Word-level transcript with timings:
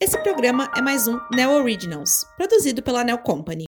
Esse 0.00 0.16
programa 0.22 0.70
é 0.76 0.80
mais 0.80 1.08
um 1.08 1.18
Neo 1.34 1.50
Originals, 1.50 2.24
produzido 2.36 2.80
pela 2.80 3.02
Neo 3.02 3.18
Company. 3.18 3.64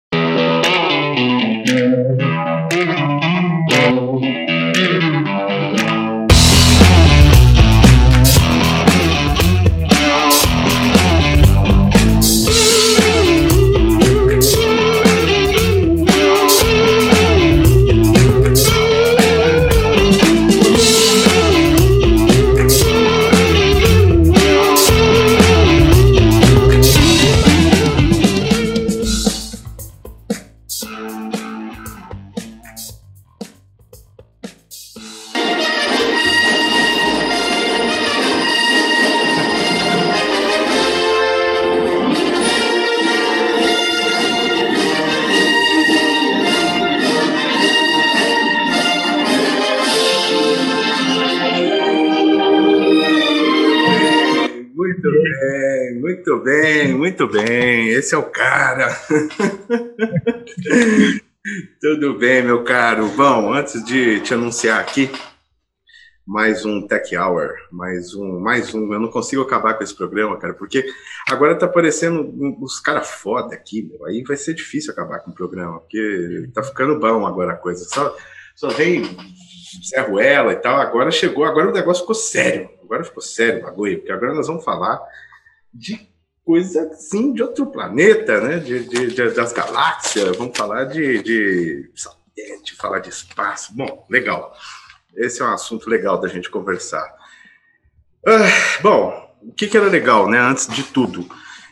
Tudo 61.81 62.17
bem, 62.17 62.43
meu 62.43 62.63
caro. 62.63 63.07
Bom, 63.09 63.53
antes 63.53 63.83
de 63.85 64.19
te 64.21 64.33
anunciar 64.33 64.79
aqui, 64.79 65.09
mais 66.25 66.65
um 66.65 66.85
Tech 66.85 67.15
Hour, 67.15 67.53
mais 67.71 68.13
um, 68.13 68.39
mais 68.39 68.73
um. 68.73 68.91
Eu 68.91 68.99
não 68.99 69.09
consigo 69.09 69.41
acabar 69.41 69.75
com 69.75 69.83
esse 69.83 69.95
programa, 69.95 70.37
cara, 70.37 70.53
porque 70.53 70.85
agora 71.29 71.57
tá 71.57 71.65
aparecendo 71.65 72.33
os 72.61 72.79
caras 72.79 73.09
foda 73.09 73.55
aqui, 73.55 73.83
meu. 73.83 74.05
Aí 74.05 74.23
vai 74.23 74.35
ser 74.35 74.53
difícil 74.53 74.91
acabar 74.91 75.19
com 75.19 75.31
o 75.31 75.35
programa, 75.35 75.79
porque 75.79 76.49
tá 76.53 76.63
ficando 76.63 76.99
bom 76.99 77.25
agora 77.25 77.53
a 77.53 77.57
coisa. 77.57 77.85
Só, 77.85 78.15
só 78.55 78.69
vem 78.69 79.03
Zé 79.89 80.01
Ruela 80.01 80.53
e 80.53 80.57
tal. 80.57 80.79
Agora 80.81 81.11
chegou, 81.11 81.45
agora 81.45 81.69
o 81.69 81.73
negócio 81.73 82.01
ficou 82.01 82.15
sério. 82.15 82.69
Agora 82.83 83.03
ficou 83.03 83.21
sério 83.21 83.59
o 83.59 83.63
bagulho, 83.63 83.99
porque 83.99 84.11
agora 84.11 84.33
nós 84.33 84.47
vamos 84.47 84.63
falar 84.63 84.99
de 85.73 86.09
coisa 86.47 86.83
assim 86.83 87.33
de 87.33 87.43
outro 87.43 87.65
planeta, 87.65 88.39
né? 88.39 88.57
De, 88.57 88.87
de, 88.87 89.07
de 89.07 89.29
das 89.31 89.51
galáxias, 89.51 90.37
vamos 90.37 90.57
falar 90.57 90.85
de, 90.85 91.21
de 91.21 91.91
satélite, 91.93 92.77
falar 92.77 92.99
de 92.99 93.09
espaço. 93.09 93.75
Bom, 93.75 94.07
legal. 94.09 94.53
Esse 95.13 95.41
é 95.41 95.45
um 95.45 95.51
assunto 95.51 95.89
legal 95.89 96.17
da 96.21 96.29
gente 96.29 96.49
conversar. 96.49 97.05
Ah, 98.25 98.79
bom, 98.81 99.35
o 99.41 99.51
que, 99.51 99.67
que 99.67 99.75
era 99.75 99.87
legal, 99.87 100.29
né? 100.29 100.39
Antes 100.39 100.67
de 100.67 100.83
tudo, 100.83 101.27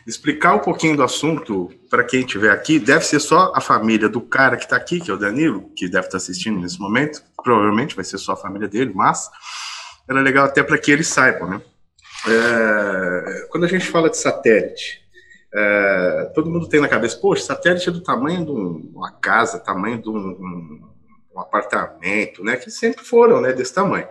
explicar 0.06 0.54
um 0.54 0.58
pouquinho 0.58 0.94
do 0.94 1.02
assunto 1.02 1.72
para 1.88 2.04
quem 2.04 2.20
estiver 2.20 2.50
aqui. 2.50 2.78
Deve 2.78 3.06
ser 3.06 3.20
só 3.20 3.54
a 3.56 3.62
família 3.62 4.10
do 4.10 4.20
cara 4.20 4.58
que 4.58 4.64
está 4.64 4.76
aqui, 4.76 5.00
que 5.00 5.10
é 5.10 5.14
o 5.14 5.18
Danilo, 5.18 5.70
que 5.74 5.88
deve 5.88 6.00
estar 6.06 6.10
tá 6.10 6.16
assistindo 6.18 6.60
nesse 6.60 6.78
momento. 6.78 7.22
Provavelmente 7.42 7.96
vai 7.96 8.04
ser 8.04 8.18
só 8.18 8.32
a 8.32 8.36
família 8.36 8.68
dele, 8.68 8.92
mas 8.94 9.30
era 10.06 10.20
legal 10.20 10.44
até 10.44 10.62
para 10.62 10.76
que 10.76 10.90
eles 10.90 11.08
saibam, 11.08 11.48
né? 11.48 11.62
É, 12.28 13.46
quando 13.50 13.64
a 13.64 13.68
gente 13.68 13.86
fala 13.86 14.10
de 14.10 14.16
satélite, 14.16 15.06
é, 15.54 16.32
todo 16.34 16.50
mundo 16.50 16.68
tem 16.68 16.80
na 16.80 16.88
cabeça, 16.88 17.16
poxa, 17.18 17.44
satélite 17.44 17.88
é 17.88 17.92
do 17.92 18.02
tamanho 18.02 18.44
de 18.44 18.50
uma 18.50 19.12
casa, 19.12 19.60
tamanho 19.60 20.02
de 20.02 20.08
um, 20.08 20.16
um, 20.16 20.90
um, 21.34 21.40
apartamento, 21.40 22.42
né? 22.42 22.56
Que 22.56 22.70
sempre 22.70 23.04
foram, 23.04 23.40
né? 23.40 23.52
Desse 23.52 23.72
tamanho. 23.72 24.08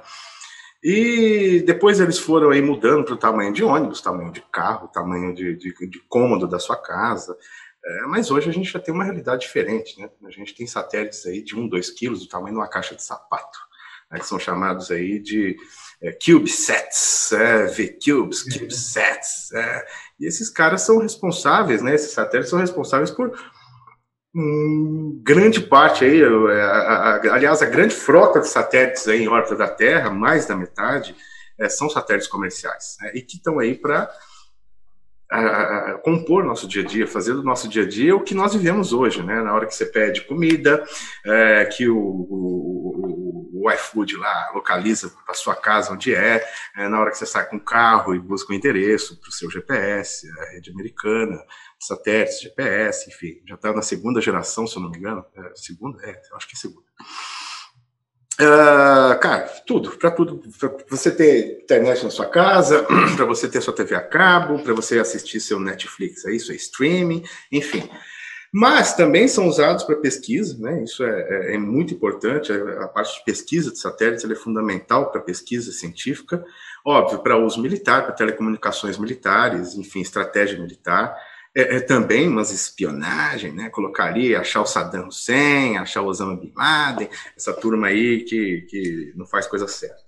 E 0.84 1.64
depois 1.66 2.00
eles 2.00 2.18
foram 2.18 2.52
aí 2.52 2.62
mudando 2.62 3.04
para 3.04 3.14
o 3.16 3.18
tamanho 3.18 3.52
de 3.52 3.64
ônibus, 3.64 4.02
tamanho 4.02 4.32
de 4.32 4.42
carro, 4.52 4.88
tamanho 4.88 5.34
de, 5.34 5.56
de, 5.56 5.88
de 5.88 6.00
cômodo 6.08 6.48
da 6.48 6.60
sua 6.60 6.78
casa. 6.78 7.38
É, 7.86 8.02
mas 8.08 8.32
hoje 8.32 8.50
a 8.50 8.54
gente 8.54 8.72
já 8.72 8.80
tem 8.80 8.94
uma 8.94 9.04
realidade 9.04 9.42
diferente, 9.42 10.00
né? 10.00 10.10
A 10.26 10.32
gente 10.32 10.56
tem 10.56 10.66
satélites 10.66 11.26
aí 11.26 11.44
de 11.44 11.56
1, 11.56 11.68
2 11.68 11.90
quilos, 11.92 12.22
do 12.22 12.30
tamanho 12.30 12.54
de 12.54 12.60
uma 12.60 12.70
caixa 12.70 12.96
de 12.96 13.04
sapato, 13.04 13.60
né, 14.12 14.20
que 14.20 14.28
são 14.28 14.40
chamados 14.40 14.92
aí 14.92 15.20
de 15.20 15.56
é, 16.02 16.12
CubeSats, 16.12 17.32
é, 17.32 17.66
V-Cubes, 17.66 18.46
uhum. 18.46 18.60
CubeSats. 18.60 19.52
É, 19.54 19.86
e 20.20 20.28
esses 20.28 20.50
caras 20.50 20.82
são 20.82 21.00
responsáveis, 21.00 21.82
né? 21.82 21.96
Esses 21.96 22.12
satélites 22.12 22.50
são 22.50 22.60
responsáveis 22.60 23.12
por 23.12 23.32
um, 24.36 25.22
grande 25.24 25.62
parte 25.62 26.04
aí, 26.04 26.22
a, 26.24 26.28
a, 26.28 27.16
a, 27.16 27.34
aliás, 27.34 27.62
a 27.62 27.66
grande 27.66 27.96
frota 27.96 28.42
de 28.42 28.48
satélites 28.50 29.08
aí 29.08 29.24
em 29.24 29.28
órbita 29.30 29.56
da 29.56 29.68
Terra, 29.68 30.10
mais 30.10 30.46
da 30.46 30.56
metade, 30.56 31.16
é, 31.58 31.70
são 31.70 31.90
satélites 31.90 32.28
comerciais, 32.28 32.98
né, 33.00 33.12
e 33.16 33.22
que 33.22 33.38
estão 33.38 33.60
aí 33.60 33.76
para 33.76 34.10
compor 36.04 36.44
nosso 36.44 36.68
dia 36.68 36.84
a 36.84 36.86
dia, 36.86 37.08
fazer 37.08 37.34
do 37.34 37.44
nosso 37.44 37.68
dia 37.68 37.84
a 37.84 37.88
dia 37.88 38.16
o 38.16 38.22
que 38.22 38.36
nós 38.36 38.54
vivemos 38.54 38.94
hoje, 38.94 39.24
né? 39.24 39.42
Na 39.42 39.54
hora 39.54 39.66
que 39.66 39.74
você 39.74 39.86
pede 39.86 40.22
comida, 40.22 40.84
é, 41.26 41.66
que 41.66 41.90
o, 41.90 41.98
o, 41.98 43.05
o, 43.66 43.72
iFood 43.72 44.18
lá 44.18 44.52
localiza 44.54 45.12
para 45.26 45.34
sua 45.34 45.56
casa 45.56 45.94
onde 45.94 46.14
é, 46.14 46.46
é, 46.78 46.88
na 46.88 47.00
hora 47.00 47.12
que 47.12 47.18
você 47.18 47.26
sai 47.26 47.48
com 47.48 47.58
o 47.58 47.64
carro 47.64 48.14
e 48.14 48.20
busca 48.20 48.52
o 48.52 48.56
endereço 48.56 49.20
para 49.20 49.30
o 49.30 49.34
seu 49.34 49.50
GPS, 49.50 50.30
a 50.40 50.52
rede 50.52 50.72
americana, 50.72 51.44
satélites, 51.80 52.42
GPS, 52.42 53.10
enfim, 53.10 53.42
já 53.48 53.56
está 53.56 53.74
na 53.74 53.82
segunda 53.82 54.22
geração, 54.22 54.68
se 54.68 54.78
eu 54.78 54.82
não 54.82 54.90
me 54.90 54.98
engano, 54.98 55.26
é, 55.36 55.52
segunda, 55.56 56.04
é, 56.04 56.22
acho 56.36 56.48
que 56.48 56.56
é 56.56 56.60
segunda. 56.60 56.86
Uh, 58.38 59.18
cara, 59.22 59.44
tudo, 59.66 59.98
para 59.98 60.12
tudo, 60.12 60.42
para 60.60 60.70
você 60.90 61.10
ter 61.10 61.62
internet 61.64 62.04
na 62.04 62.10
sua 62.10 62.26
casa, 62.26 62.86
para 63.16 63.24
você 63.24 63.48
ter 63.48 63.62
sua 63.62 63.74
TV 63.74 63.96
a 63.96 64.02
cabo, 64.02 64.60
para 64.60 64.74
você 64.74 65.00
assistir 65.00 65.40
seu 65.40 65.58
Netflix, 65.58 66.26
é 66.26 66.34
isso, 66.34 66.52
é 66.52 66.56
streaming, 66.56 67.24
enfim. 67.50 67.90
Mas 68.58 68.94
também 68.94 69.28
são 69.28 69.50
usados 69.50 69.84
para 69.84 69.98
pesquisa, 69.98 70.58
né? 70.58 70.82
Isso 70.82 71.04
é, 71.04 71.10
é, 71.10 71.56
é, 71.56 71.58
muito 71.58 71.94
importante. 71.94 72.54
A 72.54 72.88
parte 72.88 73.20
de 73.20 73.26
pesquisa 73.26 73.70
de 73.70 73.78
satélites 73.78 74.24
é 74.24 74.34
fundamental 74.34 75.12
para 75.12 75.20
pesquisa 75.20 75.74
científica, 75.74 76.42
óbvio, 76.86 77.20
para 77.20 77.36
uso 77.36 77.62
militar, 77.62 78.04
para 78.04 78.14
telecomunicações 78.14 78.98
militares, 78.98 79.76
enfim, 79.76 80.00
estratégia 80.00 80.58
militar 80.58 81.18
é, 81.54 81.76
é, 81.76 81.80
também 81.82 82.30
umas 82.30 82.50
espionagem, 82.50 83.52
né? 83.52 83.70
Colocar 83.70 84.06
ali, 84.06 84.34
achar 84.34 84.62
o 84.62 84.66
Saddam 84.66 85.10
Hussein, 85.10 85.78
achar 85.78 86.02
o 86.02 86.08
Osama 86.08 86.38
Bin 86.38 86.54
Laden, 86.56 87.10
essa 87.36 87.52
turma 87.52 87.88
aí 87.88 88.24
que, 88.24 88.62
que 88.70 89.14
não 89.18 89.26
faz 89.26 89.48
coisa 89.48 89.68
certa. 89.68 90.02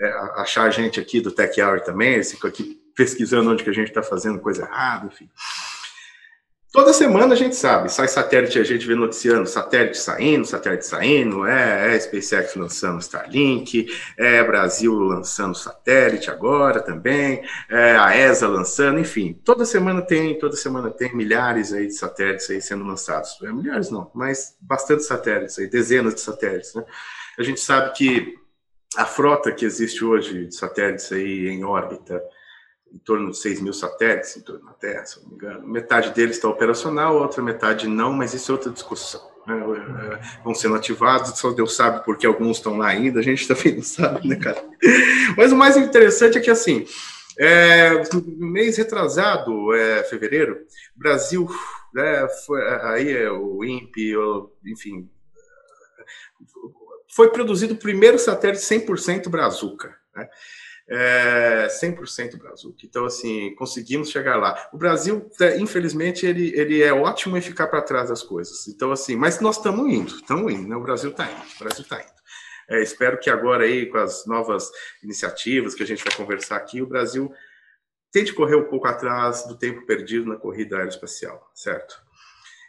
É, 0.00 0.10
achar 0.36 0.64
a 0.64 0.70
gente 0.70 0.98
aqui 0.98 1.20
do 1.20 1.32
Tech 1.32 1.60
Hour 1.60 1.82
também, 1.82 2.22
ficam 2.24 2.48
aqui 2.48 2.80
pesquisando 2.96 3.50
onde 3.50 3.62
que 3.62 3.68
a 3.68 3.74
gente 3.74 3.88
está 3.88 4.02
fazendo 4.02 4.38
coisa 4.38 4.62
errada, 4.62 5.06
enfim. 5.06 5.28
Toda 6.72 6.92
semana 6.92 7.34
a 7.34 7.36
gente 7.36 7.56
sabe, 7.56 7.88
sai 7.88 8.06
satélite, 8.06 8.56
a 8.56 8.62
gente 8.62 8.86
vê 8.86 8.94
noticiando 8.94 9.48
satélite 9.48 9.98
saindo, 9.98 10.46
satélite 10.46 10.86
saindo, 10.86 11.44
é, 11.44 11.96
é 11.96 11.98
SpaceX 11.98 12.54
lançando 12.54 13.00
Starlink, 13.00 13.88
é 14.16 14.44
Brasil 14.44 14.94
lançando 14.94 15.56
satélite 15.56 16.30
agora 16.30 16.80
também, 16.80 17.42
é 17.68 17.96
a 17.96 18.16
ESA 18.16 18.46
lançando, 18.46 19.00
enfim, 19.00 19.32
toda 19.44 19.64
semana 19.64 20.00
tem, 20.00 20.38
toda 20.38 20.54
semana 20.54 20.92
tem 20.92 21.12
milhares 21.12 21.72
aí 21.72 21.88
de 21.88 21.94
satélites 21.94 22.48
aí 22.48 22.62
sendo 22.62 22.84
lançados. 22.84 23.36
É, 23.42 23.52
milhares 23.52 23.90
não, 23.90 24.08
mas 24.14 24.56
bastante 24.60 25.02
satélites 25.02 25.58
aí, 25.58 25.66
dezenas 25.66 26.14
de 26.14 26.20
satélites, 26.20 26.72
né? 26.74 26.84
A 27.36 27.42
gente 27.42 27.58
sabe 27.58 27.92
que 27.94 28.34
a 28.96 29.04
frota 29.04 29.50
que 29.50 29.64
existe 29.64 30.04
hoje 30.04 30.46
de 30.46 30.54
satélites 30.54 31.10
aí 31.10 31.48
em 31.48 31.64
órbita, 31.64 32.22
em 32.92 32.98
torno 32.98 33.30
de 33.30 33.38
6 33.38 33.60
mil 33.60 33.72
satélites 33.72 34.36
em 34.36 34.40
torno 34.40 34.66
da 34.66 34.72
Terra, 34.72 35.04
se 35.04 35.20
não 35.20 35.28
me 35.28 35.34
engano. 35.34 35.66
Metade 35.66 36.10
deles 36.10 36.36
está 36.36 36.48
operacional, 36.48 37.18
a 37.18 37.22
outra 37.22 37.42
metade 37.42 37.86
não, 37.86 38.12
mas 38.12 38.34
isso 38.34 38.50
é 38.50 38.54
outra 38.54 38.70
discussão. 38.70 39.30
Né? 39.46 39.56
É, 39.56 40.42
vão 40.42 40.54
sendo 40.54 40.74
ativados, 40.74 41.38
só 41.38 41.50
Deus 41.52 41.74
sabe 41.74 42.04
porque 42.04 42.26
alguns 42.26 42.56
estão 42.56 42.76
lá 42.76 42.88
ainda, 42.88 43.20
a 43.20 43.22
gente 43.22 43.46
também 43.48 43.76
não 43.76 43.82
sabe, 43.82 44.26
né, 44.26 44.36
cara? 44.36 44.62
Mas 45.36 45.52
o 45.52 45.56
mais 45.56 45.76
interessante 45.76 46.38
é 46.38 46.40
que, 46.40 46.50
assim, 46.50 46.84
é, 47.38 48.02
mês 48.36 48.76
retrasado, 48.76 49.72
é, 49.74 50.02
fevereiro, 50.04 50.58
Brasil, 50.94 51.48
né, 51.94 52.28
foi, 52.46 52.62
aí 52.82 53.12
é 53.12 53.30
o 53.30 53.64
INPE, 53.64 54.14
enfim, 54.66 55.08
foi 57.08 57.30
produzido 57.30 57.74
o 57.74 57.78
primeiro 57.78 58.18
satélite 58.18 58.62
100% 58.62 59.28
Brazuca, 59.28 59.96
né? 60.14 60.28
É, 60.90 61.68
100% 61.68 62.36
Brasil. 62.36 62.74
Então, 62.82 63.04
assim, 63.04 63.54
conseguimos 63.54 64.10
chegar 64.10 64.36
lá. 64.36 64.68
O 64.72 64.76
Brasil, 64.76 65.30
é, 65.40 65.56
infelizmente, 65.58 66.26
ele, 66.26 66.52
ele 66.58 66.82
é 66.82 66.92
ótimo 66.92 67.36
em 67.36 67.40
ficar 67.40 67.68
para 67.68 67.80
trás 67.80 68.08
das 68.08 68.24
coisas. 68.24 68.66
Então, 68.66 68.90
assim, 68.90 69.14
mas 69.14 69.40
nós 69.40 69.56
estamos 69.56 69.88
indo, 69.88 70.16
estamos 70.16 70.52
indo, 70.52 70.68
né? 70.68 70.74
O 70.74 70.82
Brasil 70.82 71.10
está 71.10 71.30
indo, 71.30 71.42
o 71.56 71.58
Brasil 71.60 71.82
está 71.82 72.00
indo. 72.00 72.20
É, 72.68 72.82
espero 72.82 73.18
que 73.18 73.30
agora 73.30 73.64
aí, 73.64 73.86
com 73.86 73.98
as 73.98 74.26
novas 74.26 74.68
iniciativas 75.02 75.74
que 75.74 75.82
a 75.84 75.86
gente 75.86 76.02
vai 76.02 76.14
conversar 76.14 76.56
aqui, 76.56 76.82
o 76.82 76.86
Brasil 76.86 77.32
tente 78.12 78.32
correr 78.32 78.56
um 78.56 78.68
pouco 78.68 78.88
atrás 78.88 79.46
do 79.46 79.56
tempo 79.56 79.86
perdido 79.86 80.26
na 80.26 80.36
corrida 80.36 80.76
aeroespacial, 80.76 81.50
certo? 81.54 82.00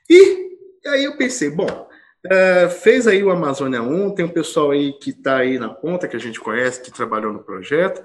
E 0.08 0.58
aí 0.86 1.04
eu 1.04 1.18
pensei, 1.18 1.50
bom, 1.50 1.90
é, 2.30 2.70
fez 2.70 3.08
aí 3.08 3.24
o 3.24 3.32
Amazônia 3.32 3.82
1, 3.82 4.14
tem 4.14 4.26
um 4.26 4.30
pessoal 4.30 4.72
aí 4.72 4.94
que 4.94 5.10
está 5.10 5.38
aí 5.38 5.58
na 5.58 5.70
ponta, 5.70 6.08
que 6.08 6.16
a 6.16 6.20
gente 6.20 6.40
conhece, 6.40 6.82
que 6.82 6.92
trabalhou 6.92 7.34
no 7.34 7.44
projeto. 7.44 8.04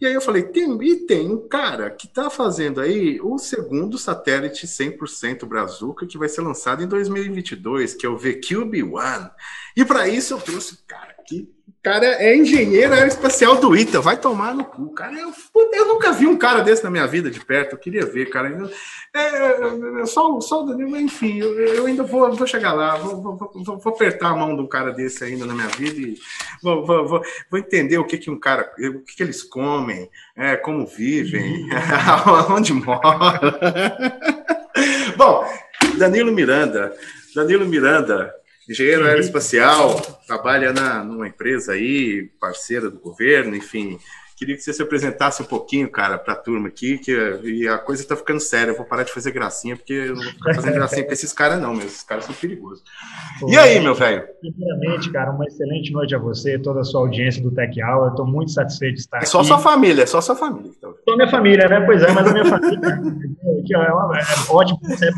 E 0.00 0.06
aí 0.06 0.12
eu 0.12 0.20
falei, 0.20 0.42
tem, 0.42 0.78
e 0.84 1.06
tem 1.06 1.30
um 1.30 1.48
cara 1.48 1.90
que 1.90 2.06
está 2.06 2.28
fazendo 2.28 2.80
aí 2.80 3.18
o 3.20 3.38
segundo 3.38 3.96
satélite 3.96 4.66
100% 4.66 5.46
Brazuca, 5.46 6.06
que 6.06 6.18
vai 6.18 6.28
ser 6.28 6.42
lançado 6.42 6.82
em 6.82 6.86
2022, 6.86 7.94
que 7.94 8.04
é 8.04 8.08
o 8.08 8.16
VCube 8.16 8.82
One. 8.82 9.30
E 9.74 9.84
para 9.84 10.06
isso 10.06 10.34
eu 10.34 10.38
trouxe, 10.38 10.78
cara, 10.86 11.15
que 11.26 11.56
cara 11.86 12.20
é 12.20 12.36
engenheiro 12.36 12.92
aeroespacial 12.92 13.60
do 13.60 13.76
ITA, 13.76 14.00
vai 14.00 14.16
tomar 14.16 14.52
no 14.52 14.64
cu, 14.64 14.92
cara. 14.92 15.16
Eu, 15.16 15.32
eu, 15.72 15.86
nunca 15.86 16.10
vi 16.10 16.26
um 16.26 16.36
cara 16.36 16.60
desse 16.60 16.82
na 16.82 16.90
minha 16.90 17.06
vida 17.06 17.30
de 17.30 17.38
perto, 17.38 17.74
eu 17.74 17.78
queria 17.78 18.04
ver, 18.04 18.28
cara. 18.28 18.68
É, 19.14 19.20
é, 19.20 20.02
é 20.02 20.04
só, 20.04 20.40
só 20.40 20.66
enfim, 20.98 21.38
eu, 21.38 21.56
eu, 21.56 21.86
ainda 21.86 22.02
vou, 22.02 22.32
vou 22.32 22.44
chegar 22.44 22.72
lá, 22.72 22.96
vou, 22.96 23.22
vou, 23.22 23.36
vou, 23.36 23.78
vou, 23.78 23.94
apertar 23.94 24.30
a 24.30 24.36
mão 24.36 24.56
de 24.56 24.62
um 24.62 24.66
cara 24.66 24.90
desse 24.90 25.22
ainda 25.22 25.46
na 25.46 25.54
minha 25.54 25.68
vida 25.68 26.00
e 26.00 26.18
vou, 26.60 26.84
vou, 26.84 27.06
vou, 27.06 27.22
vou 27.48 27.60
entender 27.60 27.98
o 27.98 28.04
que, 28.04 28.18
que 28.18 28.32
um 28.32 28.40
cara, 28.40 28.68
o 28.76 29.04
que, 29.04 29.14
que 29.14 29.22
eles 29.22 29.44
comem, 29.44 30.10
é, 30.34 30.56
como 30.56 30.88
vivem, 30.88 31.68
onde 32.50 32.72
moram. 32.72 33.00
Bom, 35.16 35.44
Danilo 35.98 36.32
Miranda, 36.32 36.92
Danilo 37.32 37.64
Miranda, 37.64 38.34
Engenheiro 38.68 39.02
uhum. 39.02 39.08
aeroespacial, 39.08 40.00
trabalha 40.26 40.72
na, 40.72 41.04
numa 41.04 41.28
empresa 41.28 41.72
aí, 41.72 42.30
parceira 42.40 42.90
do 42.90 42.98
governo, 42.98 43.54
enfim. 43.54 43.98
Queria 44.36 44.54
que 44.54 44.60
você 44.60 44.70
se 44.70 44.82
apresentasse 44.82 45.40
um 45.40 45.46
pouquinho, 45.46 45.90
cara, 45.90 46.18
para 46.18 46.34
a 46.34 46.36
turma 46.36 46.68
aqui, 46.68 46.98
que 46.98 47.10
e 47.42 47.66
a 47.66 47.78
coisa 47.78 48.02
está 48.02 48.14
ficando 48.14 48.38
séria. 48.38 48.70
Eu 48.70 48.76
vou 48.76 48.84
parar 48.84 49.02
de 49.02 49.10
fazer 49.10 49.30
gracinha, 49.30 49.74
porque 49.74 49.94
eu 49.94 50.14
não 50.14 50.22
vou 50.22 50.32
ficar 50.32 50.54
fazendo 50.54 50.74
gracinha 50.76 51.06
com 51.06 51.12
esses 51.12 51.32
caras, 51.32 51.58
não, 51.58 51.72
meu. 51.72 51.86
Esses 51.86 52.02
caras 52.02 52.26
são 52.26 52.34
perigosos. 52.34 52.84
Pô, 53.40 53.48
e 53.48 53.56
aí, 53.56 53.80
meu 53.80 53.94
velho? 53.94 54.24
Primeiramente, 54.42 55.10
cara, 55.10 55.30
uma 55.30 55.46
excelente 55.46 55.90
noite 55.90 56.14
a 56.14 56.18
você, 56.18 56.58
toda 56.58 56.80
a 56.80 56.84
sua 56.84 57.00
audiência 57.00 57.42
do 57.42 57.50
Tech 57.50 57.82
Hour. 57.82 58.10
Estou 58.10 58.26
muito 58.26 58.50
satisfeito 58.50 58.96
de 58.96 59.00
estar 59.00 59.16
é 59.16 59.20
aqui. 59.20 59.30
Só 59.30 59.42
sua 59.42 59.58
família, 59.58 60.02
é 60.02 60.06
só 60.06 60.20
sua 60.20 60.36
família. 60.36 60.70
Então. 60.76 60.94
Só 61.08 61.16
minha 61.16 61.30
família, 61.30 61.66
né? 61.66 61.80
Pois 61.86 62.02
é, 62.02 62.12
mas 62.12 62.26
a 62.26 62.32
minha 62.32 62.44
família. 62.44 62.78
é, 63.72 64.18
é, 64.18 64.20
é 64.20 64.52
ótimo 64.52 64.80
que 64.80 64.86
você 64.86 65.08
é 65.08 65.12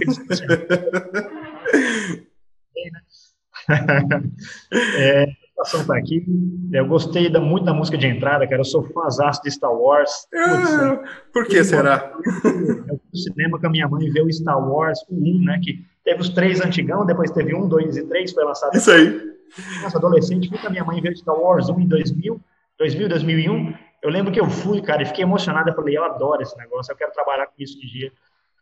é, 4.73 5.25
a 5.25 5.65
situação 5.65 5.87
tá 5.87 5.97
aqui. 5.97 6.25
Eu 6.73 6.87
gostei 6.87 7.29
da, 7.29 7.41
muito 7.41 7.65
da 7.65 7.75
música 7.75 7.99
de 7.99 8.07
entrada, 8.07 8.47
cara. 8.47 8.61
Eu 8.61 8.65
sou 8.65 8.83
fãzão 8.85 9.31
de 9.43 9.51
Star 9.51 9.73
Wars. 9.73 10.27
Ah, 10.35 11.03
por 11.33 11.47
que 11.47 11.63
será? 11.65 12.13
Eu 12.15 12.23
fui 12.33 12.99
no 13.13 13.19
cinema 13.19 13.59
com 13.59 13.67
a 13.67 13.71
minha 13.71 13.89
mãe 13.89 14.11
ver 14.11 14.23
o 14.23 14.33
Star 14.33 14.59
Wars, 14.59 14.99
o 15.09 15.15
1, 15.15 15.45
né? 15.45 15.61
Que 15.63 15.85
teve 16.05 16.21
os 16.21 16.31
três 16.31 16.61
antigão, 16.61 17.05
depois 17.05 17.31
teve 17.31 17.55
um, 17.55 17.69
dois 17.69 17.97
e 17.97 18.07
três, 18.07 18.33
foi 18.33 18.45
lançado. 18.45 18.77
Isso 18.77 18.91
aí. 18.91 19.39
Nossa, 19.83 19.99
adolescente, 19.99 20.49
fui 20.49 20.59
com 20.59 20.67
a 20.67 20.71
minha 20.71 20.85
mãe 20.85 21.01
ver 21.01 21.13
o 21.13 21.17
Star 21.17 21.39
Wars 21.39 21.69
1 21.69 21.81
em 21.81 21.89
2000, 21.89 22.41
2000, 22.79 23.09
2001. 23.09 23.75
Eu 24.03 24.11
lembro 24.11 24.33
que 24.33 24.41
eu 24.41 24.49
fui, 24.49 24.81
cara, 24.81 25.03
e 25.03 25.07
fiquei 25.07 25.25
emocionado. 25.25 25.71
Eu 25.71 25.75
falei, 25.75 25.97
eu 25.97 26.05
adoro 26.05 26.43
esse 26.43 26.57
negócio, 26.57 26.93
eu 26.93 26.97
quero 26.97 27.13
trabalhar 27.13 27.47
com 27.47 27.55
isso 27.59 27.77
um 27.77 27.81
dia. 27.81 28.13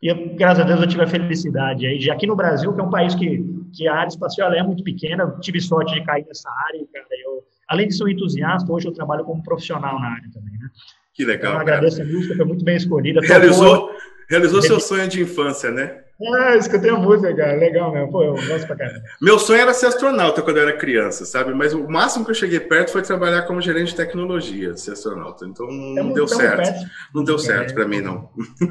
E 0.01 0.07
eu, 0.07 0.35
graças 0.35 0.63
a 0.63 0.67
Deus 0.67 0.79
eu 0.79 0.87
tive 0.87 1.03
a 1.03 1.07
felicidade 1.07 1.85
aí 1.87 1.97
de 1.97 2.11
aqui 2.11 2.27
no 2.27 2.35
Brasil, 2.35 2.73
que 2.73 2.79
é 2.79 2.83
um 2.83 2.89
país 2.89 3.15
que, 3.15 3.43
que 3.73 3.87
a 3.87 3.95
área 3.95 4.09
espacial 4.09 4.53
é 4.53 4.61
muito 4.61 4.83
pequena, 4.83 5.23
eu 5.23 5.39
tive 5.39 5.59
sorte 5.59 5.93
de 5.93 6.03
cair 6.03 6.25
nessa 6.25 6.49
área, 6.67 6.85
cara. 6.93 7.05
Eu, 7.25 7.43
além 7.67 7.87
de 7.87 7.95
ser 7.95 8.03
um 8.03 8.07
entusiasta, 8.07 8.71
hoje 8.71 8.87
eu 8.87 8.93
trabalho 8.93 9.23
como 9.23 9.43
profissional 9.43 9.99
na 9.99 10.09
área 10.09 10.29
também, 10.31 10.53
né? 10.59 10.69
Que 11.13 11.25
legal. 11.25 11.53
Então, 11.53 11.61
agradeço 11.61 12.01
a 12.01 12.05
música, 12.05 12.35
foi 12.35 12.45
muito 12.45 12.63
bem 12.63 12.77
escolhida. 12.77 13.21
Realizou, 13.21 13.89
realizou 14.29 14.61
seu 14.61 14.79
sonho 14.79 15.07
de 15.07 15.21
infância, 15.21 15.71
né? 15.71 16.03
Ah, 16.35 16.55
escutei 16.55 16.89
a 16.89 16.95
música, 16.95 17.35
cara. 17.35 17.55
Legal 17.55 17.91
mesmo. 17.91 18.11
Pô, 18.11 18.23
eu 18.23 18.33
gosto 18.33 18.65
pra 18.65 18.75
caramba. 18.75 19.01
Meu 19.21 19.37
sonho 19.37 19.61
era 19.61 19.73
ser 19.73 19.87
astronauta 19.87 20.41
quando 20.41 20.57
eu 20.57 20.63
era 20.63 20.77
criança, 20.77 21.25
sabe? 21.25 21.53
Mas 21.53 21.73
o 21.73 21.87
máximo 21.87 22.25
que 22.25 22.31
eu 22.31 22.35
cheguei 22.35 22.59
perto 22.59 22.91
foi 22.91 23.03
trabalhar 23.03 23.43
como 23.43 23.61
gerente 23.61 23.89
de 23.89 23.95
tecnologia, 23.95 24.75
ser 24.75 24.93
astronauta. 24.93 25.45
Então 25.45 25.67
não 25.67 26.13
deu 26.13 26.27
certo. 26.27 26.57
Perto. 26.57 26.85
Não 27.13 27.23
deu 27.23 27.37
certo 27.37 27.71
é, 27.71 27.73
para 27.73 27.87
mim, 27.87 28.01
não. 28.01 28.29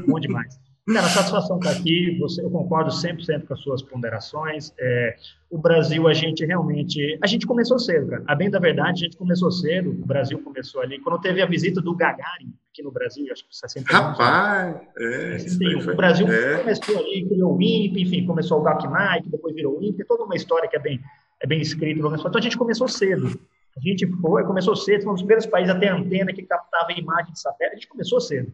Bom 0.08 0.18
demais. 0.18 0.65
Cara, 0.86 1.06
a 1.06 1.10
satisfação 1.10 1.58
está 1.58 1.72
aqui, 1.72 2.16
você, 2.20 2.40
eu 2.44 2.48
concordo 2.48 2.90
100% 2.90 3.44
com 3.44 3.54
as 3.54 3.60
suas 3.60 3.82
ponderações. 3.82 4.72
É, 4.78 5.16
o 5.50 5.58
Brasil, 5.58 6.06
a 6.06 6.14
gente 6.14 6.44
realmente. 6.46 7.18
A 7.20 7.26
gente 7.26 7.44
começou 7.44 7.76
cedo, 7.76 8.06
cara. 8.06 8.22
A 8.24 8.36
bem 8.36 8.48
da 8.48 8.60
verdade, 8.60 9.02
a 9.02 9.04
gente 9.06 9.16
começou 9.16 9.50
cedo. 9.50 9.90
O 9.90 10.06
Brasil 10.06 10.38
começou 10.38 10.80
ali. 10.80 11.00
Quando 11.00 11.20
teve 11.20 11.42
a 11.42 11.46
visita 11.46 11.80
do 11.80 11.92
Gagarin 11.92 12.54
aqui 12.70 12.84
no 12.84 12.92
Brasil, 12.92 13.26
acho 13.32 13.42
que 13.48 13.56
61. 13.56 13.92
Rapaz! 13.92 14.76
É, 14.96 15.38
61. 15.40 15.80
Foi, 15.80 15.92
o 15.92 15.96
Brasil 15.96 16.28
é. 16.28 16.58
começou 16.58 16.98
ali, 17.00 17.26
criou 17.26 17.56
o 17.56 17.60
INPE, 17.60 18.02
enfim, 18.02 18.24
começou 18.24 18.60
o 18.60 18.62
GACNAI, 18.62 19.22
que 19.22 19.30
depois 19.30 19.56
virou 19.56 19.80
o 19.80 19.82
INPE, 19.82 20.04
toda 20.04 20.22
uma 20.22 20.36
história 20.36 20.68
que 20.68 20.76
é 20.76 20.80
bem, 20.80 21.00
é 21.42 21.48
bem 21.48 21.60
escrita. 21.60 21.98
Então 21.98 22.30
a 22.32 22.40
gente 22.40 22.56
começou 22.56 22.86
cedo. 22.86 23.36
A 23.76 23.80
gente 23.80 24.06
foi, 24.20 24.44
começou 24.44 24.76
cedo, 24.76 25.02
foi 25.02 25.10
um 25.10 25.14
dos 25.14 25.22
primeiros 25.22 25.46
países 25.46 25.74
a 25.74 25.78
ter 25.78 25.88
antena 25.88 26.32
que 26.32 26.44
captava 26.44 26.92
a 26.92 26.98
imagem 26.98 27.32
de 27.32 27.40
satélite. 27.40 27.74
A 27.74 27.78
gente 27.80 27.88
começou 27.88 28.20
cedo 28.20 28.52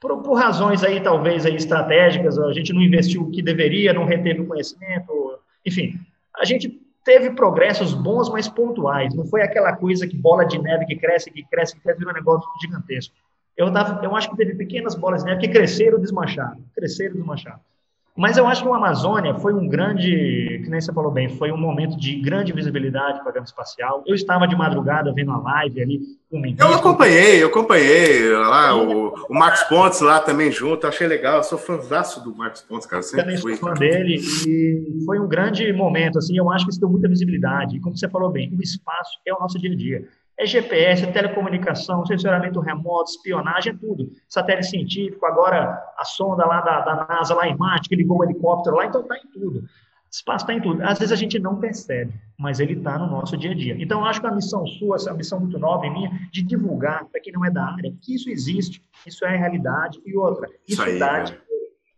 por, 0.00 0.22
por, 0.22 0.34
razões 0.34 0.82
aí 0.82 1.00
talvez 1.00 1.44
aí 1.44 1.54
estratégicas, 1.54 2.38
a 2.38 2.52
gente 2.52 2.72
não 2.72 2.80
investiu 2.80 3.22
o 3.22 3.30
que 3.30 3.42
deveria, 3.42 3.92
não 3.92 4.04
reteve 4.04 4.40
o 4.40 4.46
conhecimento, 4.46 5.38
enfim, 5.64 5.98
a 6.36 6.44
gente 6.44 6.80
teve 7.04 7.30
progressos 7.30 7.94
bons, 7.94 8.28
mas 8.30 8.48
pontuais, 8.48 9.14
não 9.14 9.24
foi 9.24 9.42
aquela 9.42 9.76
coisa 9.76 10.06
que 10.06 10.16
bola 10.16 10.44
de 10.44 10.58
neve 10.58 10.86
que 10.86 10.96
cresce, 10.96 11.30
que 11.30 11.44
cresce, 11.44 11.74
que 11.74 11.80
cresce, 11.80 11.98
vira 11.98 12.10
um 12.10 12.14
negócio 12.14 12.48
gigantesco. 12.60 13.14
Eu, 13.56 13.68
eu 14.02 14.16
acho 14.16 14.30
que 14.30 14.36
teve 14.36 14.54
pequenas 14.54 14.94
bolas 14.94 15.22
de 15.22 15.28
neve 15.28 15.42
que 15.42 15.48
cresceram 15.48 15.98
e 15.98 16.00
desmancharam, 16.00 16.62
cresceram 16.74 17.14
e 17.14 17.18
desmancharam. 17.18 17.60
Mas 18.16 18.36
eu 18.36 18.46
acho 18.46 18.62
que 18.62 18.68
o 18.68 18.74
Amazônia 18.74 19.34
foi 19.34 19.54
um 19.54 19.68
grande, 19.68 20.60
que 20.62 20.68
nem 20.68 20.80
você 20.80 20.92
falou 20.92 21.10
bem, 21.10 21.28
foi 21.28 21.52
um 21.52 21.56
momento 21.56 21.96
de 21.96 22.20
grande 22.20 22.52
visibilidade 22.52 23.12
para 23.12 23.20
o 23.20 23.22
programa 23.22 23.46
espacial. 23.46 24.02
Eu 24.06 24.14
estava 24.14 24.46
de 24.46 24.56
madrugada 24.56 25.12
vendo 25.12 25.30
a 25.30 25.38
live 25.38 25.80
ali 25.80 26.00
o 26.30 26.38
Eu 26.58 26.74
acompanhei, 26.74 27.42
eu 27.42 27.48
acompanhei 27.48 28.30
lá, 28.32 28.76
o, 28.76 29.14
o 29.28 29.34
Marcos 29.34 29.62
Pontes 29.64 30.00
lá 30.00 30.20
também 30.20 30.52
junto, 30.52 30.86
achei 30.86 31.06
legal, 31.06 31.38
eu 31.38 31.42
sou 31.42 31.58
fãzaço 31.58 32.22
do 32.22 32.34
Marcos 32.34 32.62
Pontes, 32.62 32.86
cara. 32.86 33.02
Sempre 33.02 33.24
também 33.24 33.38
fui, 33.38 33.56
sou 33.56 33.68
fã 33.68 33.74
dele 33.74 34.20
e 34.46 35.04
foi 35.04 35.18
um 35.18 35.26
grande 35.26 35.72
momento, 35.72 36.18
assim, 36.18 36.36
eu 36.36 36.50
acho 36.50 36.64
que 36.66 36.72
isso 36.72 36.80
deu 36.80 36.88
muita 36.88 37.08
visibilidade. 37.08 37.76
E 37.76 37.80
como 37.80 37.96
você 37.96 38.08
falou 38.08 38.30
bem, 38.30 38.52
o 38.56 38.62
espaço 38.62 39.18
é 39.26 39.32
o 39.32 39.38
nosso 39.38 39.58
dia 39.58 39.72
a 39.72 39.76
dia. 39.76 40.04
É 40.40 40.46
GPS, 40.46 41.04
é 41.04 41.12
telecomunicação, 41.12 42.06
sensoramento 42.06 42.60
remoto, 42.60 43.10
espionagem, 43.10 43.74
é 43.74 43.76
tudo. 43.76 44.10
Satélite 44.26 44.70
científico, 44.70 45.26
agora 45.26 45.78
a 45.98 46.04
sonda 46.06 46.46
lá 46.46 46.62
da, 46.62 46.80
da 46.80 47.06
NASA, 47.06 47.34
lá 47.34 47.46
em 47.46 47.54
Marte, 47.54 47.90
que 47.90 47.94
ligou 47.94 48.20
o 48.20 48.24
helicóptero 48.24 48.76
lá, 48.76 48.86
então 48.86 49.02
está 49.02 49.18
em 49.18 49.30
tudo. 49.38 49.64
Espaço 50.10 50.44
está 50.44 50.54
em 50.54 50.62
tudo. 50.62 50.82
Às 50.82 50.98
vezes 50.98 51.12
a 51.12 51.16
gente 51.16 51.38
não 51.38 51.60
percebe, 51.60 52.14
mas 52.38 52.58
ele 52.58 52.72
está 52.72 52.98
no 52.98 53.06
nosso 53.06 53.36
dia 53.36 53.50
a 53.50 53.54
dia. 53.54 53.76
Então, 53.78 54.00
eu 54.00 54.06
acho 54.06 54.18
que 54.18 54.26
a 54.26 54.34
missão 54.34 54.66
sua, 54.66 54.96
essa 54.96 55.12
missão 55.12 55.40
muito 55.40 55.58
nova 55.58 55.86
e 55.86 55.90
minha, 55.90 56.10
de 56.32 56.42
divulgar 56.42 57.04
para 57.04 57.20
quem 57.20 57.34
não 57.34 57.44
é 57.44 57.50
da 57.50 57.62
área, 57.62 57.92
que 58.00 58.14
isso 58.14 58.30
existe, 58.30 58.82
isso 59.06 59.26
é 59.26 59.34
a 59.34 59.38
realidade. 59.38 60.00
E 60.06 60.16
outra, 60.16 60.48
isso, 60.66 60.80
isso 60.80 60.82
aí, 60.82 60.98
dá, 60.98 61.18
né? 61.18 61.36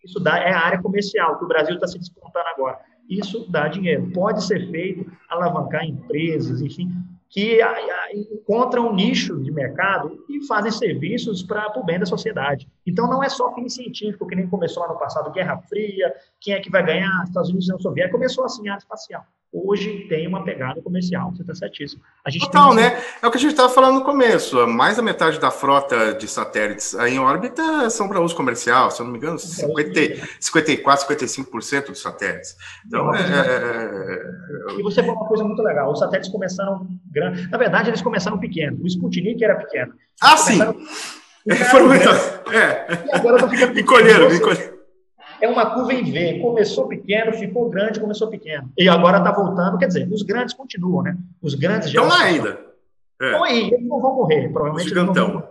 isso 0.04 0.18
dá, 0.18 0.36
é 0.38 0.52
a 0.52 0.58
área 0.58 0.82
comercial, 0.82 1.38
que 1.38 1.44
o 1.44 1.48
Brasil 1.48 1.76
está 1.76 1.86
se 1.86 1.96
despontando 1.96 2.48
agora. 2.56 2.80
Isso 3.08 3.48
dá 3.48 3.68
dinheiro. 3.68 4.10
Pode 4.12 4.42
ser 4.42 4.68
feito, 4.68 5.10
alavancar 5.30 5.84
empresas, 5.84 6.60
enfim, 6.60 6.90
que 7.32 7.60
encontram 8.14 8.94
nichos 8.94 9.42
de 9.42 9.50
mercado 9.50 10.22
e 10.28 10.46
fazem 10.46 10.70
serviços 10.70 11.42
para 11.42 11.80
o 11.80 11.82
bem 11.82 11.98
da 11.98 12.04
sociedade. 12.04 12.68
Então, 12.86 13.08
não 13.08 13.24
é 13.24 13.28
só 13.30 13.54
fim 13.54 13.66
científico, 13.70 14.26
que 14.26 14.36
nem 14.36 14.46
começou 14.46 14.84
ano 14.84 14.98
passado, 14.98 15.32
Guerra 15.32 15.56
Fria, 15.62 16.14
quem 16.38 16.52
é 16.52 16.60
que 16.60 16.70
vai 16.70 16.84
ganhar, 16.84 17.24
Estados 17.24 17.48
Unidos 17.48 17.66
e 17.66 17.70
União 17.70 17.80
Soviética, 17.80 18.18
começou 18.18 18.44
assim, 18.44 18.68
a 18.68 18.72
área 18.72 18.82
espacial 18.82 19.24
hoje 19.52 20.06
tem 20.08 20.26
uma 20.26 20.42
pegada 20.42 20.80
comercial. 20.80 21.30
Você 21.30 21.42
está 21.42 21.54
certíssimo. 21.54 22.02
A 22.24 22.30
gente 22.30 22.46
Total, 22.46 22.74
né? 22.74 22.98
É 23.20 23.26
o 23.26 23.30
que 23.30 23.36
a 23.36 23.40
gente 23.40 23.50
estava 23.50 23.68
falando 23.68 23.96
no 23.96 24.04
começo. 24.04 24.66
Mais 24.66 24.96
da 24.96 25.02
metade 25.02 25.38
da 25.38 25.50
frota 25.50 26.14
de 26.14 26.26
satélites 26.26 26.94
em 26.94 27.18
órbita 27.18 27.90
são 27.90 28.08
para 28.08 28.20
uso 28.20 28.34
comercial, 28.34 28.90
se 28.90 29.00
eu 29.00 29.04
não 29.04 29.12
me 29.12 29.18
engano, 29.18 29.38
50, 29.38 30.26
54, 30.40 31.06
55% 31.06 31.86
dos 31.88 32.00
satélites. 32.00 32.56
Então, 32.86 33.14
é, 33.14 33.20
é, 33.20 34.72
é... 34.72 34.78
E 34.78 34.82
você 34.82 35.02
falou 35.02 35.16
uma 35.16 35.28
coisa 35.28 35.44
muito 35.44 35.62
legal. 35.62 35.92
Os 35.92 35.98
satélites 35.98 36.30
começaram 36.30 36.86
grandes. 37.10 37.50
Na 37.50 37.58
verdade, 37.58 37.90
eles 37.90 38.00
começaram 38.00 38.38
pequenos. 38.38 38.80
O 38.80 38.86
Sputnik 38.86 39.44
era 39.44 39.56
pequeno. 39.56 39.92
Ah, 40.20 40.36
sim! 40.36 40.58
É, 41.46 41.54
foram 41.66 41.88
muito... 41.88 42.08
É. 42.52 42.86
E 43.06 43.14
agora 43.14 43.38
tá 43.38 43.48
ficando 43.48 43.78
encolheram, 43.78 44.32
encolheram 44.32 44.81
é 45.42 45.48
uma 45.48 45.74
curva 45.74 45.92
em 45.92 46.04
V. 46.04 46.38
Começou 46.38 46.86
pequeno, 46.86 47.32
ficou 47.32 47.68
grande, 47.68 47.98
começou 47.98 48.28
pequeno. 48.28 48.70
E 48.78 48.88
agora 48.88 49.18
está 49.18 49.32
voltando. 49.32 49.76
Quer 49.76 49.88
dizer, 49.88 50.08
os 50.10 50.22
grandes 50.22 50.54
continuam, 50.54 51.02
né? 51.02 51.16
Os 51.42 51.54
grandes 51.54 51.90
já. 51.90 52.00
Estão 52.00 52.16
lá 52.16 52.24
ainda. 52.24 52.60
Estão 53.20 53.42
aí, 53.42 53.66
eles 53.72 53.88
não 53.88 54.00
vão 54.00 54.14
morrer. 54.14 54.48
Provavelmente 54.52 54.88
Gigantão. 54.88 55.26
não 55.26 55.40
vão 55.40 55.48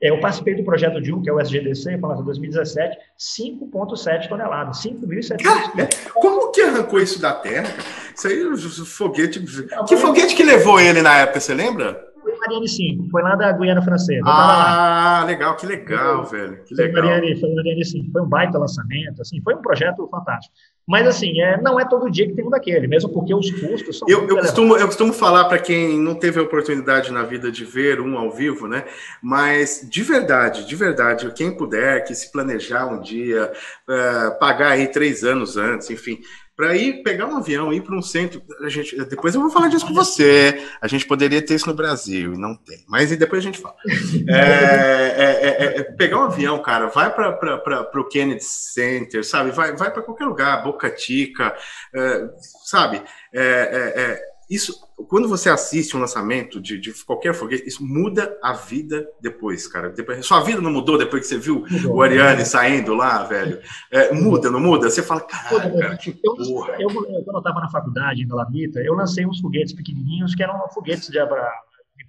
É, 0.00 0.08
eu 0.08 0.18
participei 0.18 0.54
do 0.54 0.64
projeto 0.64 0.98
de 0.98 1.12
um, 1.12 1.20
que 1.20 1.28
é 1.28 1.32
o 1.32 1.38
SGDC, 1.38 1.98
falando 1.98 2.22
em 2.22 2.24
2017, 2.24 2.96
5,7 3.18 4.28
toneladas, 4.28 4.82
5.700 4.82 6.10
Como 6.14 6.50
que 6.50 6.62
arrancou 6.62 6.98
isso 6.98 7.20
da 7.20 7.34
Terra? 7.34 7.68
Isso 8.16 8.28
aí, 8.28 8.42
o 8.42 8.56
foguete. 8.56 9.44
Que 9.86 9.96
foguete 9.98 10.34
que 10.34 10.42
levou 10.42 10.80
ele 10.80 11.02
na 11.02 11.18
época, 11.18 11.38
você 11.38 11.52
lembra? 11.52 12.07
Ariane 12.44 12.68
5, 12.68 13.08
foi 13.10 13.22
lá 13.22 13.34
da 13.34 13.52
Guiana 13.52 13.82
Francesa. 13.82 14.22
Ah, 14.24 15.24
legal, 15.26 15.56
que 15.56 15.66
legal, 15.66 16.24
foi, 16.24 16.38
velho. 16.38 16.64
Que 16.64 16.74
legal. 16.74 17.02
Foi, 17.02 17.12
Ariane, 17.12 17.40
foi 17.40 17.58
Ariane 17.58 17.84
5, 17.84 18.12
foi 18.12 18.22
um 18.22 18.28
baita 18.28 18.58
lançamento, 18.58 19.22
assim, 19.22 19.40
foi 19.42 19.54
um 19.54 19.62
projeto 19.62 20.08
fantástico. 20.08 20.54
Mas, 20.86 21.06
assim, 21.06 21.38
é, 21.38 21.60
não 21.60 21.78
é 21.78 21.86
todo 21.86 22.10
dia 22.10 22.26
que 22.26 22.32
tem 22.34 22.46
um 22.46 22.48
daquele, 22.48 22.86
mesmo 22.86 23.10
porque 23.12 23.34
os 23.34 23.50
custos 23.50 23.98
são. 23.98 24.08
Eu, 24.08 24.26
eu, 24.26 24.38
costumo, 24.38 24.74
eu 24.74 24.86
costumo 24.86 25.12
falar 25.12 25.44
para 25.44 25.58
quem 25.58 25.98
não 25.98 26.14
teve 26.14 26.40
a 26.40 26.42
oportunidade 26.42 27.12
na 27.12 27.24
vida 27.24 27.52
de 27.52 27.62
ver 27.62 28.00
um 28.00 28.16
ao 28.16 28.30
vivo, 28.30 28.66
né? 28.66 28.84
Mas, 29.22 29.86
de 29.90 30.02
verdade, 30.02 30.66
de 30.66 30.74
verdade, 30.74 31.30
quem 31.34 31.54
puder, 31.54 32.04
que 32.04 32.14
se 32.14 32.32
planejar 32.32 32.86
um 32.86 33.02
dia, 33.02 33.52
uh, 33.86 34.38
pagar 34.38 34.70
aí 34.70 34.88
três 34.88 35.24
anos 35.24 35.58
antes, 35.58 35.90
enfim, 35.90 36.20
para 36.58 36.76
ir 36.76 37.04
pegar 37.04 37.26
um 37.26 37.36
avião, 37.36 37.72
ir 37.72 37.82
para 37.82 37.96
um 37.96 38.02
centro. 38.02 38.42
A 38.60 38.68
gente, 38.68 38.96
depois 39.04 39.32
eu 39.32 39.40
vou 39.40 39.48
falar 39.48 39.68
disso 39.68 39.86
com 39.86 39.94
você. 39.94 40.60
A 40.80 40.88
gente 40.88 41.06
poderia 41.06 41.40
ter 41.40 41.54
isso 41.54 41.68
no 41.68 41.74
Brasil 41.74 42.34
e 42.34 42.36
não 42.36 42.52
tem. 42.56 42.84
Mas 42.88 43.16
depois 43.16 43.40
a 43.40 43.46
gente 43.46 43.60
fala. 43.60 43.76
É, 44.28 45.14
é, 45.16 45.46
é, 45.46 45.78
é 45.78 45.82
pegar 45.82 46.18
um 46.18 46.24
avião, 46.24 46.60
cara, 46.60 46.88
vai 46.88 47.14
para 47.14 48.00
o 48.00 48.08
Kennedy 48.08 48.44
Center, 48.44 49.24
sabe? 49.24 49.52
Vai, 49.52 49.76
vai 49.76 49.90
para 49.90 50.02
qualquer 50.02 50.24
lugar, 50.24 50.62
Boca 50.62 50.92
Chica, 50.96 51.56
é, 51.94 52.28
sabe? 52.64 53.02
É, 53.32 54.20
isso, 54.48 54.74
quando 55.08 55.28
você 55.28 55.50
assiste 55.50 55.94
um 55.94 56.00
lançamento 56.00 56.58
de, 56.60 56.78
de, 56.78 57.04
qualquer 57.04 57.34
foguete, 57.34 57.68
isso 57.68 57.84
muda 57.84 58.38
a 58.42 58.54
vida 58.54 59.06
depois, 59.20 59.68
cara. 59.68 59.90
Depois, 59.90 60.24
sua 60.24 60.40
vida 60.40 60.60
não 60.60 60.72
mudou 60.72 60.96
depois 60.96 61.22
que 61.22 61.28
você 61.28 61.38
viu 61.38 61.66
mudou, 61.70 61.96
o 61.96 62.02
Ariane 62.02 62.46
saindo 62.46 62.94
lá, 62.94 63.24
velho? 63.24 63.60
É, 63.90 64.12
muda, 64.14 64.50
não 64.50 64.58
muda? 64.58 64.88
Você 64.88 65.02
fala, 65.02 65.20
caralho, 65.20 65.78
cara, 65.78 65.98
eu, 66.24 66.34
porra. 66.34 66.72
Eu, 66.78 66.88
eu, 66.88 67.24
quando 67.24 67.34
eu 67.34 67.38
estava 67.38 67.60
na 67.60 67.68
faculdade, 67.68 68.26
na 68.26 68.36
Lamita, 68.36 68.80
eu 68.80 68.94
lancei 68.94 69.26
uns 69.26 69.38
foguetes 69.40 69.74
pequenininhos 69.74 70.34
que 70.34 70.42
eram 70.42 70.66
foguetes 70.70 71.10
para 71.10 71.52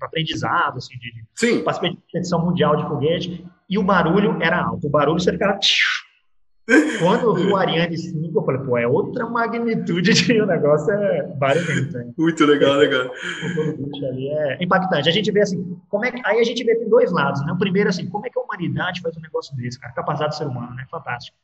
aprendizado, 0.01 0.77
assim, 0.77 0.98
de, 0.98 1.25
Sim. 1.36 1.62
participei 1.62 1.91
de 1.91 1.98
competição 1.98 2.46
mundial 2.46 2.77
de 2.77 2.88
foguete, 2.88 3.46
e 3.69 3.77
o 3.77 3.84
barulho 3.84 4.41
era 4.41 4.63
alto. 4.63 4.88
O 4.88 4.89
barulho 4.89 5.19
você 5.19 5.34
ficava 5.34 5.60
quando 7.00 7.24
eu 7.24 7.34
vi 7.34 7.48
o 7.48 7.56
Ariane 7.56 7.98
5, 7.98 8.38
eu 8.38 8.44
falei, 8.44 8.62
pô, 8.62 8.78
é 8.78 8.88
outra 8.88 9.26
magnitude 9.28 10.14
de 10.14 10.42
o 10.42 10.46
negócio 10.46 10.92
é 10.92 11.24
barulhento. 11.36 12.14
Muito 12.18 12.46
legal, 12.46 12.76
legal. 12.76 13.08
O 13.08 14.06
ali 14.06 14.30
é 14.30 14.64
impactante. 14.64 15.10
A 15.10 15.12
gente 15.12 15.32
vê 15.32 15.42
assim, 15.42 15.78
como 15.90 16.06
é 16.06 16.12
que, 16.12 16.22
aí 16.26 16.40
a 16.40 16.44
gente 16.44 16.64
vê 16.64 16.76
tem 16.76 16.90
dois 16.90 17.12
lados, 17.12 17.46
né? 17.46 17.52
O 17.52 17.58
primeiro, 17.58 17.90
assim, 17.90 18.08
como 18.08 18.26
é 18.26 18.30
que 18.30 18.38
a 18.38 18.42
humanidade 18.42 19.02
faz 19.02 19.18
um 19.18 19.22
negócio 19.22 19.56
desse, 19.56 19.80
cara? 19.80 19.94
Capacidade 19.94 20.36
do 20.36 20.38
ser 20.38 20.48
humano, 20.48 20.76
né? 20.76 20.86
Fantástico. 20.90 21.38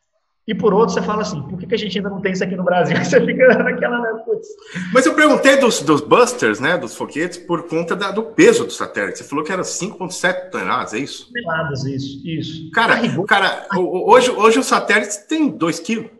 E 0.48 0.54
por 0.54 0.76
outro, 0.76 0.94
você 0.94 1.02
fala 1.02 1.24
assim, 1.24 1.42
por 1.42 1.58
que, 1.58 1.66
que 1.66 1.74
a 1.74 1.78
gente 1.78 1.98
ainda 1.98 2.10
não 2.10 2.22
tem 2.22 2.32
isso 2.32 2.44
aqui 2.44 2.56
no 2.56 2.64
Brasil? 2.64 2.96
Você 3.04 3.20
fica 3.20 3.48
naquela, 3.64 4.00
né, 4.00 4.22
putz. 4.24 4.48
Mas 4.94 5.04
eu 5.06 5.16
perguntei 5.16 5.58
dos, 5.58 5.82
dos 5.82 6.02
busters, 6.02 6.60
né, 6.60 6.78
dos 6.78 6.96
foguetes, 6.96 7.40
por 7.40 7.64
conta 7.64 7.96
da, 7.96 8.12
do 8.12 8.22
peso 8.22 8.64
do 8.64 8.72
satélite. 8.72 9.18
Você 9.18 9.24
falou 9.24 9.44
que 9.44 9.52
era 9.52 9.64
5,7 9.64 10.52
toneladas, 10.52 10.94
é 10.94 11.00
isso? 11.00 11.32
Toneladas, 11.34 11.84
isso, 11.86 12.22
isso. 12.24 12.72
Cara, 12.72 12.96
cara 13.28 13.68
hoje, 13.76 14.30
hoje 14.30 14.60
o 14.60 14.64
satélite 14.64 15.28
tem 15.28 15.50
2 15.50 15.80
quilos. 15.80 16.12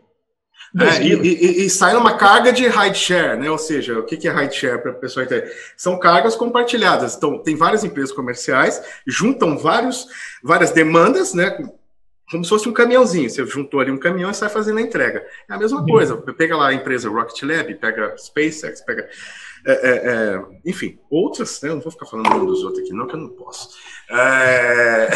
É, 0.78 1.02
e, 1.02 1.14
e, 1.14 1.66
e, 1.66 1.70
sai 1.70 1.94
numa 1.94 2.18
carga 2.18 2.52
de 2.52 2.68
ride 2.68 2.98
share, 2.98 3.38
né? 3.38 3.50
Ou 3.50 3.56
seja, 3.56 3.98
o 3.98 4.02
que, 4.02 4.28
é 4.28 4.32
ride 4.32 4.54
share 4.54 4.82
para 4.82 4.90
a 4.90 4.94
pessoa 4.94 5.24
entender? 5.24 5.50
São 5.74 5.98
cargas 5.98 6.36
compartilhadas. 6.36 7.16
Então, 7.16 7.38
tem 7.38 7.56
várias 7.56 7.82
empresas 7.82 8.12
comerciais, 8.12 8.82
juntam 9.06 9.56
vários, 9.56 10.06
várias 10.42 10.72
demandas, 10.72 11.32
né? 11.32 11.56
Como 12.30 12.44
se 12.44 12.50
fosse 12.50 12.68
um 12.68 12.72
caminhãozinho. 12.72 13.28
Você 13.30 13.44
juntou 13.46 13.80
ali 13.80 13.90
um 13.90 13.98
caminhão 13.98 14.30
e 14.30 14.34
sai 14.34 14.48
fazendo 14.48 14.78
a 14.78 14.82
entrega. 14.82 15.24
É 15.48 15.54
a 15.54 15.58
mesma 15.58 15.84
coisa. 15.84 16.16
Pega 16.16 16.56
lá 16.56 16.68
a 16.68 16.74
empresa 16.74 17.08
Rocket 17.08 17.42
Lab, 17.42 17.74
pega 17.76 18.16
SpaceX, 18.18 18.80
pega. 18.80 19.08
É, 19.68 19.72
é, 19.72 19.96
é, 20.12 20.44
enfim, 20.64 20.96
outras, 21.10 21.60
né? 21.60 21.70
Eu 21.70 21.74
não 21.74 21.82
vou 21.82 21.90
ficar 21.90 22.06
falando 22.06 22.30
nome 22.30 22.46
dos 22.46 22.62
outros 22.62 22.84
aqui, 22.84 22.92
não, 22.92 23.06
que 23.08 23.16
eu 23.16 23.20
não 23.20 23.30
posso. 23.30 23.70
É, 24.08 25.08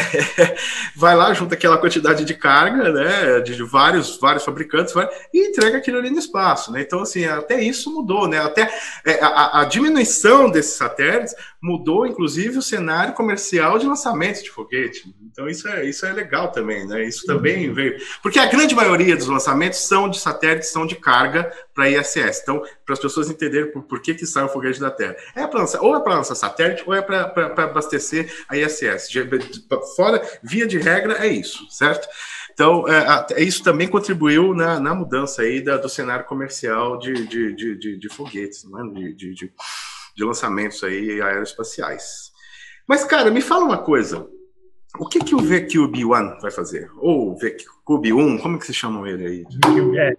vai 0.97 1.14
lá, 1.14 1.33
junta 1.33 1.54
aquela 1.54 1.78
quantidade 1.78 2.25
de 2.25 2.35
carga, 2.35 2.92
né? 2.92 3.40
De 3.40 3.62
vários, 3.62 4.19
vários 4.19 4.45
fabricantes, 4.45 4.92
vai, 4.92 5.09
e 5.33 5.50
entrega 5.50 5.78
aquilo 5.78 5.99
ali 5.99 6.11
no 6.11 6.19
espaço, 6.19 6.73
né? 6.73 6.80
Então, 6.80 7.00
assim, 7.00 7.25
até 7.26 7.62
isso 7.62 7.95
mudou, 7.95 8.26
né? 8.26 8.38
Até 8.38 8.69
é, 9.07 9.21
a, 9.23 9.61
a 9.61 9.64
diminuição 9.66 10.50
desses 10.50 10.75
satélites 10.75 11.33
mudou, 11.62 12.04
inclusive, 12.04 12.59
o 12.59 12.62
cenário 12.62 13.14
comercial 13.14 13.78
de 13.78 13.87
lançamento 13.87 14.42
de 14.42 14.50
foguete. 14.50 15.14
Então, 15.30 15.49
isso 15.49 15.69
é, 15.69 15.85
isso 15.85 16.04
é 16.04 16.12
legal 16.12 16.50
também, 16.50 16.87
né? 16.88 17.04
Isso 17.04 17.25
também 17.25 17.73
veio. 17.73 17.97
Porque 18.21 18.38
a 18.38 18.47
grande 18.47 18.75
maioria 18.75 19.16
dos 19.16 19.28
lançamentos 19.28 19.78
são 19.78 20.09
de 20.09 20.19
satélites, 20.19 20.71
são 20.71 20.85
de 20.87 20.97
carga 20.97 21.52
para 21.73 21.88
ISS. 21.88 22.40
Então, 22.42 22.62
para 22.85 22.95
as 22.95 22.99
pessoas 22.99 23.30
entenderem 23.30 23.71
por, 23.71 23.83
por 23.85 24.00
que, 24.00 24.14
que 24.14 24.26
sai 24.40 24.44
o 24.44 24.49
foguete 24.49 24.80
da 24.80 24.90
Terra. 24.90 25.16
É 25.35 25.47
lançar, 25.47 25.80
ou 25.82 25.97
é 25.97 26.00
para 26.00 26.14
lançar 26.14 26.35
satélite, 26.35 26.82
ou 26.87 26.94
é 26.94 27.02
para 27.02 27.64
abastecer 27.64 28.32
a 28.49 28.56
ISS. 28.56 29.11
Fora, 29.97 30.23
via 30.42 30.66
de 30.66 30.78
regra, 30.78 31.25
é 31.25 31.28
isso, 31.28 31.66
certo? 31.70 32.09
Então, 32.52 32.85
é, 32.88 33.42
isso 33.42 33.62
também 33.62 33.88
contribuiu 33.88 34.54
na, 34.54 34.80
na 34.80 34.94
mudança 34.94 35.42
aí 35.42 35.62
da, 35.62 35.76
do 35.76 35.88
cenário 35.88 36.26
comercial 36.26 36.99
de, 36.99 37.26
de, 37.26 37.54
de, 37.54 37.78
de, 37.78 37.99
de 37.99 38.09
foguetes, 38.09 38.64
né? 38.64 38.82
de, 38.94 39.14
de, 39.14 39.35
de, 39.35 40.25
lançamentos 40.25 40.82
aí 40.85 41.20
aeroespaciais. 41.23 42.30
Mas, 42.87 43.04
cara, 43.04 43.30
me 43.30 43.40
fala 43.40 43.64
uma 43.64 43.78
coisa. 43.78 44.26
O 44.99 45.06
que, 45.06 45.20
que 45.20 45.35
o 45.35 45.38
VCube 45.38 46.04
One 46.04 46.38
vai 46.42 46.50
fazer? 46.50 46.90
Ou 46.99 47.37
VCube 47.37 48.12
1, 48.12 48.38
como 48.38 48.59
que 48.59 48.66
se 48.66 48.75
chamam 48.75 49.06
ele 49.06 49.26
aí? 49.26 49.44
É, 49.97 50.12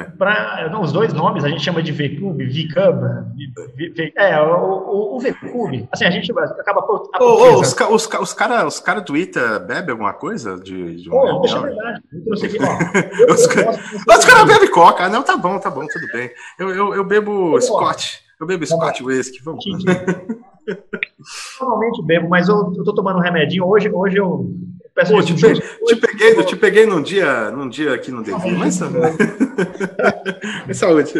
é. 0.00 0.04
Pra, 0.04 0.68
não, 0.70 0.82
os 0.82 0.92
dois 0.92 1.12
nomes 1.12 1.44
a 1.44 1.48
gente 1.48 1.62
chama 1.62 1.82
de 1.82 1.92
VCube, 1.92 2.46
VCub. 2.46 4.12
É, 4.16 4.40
o, 4.40 4.54
o, 4.54 5.16
o 5.16 5.20
VCube, 5.20 5.88
assim, 5.92 6.04
a 6.04 6.10
gente 6.10 6.32
acaba. 6.32 6.80
Ô, 6.80 7.08
oh, 7.20 7.60
os, 7.60 7.74
os, 7.74 8.08
os 8.20 8.32
caras 8.32 8.74
os 8.74 8.80
cara 8.80 9.00
do 9.00 9.16
ITA 9.16 9.58
bebem 9.58 9.92
alguma 9.92 10.12
coisa? 10.12 10.56
De, 10.56 11.02
de 11.02 11.10
um 11.10 11.14
oh, 11.14 11.40
poxa, 11.40 11.58
é 11.58 11.60
verdade. 11.62 12.02
os 12.26 13.46
caras 13.46 14.24
cara 14.24 14.44
bebem 14.44 14.70
coca. 14.70 15.08
Não, 15.08 15.22
tá 15.22 15.36
bom, 15.36 15.58
tá 15.58 15.70
bom, 15.70 15.86
tudo 15.86 16.06
bem. 16.12 16.30
Eu, 16.58 16.70
eu, 16.70 16.94
eu 16.94 17.04
bebo 17.04 17.60
Scott. 17.60 18.20
Eu 18.40 18.46
bebo 18.46 18.66
Scott 18.66 19.02
Whisky, 19.02 19.42
vamos. 19.42 19.64
Normalmente 21.60 22.02
bebo, 22.04 22.28
mas 22.28 22.48
eu, 22.48 22.72
eu 22.76 22.84
tô 22.84 22.94
tomando 22.94 23.18
um 23.18 23.22
remedinho. 23.22 23.66
Hoje, 23.66 23.90
hoje 23.90 24.16
eu 24.16 24.46
peço 24.94 25.12
Pô, 25.12 25.22
te, 25.22 25.34
pe 25.34 25.54
te, 25.54 25.96
peguei, 25.96 26.38
eu 26.38 26.46
te 26.46 26.56
peguei 26.56 26.86
num 26.86 27.02
dia, 27.02 27.50
num 27.50 27.68
dia 27.68 27.98
que 27.98 28.10
não 28.10 28.22
devia, 28.22 28.52
mas, 28.52 28.80
mas 30.66 30.76
saúde. 30.76 31.12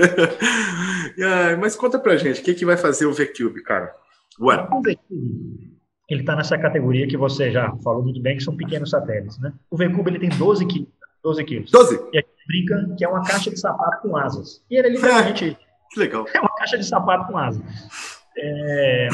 mas 1.59 1.77
conta 1.77 1.99
pra 1.99 2.17
gente, 2.17 2.41
o 2.41 2.45
que, 2.45 2.55
que 2.55 2.65
vai 2.65 2.77
fazer 2.77 3.07
o 3.07 3.13
V-Cube, 3.13 3.63
cara? 3.63 3.95
Ué. 4.41 4.67
O 4.71 4.81
V-Cube, 4.81 5.75
ele 6.09 6.21
está 6.21 6.37
nessa 6.37 6.59
categoria 6.59 7.07
que 7.07 7.17
você 7.17 7.51
já 7.51 7.75
falou 7.83 8.03
muito 8.03 8.21
bem, 8.21 8.37
que 8.37 8.45
são 8.45 8.57
pequenos 8.57 8.91
satélites, 8.91 9.39
né? 9.39 9.53
O 9.71 9.77
V-Cube, 9.77 10.11
ele 10.11 10.19
tem 10.19 10.29
12 10.31 10.67
quilos. 10.67 10.89
12 11.23 11.45
quilos. 11.45 11.71
12? 11.71 11.95
E 12.13 12.19
a 12.19 12.21
gente 12.21 12.47
brinca 12.47 12.95
que 12.97 13.05
é 13.05 13.09
uma 13.09 13.25
caixa 13.25 13.51
de 13.51 13.59
sapato 13.59 14.03
com 14.03 14.17
asas. 14.17 14.63
E 14.71 14.77
ele 14.77 14.89
é 14.89 14.91
literalmente... 14.91 15.57
que 15.91 15.99
legal. 15.99 16.27
É 16.35 16.41
uma 16.41 16.55
caixa 16.57 16.77
de 16.77 16.85
sapato 16.85 17.33
com 17.33 17.39
asas. 17.39 17.63
É, 18.37 19.09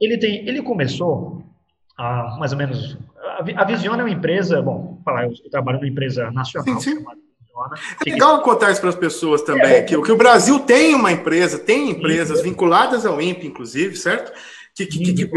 ele, 0.00 0.18
tem, 0.18 0.48
ele 0.48 0.62
começou 0.62 1.44
há 1.96 2.36
mais 2.38 2.52
ou 2.52 2.58
menos. 2.58 2.98
A, 3.22 3.62
a 3.62 3.64
Visiona 3.64 4.02
é 4.02 4.04
uma 4.04 4.10
empresa, 4.10 4.60
bom, 4.60 5.00
falar, 5.04 5.24
eu, 5.24 5.32
trabalho 5.50 5.78
numa 5.78 5.88
empresa 5.88 6.30
nacional 6.30 6.80
sim, 6.80 6.96
sim. 6.96 7.04
é 8.06 8.10
legal 8.10 8.42
contar 8.42 8.72
isso 8.72 8.80
para 8.80 8.90
as 8.90 8.96
pessoas 8.96 9.42
também, 9.42 9.74
é, 9.74 9.82
que, 9.82 10.00
que 10.00 10.12
o 10.12 10.16
Brasil 10.16 10.58
tem 10.60 10.94
uma 10.94 11.12
empresa, 11.12 11.58
tem 11.58 11.90
empresas 11.90 12.38
sim, 12.38 12.44
vinculadas 12.44 13.06
ao 13.06 13.20
INPE, 13.20 13.46
inclusive, 13.46 13.96
certo? 13.96 14.32
Que, 14.74 14.86
que, 14.86 15.12
que, 15.12 15.30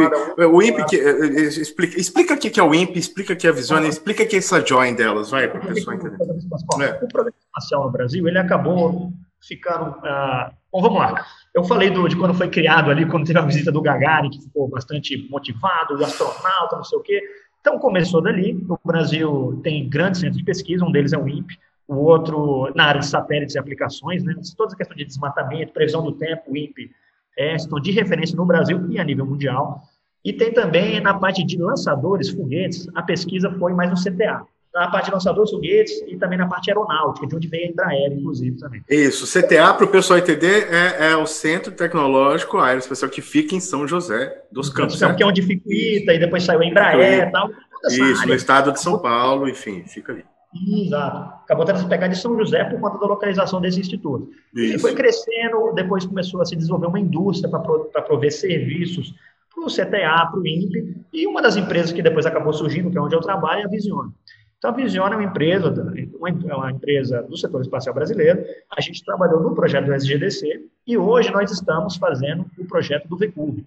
o 0.45 0.61
INPE, 0.61 0.85
que, 0.85 0.95
eh, 0.95 1.09
eh, 1.09 1.41
explica, 1.41 1.99
explica 1.99 2.33
o 2.35 2.37
que 2.37 2.57
é 2.57 2.63
o 2.63 2.73
INPE, 2.73 2.97
explica 2.97 3.33
o 3.33 3.35
que 3.35 3.45
é 3.45 3.49
a 3.49 3.53
Visiona, 3.53 3.85
explica 3.85 4.23
o 4.23 4.27
que 4.27 4.37
é 4.37 4.39
essa 4.39 4.65
join 4.65 4.95
delas, 4.95 5.29
vai, 5.29 5.49
para 5.49 5.59
a 5.59 5.73
pessoa 5.73 5.93
entender. 5.93 6.15
É. 6.15 7.03
O 7.03 7.07
programa 7.09 7.35
espacial 7.45 7.83
no 7.83 7.91
Brasil, 7.91 8.25
ele 8.29 8.37
acabou 8.37 9.11
ficando... 9.45 9.89
Uh, 9.97 10.53
bom, 10.71 10.81
vamos 10.81 10.99
lá. 10.99 11.25
Eu 11.53 11.65
falei 11.65 11.89
do, 11.89 12.07
de 12.07 12.15
quando 12.15 12.33
foi 12.33 12.47
criado 12.49 12.89
ali, 12.89 13.05
quando 13.05 13.25
teve 13.25 13.37
a 13.37 13.41
visita 13.41 13.73
do 13.73 13.81
Gagarin, 13.81 14.29
que 14.29 14.41
ficou 14.41 14.69
bastante 14.69 15.27
motivado, 15.29 15.95
o 15.95 16.03
astronauta, 16.05 16.77
não 16.77 16.83
sei 16.85 16.97
o 16.97 17.01
quê. 17.01 17.21
Então, 17.65 17.79
começou 17.79 18.21
dali. 18.21 18.63
O 18.69 18.77
Brasil 18.85 19.59
tem 19.63 19.89
grandes 19.89 20.19
centros 20.19 20.37
de 20.37 20.43
pesquisa, 20.43 20.85
um 20.85 20.91
deles 20.91 21.13
é 21.13 21.17
o 21.17 21.27
INPE, 21.27 21.57
o 21.87 21.95
outro 21.95 22.71
na 22.75 22.83
área 22.85 22.99
de 22.99 23.07
satélites 23.07 23.55
e 23.55 23.57
aplicações, 23.57 24.23
né? 24.23 24.35
toda 24.55 24.75
a 24.75 24.77
questão 24.77 24.95
de 24.95 25.03
desmatamento, 25.03 25.73
previsão 25.73 26.03
do 26.03 26.11
tempo, 26.11 26.43
o 26.51 26.55
INPE 26.55 26.91
é 27.35 27.55
estão 27.55 27.79
de 27.79 27.89
referência 27.89 28.37
no 28.37 28.45
Brasil 28.45 28.87
e 28.91 28.99
a 28.99 29.03
nível 29.03 29.25
mundial. 29.25 29.81
E 30.23 30.31
tem 30.31 30.53
também 30.53 30.99
na 30.99 31.15
parte 31.15 31.43
de 31.43 31.57
lançadores, 31.57 32.29
foguetes, 32.29 32.87
a 32.93 33.01
pesquisa 33.01 33.49
foi 33.49 33.73
mais 33.73 33.89
no 33.89 33.95
CTA 33.95 34.45
na 34.75 34.91
parte 34.91 35.05
de 35.05 35.11
lançadores, 35.11 35.51
foguetes 35.51 36.03
e 36.05 36.17
também 36.17 36.37
na 36.37 36.47
parte 36.47 36.69
aeronáutica, 36.69 37.25
de 37.25 37.35
onde 37.35 37.47
veio 37.47 37.67
a 37.67 37.69
Embraer, 37.69 38.11
inclusive, 38.11 38.57
também. 38.57 38.83
Isso, 38.89 39.25
CTA, 39.25 39.73
para 39.73 39.85
o 39.85 39.87
pessoal 39.87 40.19
entender, 40.19 40.67
é, 40.69 41.11
é, 41.11 41.15
o 41.15 41.25
Centro 41.25 41.71
Tecnológico 41.71 42.57
Aeroespacial 42.57 43.09
que 43.09 43.21
fica 43.21 43.55
em 43.55 43.61
São 43.61 43.87
José 43.87 44.43
dos 44.51 44.69
Campos. 44.69 45.01
Que 45.15 45.23
é 45.23 45.25
onde 45.25 45.41
fica 45.41 45.63
o 45.65 45.71
ITA, 45.71 46.13
e 46.13 46.19
depois 46.19 46.43
saiu 46.43 46.59
a 46.59 46.65
Embraer 46.65 47.29
e 47.29 47.31
tal. 47.31 47.49
Isso, 47.85 48.03
área. 48.03 48.27
no 48.27 48.33
estado 48.33 48.71
de 48.73 48.81
São 48.81 48.99
Paulo, 48.99 49.47
enfim, 49.47 49.85
fica 49.87 50.11
ali. 50.11 50.25
Exato. 50.67 51.17
Acabou 51.43 51.65
tendo 51.65 51.81
que 51.81 51.89
pegar 51.89 52.07
de 52.07 52.17
São 52.17 52.37
José 52.37 52.63
por 52.65 52.79
conta 52.79 52.97
da 52.97 53.07
localização 53.07 53.61
desse 53.61 53.79
instituto. 53.79 54.29
Isso. 54.53 54.75
E 54.75 54.79
foi 54.79 54.93
crescendo, 54.93 55.71
depois 55.73 56.05
começou 56.05 56.41
a 56.41 56.45
se 56.45 56.55
desenvolver 56.55 56.87
uma 56.87 56.99
indústria 56.99 57.49
para 57.49 58.01
prover 58.01 58.31
serviços 58.31 59.13
para 59.55 59.63
o 59.63 59.67
CTA, 59.67 60.27
para 60.29 60.39
o 60.39 60.45
INPE, 60.45 60.97
e 61.13 61.25
uma 61.25 61.41
das 61.41 61.55
empresas 61.55 61.93
que 61.93 62.01
depois 62.01 62.25
acabou 62.25 62.51
surgindo, 62.51 62.91
que 62.91 62.97
é 62.97 63.01
onde 63.01 63.15
eu 63.15 63.21
trabalho, 63.21 63.61
é 63.61 63.63
a 63.63 63.69
Visiona. 63.69 64.11
Então, 64.57 64.71
a 64.71 64.73
Visiona 64.73 65.15
é 65.15 65.17
uma 65.17 65.23
empresa, 65.25 65.93
uma 66.19 66.71
empresa 66.71 67.21
do 67.23 67.37
setor 67.37 67.61
espacial 67.61 67.93
brasileiro. 67.93 68.43
A 68.75 68.81
gente 68.81 69.03
trabalhou 69.03 69.41
no 69.41 69.53
projeto 69.53 69.85
do 69.85 69.93
SGDC 69.93 70.65
e 70.87 70.97
hoje 70.97 71.31
nós 71.31 71.51
estamos 71.51 71.97
fazendo 71.97 72.45
o 72.57 72.65
projeto 72.65 73.07
do 73.07 73.17
VCUB. 73.17 73.65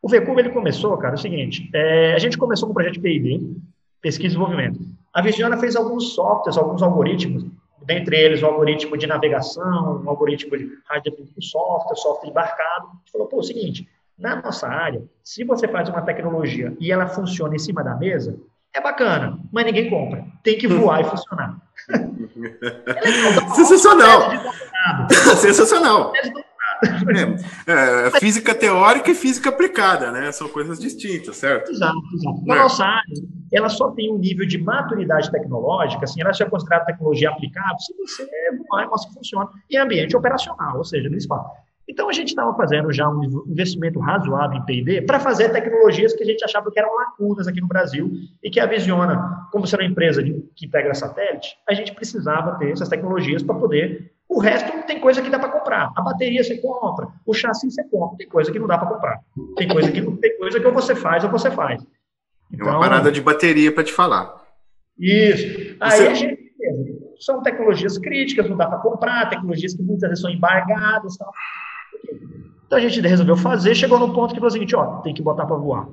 O 0.00 0.08
VCUB 0.08 0.40
ele 0.40 0.50
começou, 0.50 0.96
cara, 0.96 1.14
é 1.14 1.18
o 1.18 1.20
seguinte: 1.20 1.68
é, 1.74 2.14
a 2.14 2.18
gente 2.18 2.38
começou 2.38 2.66
com 2.66 2.72
o 2.72 2.74
projeto 2.74 3.00
PID, 3.00 3.56
pesquisa 4.00 4.26
e 4.26 4.28
desenvolvimento. 4.28 4.80
A 5.12 5.20
Visiona 5.20 5.56
fez 5.58 5.76
alguns 5.76 6.14
softwares, 6.14 6.56
alguns 6.56 6.82
algoritmos, 6.82 7.44
dentre 7.84 8.16
eles 8.16 8.42
o 8.42 8.46
algoritmo 8.46 8.96
de 8.96 9.06
navegação, 9.06 10.02
o 10.04 10.08
algoritmo 10.08 10.56
de 10.56 10.70
rádio 10.86 11.12
software, 11.40 11.96
software 11.96 12.30
embarcado. 12.30 12.86
A 12.86 12.96
gente 12.98 13.12
falou, 13.12 13.26
pô, 13.26 13.36
é 13.36 13.40
o 13.40 13.42
seguinte, 13.42 13.88
na 14.18 14.40
nossa 14.40 14.66
área, 14.66 15.02
se 15.22 15.44
você 15.44 15.68
faz 15.68 15.88
uma 15.88 16.02
tecnologia 16.02 16.74
e 16.80 16.90
ela 16.90 17.06
funciona 17.06 17.54
em 17.54 17.58
cima 17.58 17.82
da 17.82 17.94
mesa, 17.94 18.38
é 18.74 18.80
bacana, 18.80 19.38
mas 19.52 19.66
ninguém 19.66 19.90
compra. 19.90 20.24
Tem 20.42 20.56
que 20.56 20.66
voar 20.66 21.00
e 21.00 21.04
funcionar. 21.04 21.56
Sensacional! 23.54 24.30
Sensacional! 25.36 26.12
É, 27.66 28.06
é, 28.06 28.10
física 28.18 28.52
teórica 28.54 29.10
e 29.10 29.14
física 29.14 29.50
aplicada, 29.50 30.10
né? 30.10 30.32
São 30.32 30.48
coisas 30.48 30.80
distintas, 30.80 31.36
certo? 31.36 31.70
Exato, 31.70 31.96
exato. 32.14 32.44
Na 32.44 32.56
é. 32.56 32.58
nossa 32.58 32.84
área, 32.84 33.14
ela 33.52 33.68
só 33.68 33.90
tem 33.92 34.12
um 34.12 34.18
nível 34.18 34.46
de 34.46 34.58
maturidade 34.58 35.30
tecnológica, 35.30 36.04
assim, 36.04 36.20
ela 36.20 36.32
já 36.32 36.44
é 36.44 36.50
considerada 36.50 36.86
tecnologia 36.86 37.30
aplicável 37.30 37.78
se 37.78 37.94
você 37.96 38.28
voar 38.68 38.84
e 38.84 38.86
mostra 38.88 39.10
que 39.10 39.14
funciona 39.14 39.48
em 39.70 39.76
ambiente 39.76 40.16
operacional, 40.16 40.78
ou 40.78 40.84
seja, 40.84 41.08
no 41.08 41.16
espaço. 41.16 41.52
Então, 41.88 42.08
a 42.08 42.12
gente 42.12 42.28
estava 42.28 42.54
fazendo 42.54 42.92
já 42.92 43.08
um 43.08 43.44
investimento 43.46 43.98
razoável 43.98 44.58
em 44.58 44.64
P&D 44.64 45.02
para 45.02 45.18
fazer 45.18 45.50
tecnologias 45.50 46.14
que 46.14 46.22
a 46.22 46.26
gente 46.26 46.44
achava 46.44 46.70
que 46.70 46.78
eram 46.78 46.94
lacunas 46.94 47.48
aqui 47.48 47.60
no 47.60 47.66
Brasil 47.66 48.10
e 48.42 48.50
que 48.50 48.60
a 48.60 48.66
Visiona, 48.66 49.48
como 49.50 49.66
sendo 49.66 49.80
uma 49.80 49.88
empresa 49.88 50.22
de, 50.22 50.32
que 50.54 50.66
integra 50.66 50.94
satélite, 50.94 51.56
a 51.68 51.74
gente 51.74 51.92
precisava 51.92 52.56
ter 52.58 52.70
essas 52.70 52.88
tecnologias 52.88 53.42
para 53.42 53.54
poder... 53.54 54.12
O 54.28 54.38
resto 54.38 54.70
tem 54.86 54.98
coisa 55.00 55.20
que 55.20 55.28
dá 55.28 55.38
para 55.38 55.50
comprar. 55.50 55.92
A 55.94 56.00
bateria 56.00 56.42
você 56.42 56.56
compra, 56.56 57.08
o 57.26 57.34
chassi 57.34 57.70
você 57.70 57.84
compra, 57.84 58.16
tem 58.16 58.28
coisa 58.28 58.50
que 58.50 58.58
não 58.58 58.66
dá 58.66 58.78
para 58.78 58.88
comprar. 58.88 59.20
Tem 59.56 59.68
coisa 59.68 59.92
que 59.92 60.00
não 60.00 60.16
tem 60.16 60.38
coisa 60.38 60.58
que 60.58 60.66
ou 60.66 60.72
você 60.72 60.94
faz 60.94 61.22
ou 61.22 61.30
você 61.30 61.50
faz. 61.50 61.84
Então, 62.50 62.66
é 62.68 62.70
uma 62.70 62.80
parada 62.80 63.12
de 63.12 63.20
bateria 63.20 63.70
para 63.72 63.84
te 63.84 63.92
falar. 63.92 64.42
Isso. 64.98 65.76
Aí 65.80 65.98
você... 65.98 66.06
a 66.06 66.14
gente 66.14 66.42
são 67.18 67.42
tecnologias 67.42 67.98
críticas, 67.98 68.48
não 68.48 68.56
dá 68.56 68.66
para 68.66 68.78
comprar, 68.78 69.28
tecnologias 69.28 69.74
que 69.74 69.82
muitas 69.82 70.08
vezes 70.08 70.22
são 70.22 70.30
embargadas, 70.30 71.16
tal. 71.16 71.32
Então 72.66 72.78
a 72.78 72.80
gente 72.80 73.00
resolveu 73.00 73.36
fazer, 73.36 73.74
chegou 73.74 73.98
no 73.98 74.14
ponto 74.14 74.32
que 74.32 74.40
falou 74.40 74.48
o 74.48 74.52
seguinte, 74.52 74.74
ó, 74.74 75.00
tem 75.00 75.12
que 75.12 75.22
botar 75.22 75.46
para 75.46 75.56
voar. 75.56 75.88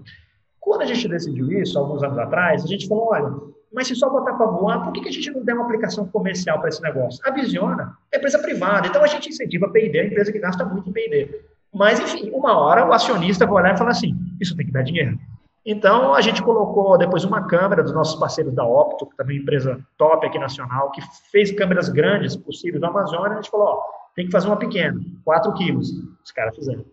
Quando 0.60 0.82
a 0.82 0.86
gente 0.86 1.08
decidiu 1.08 1.52
isso, 1.52 1.78
alguns 1.78 2.04
anos 2.04 2.18
atrás, 2.18 2.64
a 2.64 2.68
gente 2.68 2.88
falou, 2.88 3.10
olha, 3.12 3.34
mas 3.74 3.88
se 3.88 3.96
só 3.96 4.10
botar 4.10 4.34
para 4.34 4.46
voar, 4.48 4.84
por 4.84 4.94
que, 4.94 5.02
que 5.02 5.10
a 5.10 5.12
gente 5.12 5.32
não 5.32 5.44
der 5.44 5.54
uma 5.54 5.66
aplicação 5.66 6.08
comercial 6.08 6.60
para 6.60 6.70
esse 6.70 6.82
negócio? 6.82 7.20
A 7.26 7.32
Visiona 7.32 7.98
é 8.12 8.18
empresa 8.18 8.40
privada, 8.40 8.88
então 8.88 9.04
a 9.04 9.08
gente 9.08 9.30
incentiva 9.30 9.68
a 9.68 9.70
P&D, 9.70 10.00
a 10.00 10.06
empresa 10.06 10.32
que 10.32 10.40
gasta 10.40 10.66
muito 10.66 10.90
em 10.90 10.94
P&D. 10.94 11.42
Mas, 11.74 12.00
enfim, 12.00 12.32
uma 12.34 12.58
hora 12.58 12.88
o 12.88 12.94
acionista 12.94 13.46
vai 13.46 13.64
olhar 13.64 13.76
e 13.76 13.78
falar 13.78 13.92
assim, 13.92 14.16
isso 14.40 14.56
tem 14.56 14.66
que 14.66 14.72
dar 14.72 14.82
dinheiro. 14.82 15.18
Então, 15.66 16.16
a 16.16 16.22
gente 16.22 16.42
colocou 16.42 16.98
depois 16.98 17.24
uma 17.24 17.46
câmera 17.46 17.84
dos 17.84 17.94
nossos 17.94 18.20
parceiros 18.20 18.54
da 18.56 18.66
Opto, 18.66 19.06
que 19.06 19.16
também 19.16 19.36
é 19.36 19.40
uma 19.40 19.44
empresa 19.44 19.80
top 19.98 20.26
aqui 20.26 20.40
nacional, 20.40 20.90
que 20.90 21.02
fez 21.32 21.52
câmeras 21.52 21.90
grandes 21.90 22.36
possíveis 22.36 22.82
no 22.82 22.88
Amazônia, 22.88 23.34
a 23.34 23.36
gente 23.36 23.52
falou, 23.52 23.68
ó, 23.68 23.99
tem 24.16 24.26
que 24.26 24.32
fazer 24.32 24.48
uma 24.48 24.58
pequena, 24.58 25.00
4 25.24 25.54
quilos. 25.54 25.92
Os 26.24 26.32
caras 26.32 26.56
fizeram. 26.56 26.86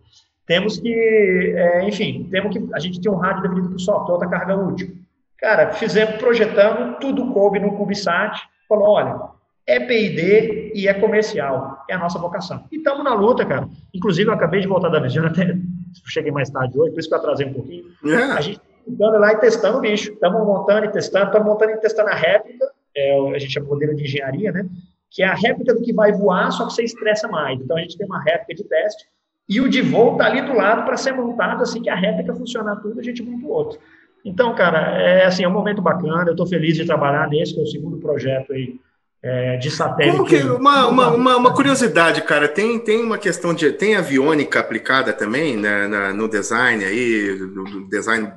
Temos 0.45 0.79
que, 0.79 1.53
é, 1.55 1.87
enfim, 1.87 2.27
temos 2.31 2.55
que, 2.55 2.69
a 2.73 2.79
gente 2.79 3.01
tem 3.01 3.11
um 3.11 3.17
rádio 3.17 3.43
definido 3.43 3.67
para 3.67 3.75
o 3.75 3.79
software, 3.79 4.13
outra 4.13 4.29
carga 4.29 4.55
útil. 4.55 4.95
Cara, 5.37 5.73
fizemos, 5.73 6.15
projetando, 6.15 6.97
tudo 6.99 7.31
coube 7.33 7.59
no 7.59 7.75
CubeSat, 7.75 8.41
falou, 8.67 8.89
olha, 8.89 9.19
é 9.67 9.81
P&D 9.81 10.71
e 10.73 10.87
é 10.87 10.93
comercial, 10.93 11.83
é 11.89 11.93
a 11.93 11.99
nossa 11.99 12.17
vocação. 12.17 12.63
E 12.71 12.77
estamos 12.77 13.03
na 13.03 13.13
luta, 13.13 13.45
cara. 13.45 13.67
Inclusive, 13.93 14.29
eu 14.29 14.33
acabei 14.33 14.61
de 14.61 14.67
voltar 14.67 14.87
da 14.87 14.99
Visiona, 14.99 15.27
até 15.27 15.57
cheguei 16.07 16.31
mais 16.31 16.49
tarde 16.49 16.79
hoje, 16.79 16.91
por 16.91 16.99
isso 16.99 17.09
que 17.09 17.13
eu 17.13 17.19
atrasei 17.19 17.45
um 17.45 17.53
pouquinho. 17.53 17.85
É. 18.05 18.15
A 18.15 18.41
gente 18.41 18.61
está 18.87 19.09
lá 19.09 19.33
e 19.33 19.37
testando 19.37 19.79
o 19.79 19.81
bicho. 19.81 20.13
Estamos 20.13 20.45
montando 20.45 20.85
e 20.85 20.89
testando, 20.89 21.25
estamos 21.25 21.47
montando 21.47 21.71
e 21.73 21.77
testando 21.77 22.09
a 22.09 22.15
réplica, 22.15 22.65
é, 22.95 23.35
a 23.35 23.37
gente 23.37 23.51
chama 23.51 23.67
modelo 23.67 23.93
de 23.93 24.03
engenharia, 24.03 24.51
né? 24.53 24.65
Que 25.09 25.23
é 25.23 25.27
a 25.27 25.33
réplica 25.33 25.73
do 25.73 25.81
que 25.81 25.93
vai 25.93 26.11
voar, 26.11 26.51
só 26.51 26.67
que 26.67 26.73
você 26.73 26.83
estressa 26.83 27.27
mais. 27.27 27.59
Então, 27.59 27.77
a 27.77 27.79
gente 27.79 27.97
tem 27.97 28.05
uma 28.05 28.21
réplica 28.21 28.53
de 28.55 28.63
teste 28.67 29.05
e 29.49 29.61
o 29.61 29.69
de 29.69 29.81
voo 29.81 30.13
está 30.13 30.25
ali 30.25 30.41
do 30.41 30.53
lado 30.53 30.83
para 30.83 30.97
ser 30.97 31.13
montado, 31.13 31.63
assim 31.63 31.81
que 31.81 31.89
a 31.89 31.95
réplica 31.95 32.35
funcionar 32.35 32.75
tudo, 32.77 32.99
a 32.99 33.03
gente 33.03 33.23
monta 33.23 33.45
o 33.45 33.49
outro. 33.49 33.79
Então, 34.25 34.53
cara, 34.53 35.01
é 35.01 35.25
assim, 35.25 35.43
é 35.43 35.47
um 35.47 35.53
momento 35.53 35.81
bacana, 35.81 36.25
eu 36.27 36.31
estou 36.31 36.45
feliz 36.45 36.75
de 36.75 36.85
trabalhar 36.85 37.29
nesse, 37.29 37.53
que 37.53 37.59
é 37.61 37.63
o 37.63 37.67
segundo 37.67 37.97
projeto 37.97 38.51
aí 38.51 38.75
é, 39.23 39.55
de 39.57 39.71
satélite. 39.71 40.23
Que, 40.25 40.43
uma, 40.43 40.87
uma, 40.87 41.09
uma, 41.11 41.37
uma, 41.37 41.53
curiosidade, 41.53 42.21
cara, 42.23 42.47
tem, 42.47 42.77
tem 42.77 43.01
uma 43.01 43.17
questão 43.17 43.53
de, 43.53 43.71
tem 43.71 43.95
aviônica 43.95 44.59
aplicada 44.59 45.13
também 45.13 45.55
né, 45.55 45.87
na, 45.87 46.13
no 46.13 46.27
design 46.27 46.83
aí, 46.83 47.37
no 47.39 47.87
design 47.87 48.33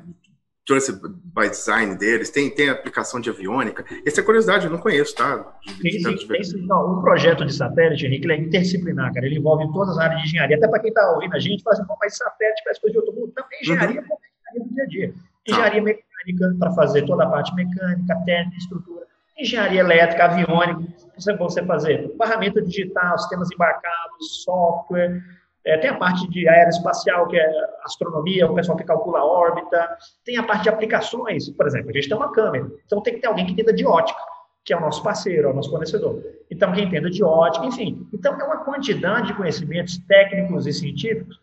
Trust 0.67 0.93
by 1.03 1.49
Design 1.49 1.97
deles, 1.97 2.31
tem, 2.31 2.51
tem 2.51 2.69
aplicação 2.69 3.21
de 3.21 3.31
aviônica. 3.31 3.85
Essa 4.07 4.21
é 4.21 4.25
curiosidade, 4.25 4.67
eu 4.67 4.71
não 4.71 4.79
conheço, 4.79 5.15
tá? 5.15 5.59
De, 5.65 5.73
sim, 5.93 6.19
sim, 6.19 6.29
tem 6.29 6.45
sim. 6.45 6.67
Não, 6.67 6.99
um 6.99 7.01
projeto 7.01 7.45
de 7.45 7.53
satélite, 7.53 8.07
Henrique, 8.07 8.27
ele 8.27 8.33
é 8.35 8.37
interdisciplinar, 8.37 9.13
cara. 9.13 9.27
Ele 9.27 9.39
envolve 9.39 9.67
todas 9.73 9.91
as 9.91 9.99
áreas 9.99 10.21
de 10.21 10.29
engenharia. 10.29 10.57
Até 10.57 10.69
para 10.69 10.81
quem 10.81 10.91
está 10.91 11.11
ouvindo 11.13 11.35
a 11.35 11.39
gente, 11.39 11.63
fala 11.63 11.77
assim, 11.77 11.87
mas 12.01 12.17
satélite 12.17 12.63
faz 12.65 12.79
coisa 12.79 12.93
de 12.93 12.99
outro 12.99 13.15
mundo. 13.15 13.33
Também 13.33 13.59
engenharia, 13.63 14.01
uhum. 14.01 14.07
engenharia 14.07 14.65
do 14.65 14.75
dia 14.75 14.85
a 14.85 14.87
dia. 14.87 15.13
Tá. 15.13 15.53
Engenharia 15.53 15.83
mecânica, 15.83 16.57
para 16.59 16.71
fazer 16.73 17.07
toda 17.07 17.25
a 17.25 17.29
parte 17.29 17.55
mecânica, 17.55 18.15
técnica, 18.27 18.57
estrutura. 18.59 19.07
Engenharia 19.39 19.81
elétrica, 19.81 20.25
aviônica, 20.25 20.93
você, 21.17 21.35
você 21.35 21.65
fazer 21.65 22.13
barramento 22.17 22.61
digital, 22.63 23.19
sistemas 23.19 23.51
embarcados, 23.51 24.45
software, 24.45 25.23
é, 25.65 25.77
tem 25.77 25.91
a 25.91 25.97
parte 25.97 26.29
de 26.31 26.49
aeroespacial, 26.49 27.29
que 27.29 27.37
é 27.37 27.51
astronomia, 27.85 28.51
o 28.51 28.55
pessoal 28.55 28.79
que 28.79 28.85
calcula 28.85 29.19
a 29.19 29.25
órbita. 29.25 29.97
Tem 30.25 30.37
a 30.37 30.43
parte 30.43 30.65
de 30.65 30.69
aplicações, 30.71 31.51
por 31.51 31.67
exemplo, 31.67 31.91
a 31.91 31.93
gente 31.93 32.09
tem 32.09 32.17
uma 32.17 32.33
câmera. 32.33 32.71
Então 32.87 33.03
tem 33.03 33.15
que 33.15 33.21
ter 33.21 33.27
alguém 33.27 33.45
que 33.45 33.53
entenda 33.53 33.73
de 33.73 33.87
ótica, 33.87 34.21
que 34.65 34.73
é 34.73 34.77
o 34.77 34.81
nosso 34.81 35.03
parceiro, 35.03 35.49
é 35.49 35.51
o 35.51 35.55
nosso 35.55 35.71
fornecedor. 35.71 36.23
Então, 36.51 36.73
quem 36.73 36.85
entenda 36.85 37.11
de 37.11 37.23
ótica, 37.23 37.67
enfim. 37.67 38.07
Então, 38.13 38.39
é 38.41 38.45
uma 38.45 38.65
quantidade 38.65 39.29
de 39.29 39.35
conhecimentos 39.35 39.99
técnicos 39.99 40.67
e 40.67 40.73
científicos. 40.73 41.39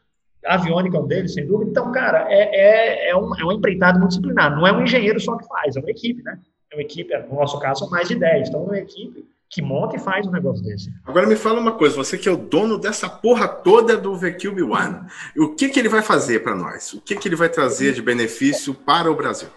A 0.46 0.56
aviônica 0.56 0.98
é 0.98 1.00
um 1.00 1.08
deles, 1.08 1.34
sem 1.34 1.46
dúvida. 1.46 1.72
Então, 1.72 1.92
cara, 1.92 2.26
é, 2.30 3.08
é, 3.08 3.10
é, 3.10 3.16
um, 3.16 3.36
é 3.36 3.46
um 3.46 3.52
empreitado 3.52 4.00
multidisciplinar. 4.00 4.56
Não 4.56 4.66
é 4.66 4.72
um 4.72 4.84
engenheiro 4.84 5.20
só 5.20 5.38
que 5.38 5.48
faz, 5.48 5.76
é 5.76 5.80
uma 5.80 5.90
equipe, 5.90 6.22
né? 6.24 6.40
É 6.72 6.76
uma 6.76 6.82
equipe, 6.82 7.16
no 7.30 7.36
nosso 7.36 7.60
caso, 7.60 7.82
são 7.82 7.90
mais 7.90 8.08
de 8.08 8.16
10. 8.16 8.50
Então, 8.50 8.62
é 8.62 8.64
uma 8.64 8.78
equipe 8.78 9.26
que 9.50 9.62
monta 9.62 9.96
e 9.96 10.00
faz 10.00 10.28
um 10.28 10.32
negócio 10.32 10.64
desse. 10.64 10.92
Agora 11.06 11.26
me 11.26 11.36
fala 11.36 11.60
uma 11.60 11.72
coisa, 11.72 11.96
você 11.96 12.18
que 12.18 12.28
é 12.28 12.32
o 12.32 12.38
dono 12.38 12.78
dessa 12.78 13.10
porra 13.10 13.48
toda 13.48 13.96
do 13.98 14.16
VCube 14.16 14.62
One, 14.62 15.02
o 15.38 15.56
que, 15.56 15.70
que 15.70 15.80
ele 15.80 15.90
vai 15.90 16.02
fazer 16.02 16.44
para 16.44 16.56
nós? 16.56 16.94
O 16.94 17.02
que, 17.02 17.16
que 17.16 17.28
ele 17.28 17.36
vai 17.36 17.50
trazer 17.50 17.94
de 17.94 18.02
benefício 18.02 18.74
para 18.74 19.10
o 19.10 19.16
Brasil? 19.16 19.48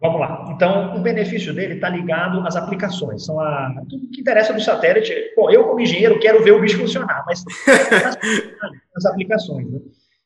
Vamos 0.00 0.20
lá. 0.20 0.50
Então, 0.50 0.94
o 0.96 1.00
benefício 1.00 1.54
dele 1.54 1.74
está 1.74 1.88
ligado 1.88 2.46
às 2.46 2.56
aplicações. 2.56 3.24
São 3.24 3.40
a, 3.40 3.72
tudo 3.88 4.06
que 4.08 4.20
interessa 4.20 4.52
do 4.52 4.60
satélite. 4.60 5.14
Bom, 5.34 5.50
eu, 5.50 5.64
como 5.64 5.80
engenheiro, 5.80 6.20
quero 6.20 6.44
ver 6.44 6.52
o 6.52 6.60
bicho 6.60 6.78
funcionar, 6.78 7.24
mas 7.26 7.42
as, 8.04 8.18
as 8.94 9.06
aplicações. 9.06 9.66
Né? 9.70 9.80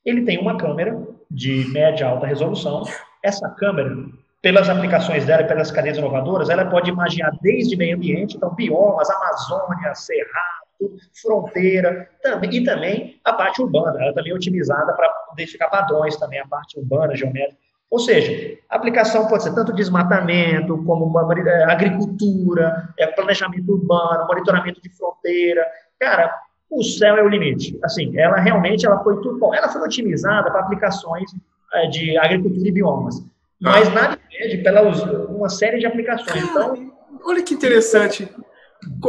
Ele 0.05 0.25
tem 0.25 0.39
uma 0.39 0.57
câmera 0.57 1.01
de 1.31 1.69
média 1.71 2.09
alta 2.09 2.27
resolução. 2.27 2.83
Essa 3.23 3.49
câmera 3.51 3.95
pelas 4.41 4.69
aplicações 4.69 5.27
dela, 5.27 5.45
pelas 5.45 5.71
cadeias 5.71 5.99
inovadoras, 5.99 6.49
ela 6.49 6.65
pode 6.65 6.91
imaginar 6.91 7.33
desde 7.43 7.77
meio 7.77 7.97
ambiente, 7.97 8.37
então 8.37 8.55
biomas, 8.55 9.11
Amazônia, 9.11 9.95
Cerrado, 9.95 10.97
fronteira, 11.21 12.09
também, 12.23 12.51
e 12.53 12.65
também 12.65 13.21
a 13.25 13.33
parte 13.33 13.61
urbana, 13.61 14.01
ela 14.01 14.15
também 14.15 14.33
é 14.33 14.35
otimizada 14.35 14.93
para 14.93 15.13
identificar 15.33 15.69
padrões 15.69 16.17
também, 16.17 16.39
a 16.39 16.47
parte 16.47 16.79
urbana, 16.79 17.17
geométrica. 17.17 17.59
Ou 17.91 17.99
seja, 17.99 18.59
a 18.69 18.77
aplicação 18.77 19.27
pode 19.27 19.43
ser 19.43 19.55
tanto 19.55 19.73
desmatamento, 19.73 20.85
como 20.85 21.07
uma, 21.07 21.27
é, 21.35 21.65
agricultura, 21.65 22.91
é, 22.99 23.07
planejamento 23.07 23.73
urbano, 23.73 24.27
monitoramento 24.27 24.81
de 24.81 24.91
fronteira. 24.91 25.67
Cara, 25.99 26.33
o 26.71 26.85
céu 26.85 27.17
é 27.17 27.23
o 27.23 27.29
limite. 27.29 27.79
Assim, 27.83 28.17
ela 28.19 28.37
realmente 28.37 28.85
ela 28.85 29.03
foi 29.03 29.17
tudo 29.23 29.39
bom. 29.39 29.55
Ela 29.55 29.71
foi 29.71 29.81
otimizada 29.81 30.51
para 30.51 30.61
aplicações 30.61 31.31
é, 31.73 31.87
de 31.87 32.19
agricultura 32.19 32.69
e 32.69 32.73
biomas 32.73 33.25
mas 33.61 33.89
ah. 33.89 33.91
nada 33.91 34.19
impede 34.27 34.63
pela 34.63 34.83
uma 34.83 35.49
série 35.49 35.79
de 35.79 35.87
aplicações. 35.87 36.43
Então, 36.45 36.93
olha 37.25 37.43
que 37.43 37.55
interessante. 37.55 38.29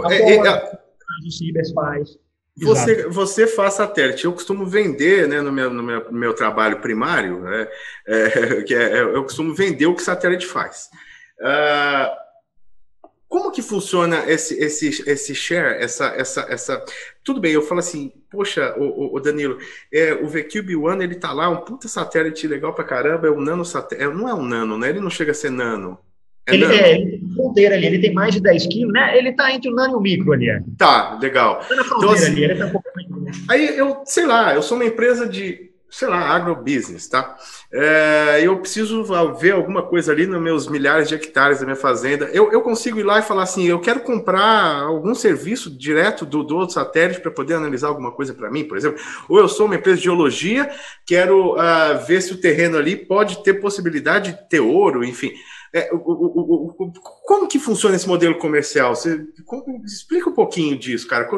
É, 0.10 0.16
é, 0.16 0.36
é, 0.38 0.80
Você, 2.62 3.08
você 3.08 3.48
faz 3.48 3.76
satélite. 3.76 4.26
Eu 4.26 4.34
costumo 4.34 4.66
vender, 4.66 5.28
né, 5.28 5.42
no 5.42 5.52
meu, 5.52 5.70
no 5.70 5.84
meu, 5.84 6.12
meu 6.12 6.34
trabalho 6.34 6.82
primário, 6.82 7.42
né, 7.42 7.68
é, 8.08 8.62
que 8.64 8.76
é, 8.76 9.02
eu 9.02 9.24
costumo 9.24 9.56
vender 9.56 9.86
o 9.86 9.96
que 9.96 10.04
satélite 10.04 10.46
faz. 10.46 10.90
Uh, 11.40 12.30
como 13.28 13.52
que 13.52 13.62
funciona 13.62 14.30
esse, 14.30 14.56
esse, 14.56 15.04
esse 15.10 15.36
share, 15.36 15.82
essa, 15.82 16.08
essa, 16.08 16.42
essa... 16.50 16.84
tudo 17.30 17.40
bem, 17.40 17.52
eu 17.52 17.62
falo 17.62 17.78
assim, 17.78 18.12
poxa, 18.28 18.74
o, 18.76 19.16
o 19.16 19.20
Danilo, 19.20 19.60
é, 19.94 20.16
o 20.16 20.28
VCube 20.28 20.76
One, 20.76 21.04
ele 21.04 21.14
tá 21.14 21.32
lá, 21.32 21.48
um 21.48 21.58
puta 21.58 21.88
satélite 21.88 22.48
legal 22.48 22.74
pra 22.74 22.84
caramba, 22.84 23.28
é 23.28 23.32
um 23.32 23.40
nano 23.40 23.64
satélite, 23.64 24.04
é, 24.04 24.12
não 24.12 24.28
é 24.28 24.34
um 24.34 24.44
nano, 24.44 24.80
né? 24.80 24.90
Ele 24.90 25.00
não 25.00 25.12
chega 25.12 25.30
a 25.30 25.36
ser 25.36 25.52
nano. 25.52 25.96
É 26.48 26.56
ele, 26.56 26.66
é, 26.66 27.00
ele 27.00 27.24
fronteira 27.36 27.76
ali, 27.76 27.86
ele 27.86 28.00
tem 28.00 28.12
mais 28.12 28.34
de 28.34 28.42
10 28.42 28.66
quilos, 28.66 28.92
né? 28.92 29.16
Ele 29.16 29.32
tá 29.34 29.54
entre 29.54 29.70
o 29.70 29.76
nano 29.76 29.94
e 29.94 29.96
o 29.98 30.02
micro 30.02 30.32
ali. 30.32 30.50
É. 30.50 30.60
Tá, 30.76 31.20
legal. 31.22 31.60
Tá 31.70 31.76
na 31.76 31.84
então, 31.84 32.10
assim, 32.10 32.32
ali, 32.32 32.44
ele 32.46 32.56
tá 32.56 32.66
um 32.66 32.72
pouco 32.72 32.90
Aí 33.48 33.78
eu, 33.78 34.02
sei 34.06 34.26
lá, 34.26 34.56
eu 34.56 34.64
sou 34.64 34.76
uma 34.76 34.86
empresa 34.86 35.28
de 35.28 35.69
sei 35.90 36.08
lá, 36.08 36.20
agrobusiness, 36.30 37.08
tá? 37.08 37.36
É, 37.72 38.42
eu 38.44 38.58
preciso 38.60 39.04
ver 39.40 39.52
alguma 39.52 39.82
coisa 39.84 40.12
ali 40.12 40.26
nos 40.28 40.42
meus 40.42 40.68
milhares 40.68 41.08
de 41.08 41.16
hectares 41.16 41.60
da 41.60 41.66
minha 41.66 41.76
fazenda. 41.76 42.26
Eu, 42.26 42.52
eu 42.52 42.62
consigo 42.62 43.00
ir 43.00 43.04
lá 43.04 43.20
e 43.20 43.24
falar 43.24 43.44
assim: 43.44 43.68
eu 43.68 43.80
quero 43.80 44.02
comprar 44.02 44.84
algum 44.84 45.16
serviço 45.16 45.70
direto 45.70 46.26
do, 46.26 46.44
do 46.44 46.58
outro 46.58 46.76
satélite 46.76 47.22
para 47.22 47.32
poder 47.32 47.56
analisar 47.56 47.88
alguma 47.88 48.12
coisa 48.12 48.34
para 48.34 48.52
mim, 48.52 48.64
por 48.66 48.78
exemplo. 48.78 49.00
Ou 49.28 49.40
eu 49.40 49.48
sou 49.48 49.66
uma 49.66 49.76
empresa 49.76 49.98
de 49.98 50.04
geologia, 50.04 50.70
quero 51.06 51.54
uh, 51.54 52.06
ver 52.06 52.22
se 52.22 52.34
o 52.34 52.42
terreno 52.42 52.78
ali 52.78 52.96
pode 52.96 53.44
ter 53.44 53.56
possibilidade 53.56 54.32
de 54.32 54.50
ter 54.50 54.60
ouro, 54.60 55.04
enfim. 55.04 55.32
É, 55.74 55.90
o, 55.94 55.98
o, 55.98 56.68
o, 56.70 56.94
como 57.26 57.48
que 57.48 57.60
funciona 57.60 57.96
esse 57.96 58.08
modelo 58.08 58.38
comercial? 58.38 58.96
Você 58.96 59.26
como, 59.46 59.84
explica 59.86 60.30
um 60.30 60.34
pouquinho 60.34 60.78
disso, 60.78 61.08
cara. 61.08 61.30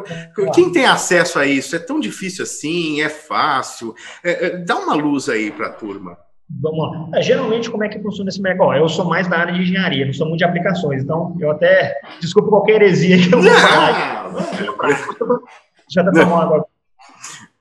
Quem 0.54 0.72
tem 0.72 0.86
acesso 0.86 1.38
a 1.40 1.46
isso? 1.46 1.76
É 1.76 1.80
tão 1.80 2.00
difícil 2.00 2.44
assim? 2.44 3.02
É 3.02 3.10
fácil? 3.10 3.94
É, 4.24 4.48
é, 4.48 4.58
dá 4.58 4.78
uma 4.78 4.96
luz 4.96 5.28
aí 5.28 5.52
para 5.52 5.68
a 5.68 5.74
turma. 5.74 6.18
Vamos 6.60 6.80
lá. 6.80 7.18
É, 7.18 7.22
geralmente, 7.22 7.70
como 7.70 7.84
é 7.84 7.90
que 7.90 8.00
funciona 8.00 8.30
esse 8.30 8.42
mercado? 8.42 8.74
Eu 8.74 8.88
sou 8.90 9.06
mais 9.06 9.28
da 9.28 9.38
área 9.38 9.54
de 9.54 9.62
engenharia, 9.62 10.06
não 10.06 10.14
sou 10.14 10.28
muito 10.28 10.40
de 10.40 10.46
aplicações, 10.46 11.04
então 11.04 11.36
eu 11.40 11.52
até. 11.52 12.00
Desculpa 12.20 12.50
qualquer 12.50 12.76
heresia 12.76 13.18
que 13.18 13.34
eu 13.34 13.42
vou 13.42 13.52
falar. 13.52 14.32
Já 15.90 16.04
tá 16.04 16.12
tomando 16.12 16.42
agora. 16.42 16.66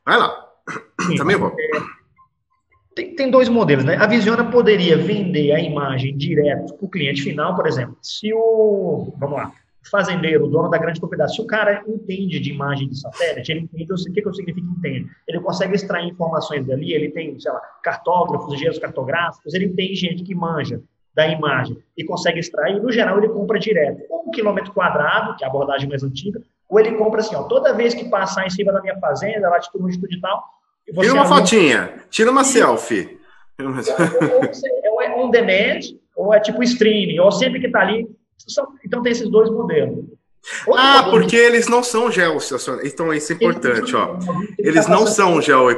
Vai 0.05 0.19
lá. 0.19 0.47
Sim, 1.03 1.17
Também 1.17 1.37
vou. 1.37 1.49
É, 1.59 2.00
tem, 3.01 3.15
tem 3.15 3.31
dois 3.31 3.49
modelos, 3.49 3.85
né? 3.85 3.97
A 3.97 4.07
Visiona 4.07 4.45
poderia 4.45 4.97
vender 4.97 5.53
a 5.53 5.61
imagem 5.61 6.17
direto 6.17 6.75
para 6.75 6.85
o 6.85 6.89
cliente 6.89 7.23
final, 7.23 7.55
por 7.55 7.67
exemplo. 7.67 7.97
Se 8.03 8.33
o, 8.33 9.15
vamos 9.19 9.39
lá, 9.39 9.53
fazendeiro, 9.91 10.47
dono 10.47 10.69
da 10.69 10.79
grande 10.79 11.01
propriedade, 11.01 11.35
se 11.35 11.41
o 11.41 11.47
cara 11.47 11.83
entende 11.87 12.39
de 12.39 12.51
imagem 12.51 12.89
de 12.89 13.01
satélite, 13.01 13.51
ele 13.51 13.61
entende 13.61 13.93
o 13.93 14.13
que, 14.13 14.23
que 14.23 14.33
significa 14.35 14.67
entende. 14.79 15.09
Ele 15.27 15.41
consegue 15.41 15.75
extrair 15.75 16.09
informações 16.09 16.67
dali, 16.67 16.93
ele 16.93 17.11
tem, 17.11 17.39
sei 17.41 17.51
lá, 17.51 17.61
cartógrafos, 17.83 18.53
engenheiros 18.53 18.79
cartográficos, 18.79 19.55
ele 19.55 19.71
tem 19.71 19.95
gente 19.95 20.23
que 20.23 20.35
manja 20.35 20.83
da 21.15 21.27
imagem 21.27 21.77
e 21.97 22.05
consegue 22.05 22.39
extrair, 22.39 22.81
no 22.81 22.93
geral 22.93 23.19
ele 23.19 23.29
compra 23.29 23.59
direto, 23.59 24.01
um 24.11 24.31
quilômetro 24.31 24.73
quadrado, 24.73 25.37
que 25.37 25.43
é 25.43 25.47
a 25.47 25.51
abordagem 25.51 25.89
mais 25.89 26.05
antiga, 26.05 26.41
ou 26.69 26.79
ele 26.79 26.93
compra 26.93 27.21
assim, 27.21 27.35
ó, 27.35 27.43
toda 27.45 27.73
vez 27.73 27.95
que 27.95 28.09
passar 28.09 28.47
em 28.47 28.51
cima 28.51 28.73
da 28.73 28.81
minha 28.81 28.97
fazenda, 29.01 29.49
latitude, 29.49 29.83
longitude 29.83 30.17
e 30.17 30.21
tal, 30.21 30.45
tira 30.99 31.15
uma 31.15 31.27
fotinha, 31.27 31.95
tira 32.11 32.31
uma 32.31 32.45
selfie. 32.45 33.19
Ou 33.61 35.03
é 35.03 35.15
on 35.15 35.31
demand, 35.31 35.81
ou 36.17 36.35
é 36.35 36.41
tipo 36.41 36.63
streaming, 36.63 37.19
ou 37.19 37.31
sempre 37.31 37.61
que 37.61 37.67
está 37.67 37.81
ali. 37.81 38.07
Então 38.85 39.03
tem 39.03 39.13
esses 39.13 39.29
dois 39.31 39.51
modelos. 39.51 40.05
Outro 40.67 40.83
ah, 40.83 41.03
modelo 41.03 41.11
porque 41.11 41.37
de... 41.37 41.43
eles 41.43 41.69
não 41.69 41.83
são 41.83 42.11
geoestacionários. 42.11 42.93
Então 42.93 43.13
isso 43.13 43.33
é 43.33 43.37
importante, 43.37 43.95
ó. 43.95 44.17
Eles 44.59 44.87
não 44.87 45.07
são 45.07 45.41
geo. 45.41 45.69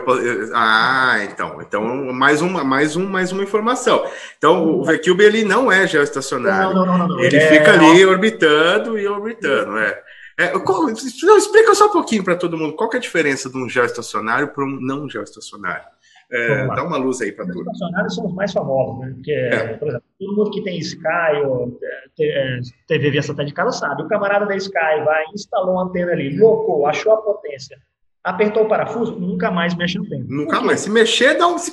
Ah, 0.54 1.18
então, 1.24 1.60
então 1.60 2.12
mais 2.12 2.40
uma, 2.40 2.62
mais 2.62 2.96
um, 2.96 3.06
mais 3.06 3.32
uma 3.32 3.42
informação. 3.42 4.06
Então 4.38 4.78
o 4.78 4.84
VCube 4.84 5.24
ele 5.24 5.44
não 5.44 5.70
é 5.70 5.86
geoestacionário. 5.86 6.74
Não, 6.74 6.86
não, 6.86 6.98
não, 6.98 7.08
não. 7.08 7.20
Ele, 7.20 7.36
ele 7.36 7.46
fica 7.46 7.72
é... 7.72 7.74
ali 7.74 8.06
orbitando 8.06 8.98
e 8.98 9.06
orbitando, 9.06 9.78
é. 9.78 10.00
É, 10.38 10.48
qual, 10.58 10.82
não, 10.82 11.36
explica 11.36 11.74
só 11.74 11.88
um 11.88 11.92
pouquinho 11.92 12.24
para 12.24 12.36
todo 12.36 12.56
mundo 12.56 12.74
qual 12.74 12.90
é 12.92 12.96
a 12.96 13.00
diferença 13.00 13.50
de 13.50 13.56
um 13.56 13.68
geoestacionário 13.68 14.48
para 14.48 14.64
um 14.64 14.80
não 14.80 15.08
geoestacionário. 15.08 15.84
É, 16.30 16.66
dá 16.68 16.82
uma 16.82 16.96
luz 16.96 17.20
aí 17.20 17.30
para 17.30 17.44
tudo. 17.44 17.60
Os 17.60 17.66
estacionários 17.66 18.14
são 18.14 18.26
os 18.26 18.34
mais 18.34 18.52
famosos, 18.52 19.00
né? 19.00 19.12
Porque, 19.14 19.32
é. 19.32 19.76
por 19.76 19.88
exemplo, 19.88 20.06
todo 20.18 20.36
mundo 20.36 20.50
que 20.50 20.62
tem 20.62 20.78
Sky 20.78 21.44
ou 21.46 21.78
é, 22.18 22.60
TV 22.88 23.10
via 23.10 23.22
satélite 23.22 23.50
de 23.50 23.54
casa 23.54 23.78
sabe. 23.78 24.02
O 24.02 24.08
camarada 24.08 24.46
da 24.46 24.56
Sky 24.56 25.04
vai, 25.04 25.24
instalou 25.34 25.74
uma 25.74 25.84
antena 25.84 26.12
ali, 26.12 26.38
locou, 26.38 26.86
achou 26.86 27.12
a 27.12 27.20
potência, 27.20 27.78
apertou 28.24 28.64
o 28.64 28.68
parafuso, 28.68 29.18
nunca 29.18 29.50
mais 29.50 29.74
mexe 29.74 29.98
no 29.98 30.08
tempo. 30.08 30.24
Nunca 30.28 30.60
mais. 30.60 30.80
Se 30.80 30.90
mexer, 30.90 31.36
dá 31.36 31.48
um, 31.48 31.58
se, 31.58 31.72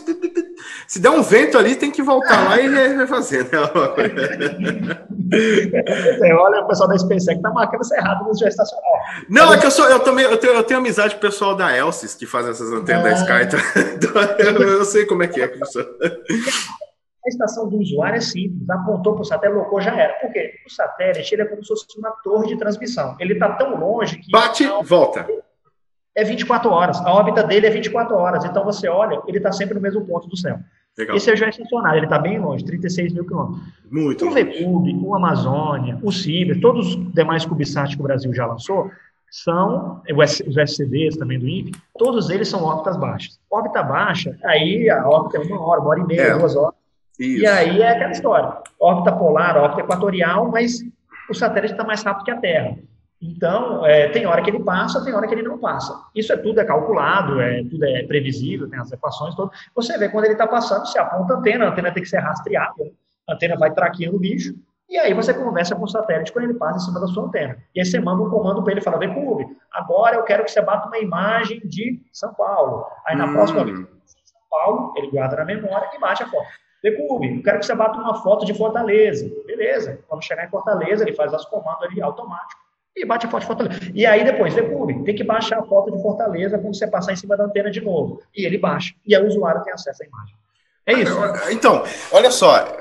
se 0.88 1.00
der 1.00 1.12
um 1.12 1.22
vento 1.22 1.58
ali, 1.58 1.76
tem 1.76 1.92
que 1.92 2.02
voltar 2.02 2.44
lá 2.44 2.60
e 2.60 2.68
refazer. 2.96 3.44
Né? 3.44 3.50
é, 6.24 6.34
olha 6.34 6.62
o 6.62 6.68
pessoal 6.68 6.90
da 6.90 6.98
SpaceX 6.98 7.40
tá 7.42 7.52
marcando 7.52 7.82
isso 7.82 7.94
errado 7.94 8.26
no 8.26 8.36
gestacional. 8.36 8.84
Não, 9.30 9.54
é 9.54 9.60
que 9.60 9.68
eu 9.68 9.72
sou, 9.72 9.88
eu 9.88 10.00
também, 10.00 10.26
eu 10.26 10.38
tenho, 10.38 10.54
eu 10.54 10.64
tenho 10.64 10.80
amizade 10.80 11.14
com 11.16 11.20
o 11.20 11.22
pessoal 11.22 11.56
da 11.56 11.76
Elsys 11.76 12.16
que 12.16 12.26
faz 12.26 12.48
essas 12.48 12.72
antenas 12.72 13.04
da 13.04 13.12
Sky. 13.14 13.46
Então, 14.00 14.12
eu, 14.40 14.62
eu, 14.80 14.86
sei 14.86 15.06
como 15.06 15.22
é 15.22 15.28
que 15.28 15.40
é, 15.42 15.48
professor. 15.48 15.86
A 17.26 17.30
estação 17.30 17.70
do 17.70 17.78
usuário 17.78 18.18
é 18.18 18.22
simples, 18.22 18.68
apontou 18.70 19.14
para 19.14 19.22
o 19.22 19.26
satélite, 19.26 19.60
locou, 19.60 19.80
já 19.82 19.96
era. 19.96 20.14
Por 20.14 20.32
quê? 20.32 20.56
O 20.66 20.72
satélite 20.72 21.36
ele 21.36 21.44
é 21.44 21.46
como 21.46 21.62
se 21.62 21.68
fosse 21.68 21.86
uma 22.00 22.10
torre 22.24 22.48
de 22.48 22.58
transmissão. 22.58 23.16
Ele 23.20 23.34
está 23.34 23.54
tão 23.54 23.80
longe 23.80 24.18
que. 24.18 24.32
Bate, 24.32 24.68
volta 24.84 25.28
é 26.16 26.24
24 26.24 26.70
horas. 26.70 27.00
A 27.02 27.14
órbita 27.14 27.44
dele 27.44 27.68
é 27.68 27.70
24 27.70 28.16
horas. 28.16 28.46
Então 28.46 28.64
você 28.64 28.88
olha, 28.88 29.22
ele 29.28 29.38
está 29.38 29.52
sempre 29.52 29.76
no 29.76 29.82
mesmo 29.82 30.06
ponto 30.06 30.28
do 30.28 30.38
céu. 30.38 30.60
Legal. 30.98 31.16
Esse 31.16 31.30
é 31.30 31.34
o 31.34 31.38
geoestacionário, 31.38 32.00
ele 32.00 32.06
está 32.08 32.20
bem 32.20 32.40
longe, 32.40 32.66
36 32.66 33.14
mil 33.14 33.26
quilômetros. 33.26 33.62
Muito 33.90 34.28
o 34.28 34.32
VCube, 34.32 35.00
o 35.02 35.16
Amazônia, 35.16 35.98
o 36.04 36.12
Ciber, 36.12 36.60
todos 36.60 36.96
os 36.96 37.14
demais 37.14 37.46
CubeSat 37.46 37.96
que 37.96 38.02
o 38.02 38.04
Brasil 38.04 38.34
já 38.34 38.46
lançou, 38.46 38.92
são, 39.32 40.02
os 40.14 40.58
SCDs 40.58 41.16
também 41.16 41.40
do 41.40 41.48
INPE, 41.48 41.72
todos 41.98 42.30
eles 42.30 42.50
são 42.50 42.64
órbitas 42.64 42.98
baixas. 42.98 43.40
Órbita 43.50 43.82
baixa, 43.82 44.38
aí 44.44 44.90
a 44.90 45.08
órbita 45.08 45.38
é 45.38 45.42
uma 45.42 45.62
hora, 45.62 45.80
uma 45.80 45.90
hora 45.90 46.00
e 46.00 46.06
meia, 46.06 46.22
é. 46.22 46.38
duas 46.38 46.56
horas. 46.56 46.76
Isso. 47.18 47.44
E 47.44 47.46
aí 47.46 47.82
é 47.82 47.92
aquela 47.92 48.12
história. 48.12 48.58
Órbita 48.80 49.16
polar, 49.16 49.56
órbita 49.56 49.82
equatorial, 49.82 50.50
mas 50.52 50.84
o 51.30 51.34
satélite 51.34 51.74
está 51.74 51.84
mais 51.84 52.02
rápido 52.04 52.26
que 52.26 52.32
a 52.32 52.38
Terra. 52.38 52.78
Então, 53.22 53.86
é, 53.86 54.08
tem 54.10 54.26
hora 54.26 54.42
que 54.42 54.50
ele 54.50 54.64
passa, 54.64 55.04
tem 55.04 55.14
hora 55.14 55.28
que 55.28 55.34
ele 55.34 55.44
não 55.44 55.58
passa. 55.58 56.06
Isso 56.16 56.32
é 56.32 56.38
tudo 56.38 56.62
é 56.62 56.64
calculado, 56.64 57.42
é, 57.42 57.64
tudo 57.64 57.84
é 57.84 58.04
previsível, 58.04 58.70
tem 58.70 58.80
as 58.80 58.92
equações 58.92 59.36
todas. 59.36 59.58
Você 59.76 59.98
vê 59.98 60.08
quando 60.08 60.26
ele 60.26 60.34
está 60.34 60.48
passando, 60.48 60.86
você 60.86 60.98
aponta 60.98 61.34
a 61.34 61.38
antena, 61.38 61.66
a 61.66 61.70
antena 61.70 61.92
tem 61.92 62.02
que 62.02 62.10
ser 62.10 62.20
rastreada, 62.20 62.92
a 63.28 63.34
antena 63.34 63.58
vai 63.58 63.72
traqueando 63.72 64.16
o 64.16 64.20
bicho, 64.20 64.56
e 64.88 64.98
aí 64.98 65.14
você 65.14 65.34
conversa 65.34 65.76
com 65.76 65.84
o 65.84 65.88
satélite 65.88 66.32
quando 66.32 66.46
ele 66.46 66.54
passa 66.54 66.78
em 66.78 66.80
cima 66.80 67.00
da 67.00 67.08
sua 67.08 67.26
antena. 67.26 67.58
E 67.76 67.82
aí 67.82 67.86
você 67.86 68.00
manda 68.00 68.24
um 68.24 68.30
comando 68.30 68.64
para 68.64 68.72
ele, 68.72 68.82
fala, 68.82 68.98
vem 68.98 69.14
Cube, 69.14 69.46
agora 69.74 70.16
eu 70.16 70.24
quero 70.24 70.46
que 70.46 70.52
você 70.52 70.62
bata 70.62 70.88
uma 70.88 70.98
imagem 70.98 71.60
de 71.66 72.02
São 72.14 72.34
Paulo. 72.34 72.86
Aí 73.06 73.18
na 73.18 73.26
hum. 73.26 73.34
próxima 73.34 73.66
vez, 73.66 73.78
São 73.78 74.42
Paulo, 74.50 74.94
ele 74.96 75.12
guarda 75.12 75.36
na 75.36 75.46
memória 75.46 75.90
e 75.94 76.00
bate 76.00 76.24
a 76.24 76.28
foto. 76.28 76.48
Cube, 76.82 77.36
eu 77.36 77.44
quero 77.44 77.60
que 77.60 77.66
você 77.66 77.76
bata 77.76 78.00
uma 78.00 78.16
foto 78.24 78.46
de 78.46 78.54
Fortaleza. 78.54 79.30
Beleza. 79.46 80.00
Quando 80.08 80.24
chegar 80.24 80.46
em 80.46 80.50
Fortaleza, 80.50 81.04
ele 81.04 81.14
faz 81.14 81.34
as 81.34 81.44
comandos 81.44 81.84
ali 81.84 82.02
automático 82.02 82.59
e 82.96 83.06
bate 83.06 83.26
a 83.26 83.30
foto 83.30 83.42
de 83.42 83.48
Fortaleza. 83.48 83.92
E 83.94 84.06
aí 84.06 84.24
depois, 84.24 84.54
Decube, 84.54 85.04
tem 85.04 85.16
que 85.16 85.24
baixar 85.24 85.60
a 85.60 85.64
foto 85.64 85.92
de 85.92 86.02
Fortaleza 86.02 86.58
quando 86.58 86.76
você 86.76 86.88
passar 86.88 87.14
em 87.14 87.16
cima 87.16 87.38
da 87.38 87.46
antena 87.46 87.72
de 87.72 87.82
novo. 87.82 88.22
E 88.36 88.46
ele 88.46 88.58
baixa. 88.58 88.94
E 89.06 89.16
aí 89.16 89.24
o 89.24 89.28
usuário 89.28 89.64
tem 89.64 89.74
acesso 89.74 90.04
à 90.04 90.06
imagem. 90.06 90.36
É 90.86 90.94
isso. 90.94 91.16
Então, 91.52 91.84
olha 92.12 92.32
só, 92.32 92.78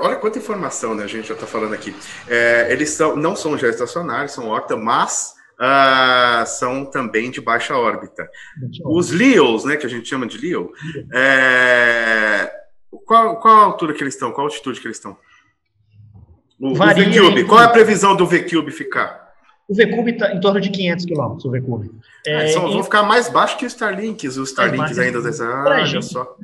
olha 0.00 0.16
quanta 0.16 0.38
informação 0.38 0.94
né, 0.94 1.02
a 1.02 1.08
gente 1.08 1.26
já 1.26 1.34
está 1.34 1.46
falando 1.46 1.74
aqui. 1.74 1.94
É, 2.28 2.68
eles 2.70 2.90
são, 2.90 3.16
não 3.16 3.34
são 3.34 3.58
geoestacionários, 3.58 4.32
são 4.32 4.46
órbita, 4.46 4.76
mas 4.76 5.34
uh, 5.58 6.46
são 6.46 6.84
também 6.84 7.32
de 7.32 7.40
baixa 7.40 7.76
órbita. 7.76 8.30
Os 8.84 9.10
LEOs, 9.10 9.64
né, 9.64 9.76
que 9.76 9.86
a 9.86 9.90
gente 9.90 10.08
chama 10.08 10.26
de 10.26 10.38
LEO, 10.38 10.72
é, 11.12 12.48
qual, 13.04 13.40
qual 13.40 13.54
a 13.58 13.64
altura 13.64 13.92
que 13.92 14.04
eles 14.04 14.14
estão? 14.14 14.30
Qual 14.30 14.46
a 14.46 14.50
altitude 14.50 14.80
que 14.80 14.86
eles 14.86 14.98
estão? 14.98 15.16
O, 16.60 16.70
o 16.70 16.74
VCube, 16.74 17.44
qual 17.44 17.60
é 17.60 17.64
a 17.64 17.68
previsão 17.68 18.14
do 18.14 18.26
VCube 18.26 18.70
ficar? 18.70 19.27
O 19.68 19.74
VCube 19.74 20.12
está 20.12 20.32
em 20.32 20.40
torno 20.40 20.58
de 20.62 20.70
500 20.70 21.04
km, 21.04 21.36
o 21.44 21.50
VCube. 21.50 21.90
É, 22.26 22.54
ah, 22.54 22.60
vão 22.60 22.82
ficar 22.82 23.02
mais 23.02 23.28
baixo 23.28 23.58
que 23.58 23.66
os 23.66 23.72
Starlinks, 23.72 24.38
os 24.38 24.48
Starlinks 24.48 24.96
é, 24.96 25.04
ainda. 25.04 25.18
Ah, 25.18 25.84
gente, 25.84 26.06
só. 26.06 26.36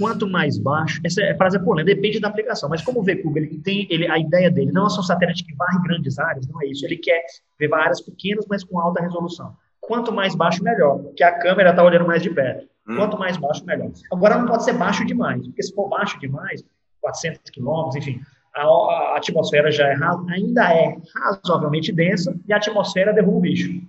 Quanto 0.00 0.28
mais 0.28 0.58
baixo, 0.58 1.00
essa 1.04 1.22
é 1.22 1.32
frase 1.36 1.58
é 1.58 1.60
polêmica, 1.60 1.94
depende 1.94 2.18
da 2.18 2.26
aplicação, 2.26 2.68
mas 2.68 2.82
como 2.82 2.98
o 2.98 3.02
VCube, 3.04 3.38
ele 3.38 3.58
tem, 3.60 3.86
ele, 3.88 4.08
a 4.08 4.18
ideia 4.18 4.50
dele 4.50 4.72
não 4.72 4.88
é 4.88 4.90
só 4.90 4.98
um 4.98 5.04
satélite 5.04 5.44
que 5.44 5.54
varre 5.54 5.80
grandes 5.84 6.18
áreas, 6.18 6.48
não 6.48 6.60
é 6.60 6.66
isso, 6.66 6.84
ele 6.84 6.96
quer 6.96 7.22
ver 7.56 7.72
áreas 7.72 8.00
pequenas, 8.00 8.44
mas 8.50 8.64
com 8.64 8.80
alta 8.80 9.00
resolução. 9.00 9.54
Quanto 9.80 10.12
mais 10.12 10.34
baixo, 10.34 10.62
melhor, 10.64 10.98
porque 10.98 11.22
a 11.22 11.38
câmera 11.38 11.70
está 11.70 11.84
olhando 11.84 12.06
mais 12.06 12.20
de 12.20 12.30
perto. 12.30 12.66
Hum. 12.88 12.96
Quanto 12.96 13.16
mais 13.16 13.36
baixo, 13.36 13.64
melhor. 13.64 13.92
Agora 14.12 14.36
não 14.36 14.46
pode 14.46 14.64
ser 14.64 14.72
baixo 14.72 15.06
demais, 15.06 15.46
porque 15.46 15.62
se 15.62 15.72
for 15.72 15.88
baixo 15.88 16.18
demais, 16.18 16.64
400 17.00 17.48
km, 17.52 17.96
enfim, 17.96 18.20
a, 18.54 19.16
atmosfera 19.16 19.70
já 19.70 19.88
é, 19.88 19.96
ainda 20.30 20.72
é 20.72 20.96
razoavelmente 21.16 21.92
densa 21.92 22.34
e 22.46 22.52
a 22.52 22.56
atmosfera 22.56 23.12
derruba 23.12 23.38
o 23.38 23.40
bicho. 23.40 23.82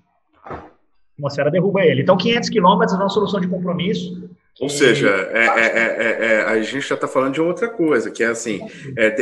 A 0.46 0.60
atmosfera 1.16 1.52
derruba 1.52 1.82
ele. 1.82 2.02
Então, 2.02 2.18
500 2.18 2.50
quilômetros 2.50 2.98
é 2.98 3.02
uma 3.02 3.10
solução 3.10 3.40
de 3.40 3.48
compromisso 3.48 4.30
Ou 4.62 4.70
seja, 4.70 5.10
é, 5.32 5.46
é, 5.46 6.18
é, 6.20 6.42
a 6.44 6.62
gente 6.62 6.88
já 6.88 6.94
está 6.94 7.08
falando 7.08 7.34
de 7.34 7.42
outra 7.42 7.68
coisa, 7.68 8.12
que 8.12 8.24
é 8.24 8.28
assim, 8.28 8.62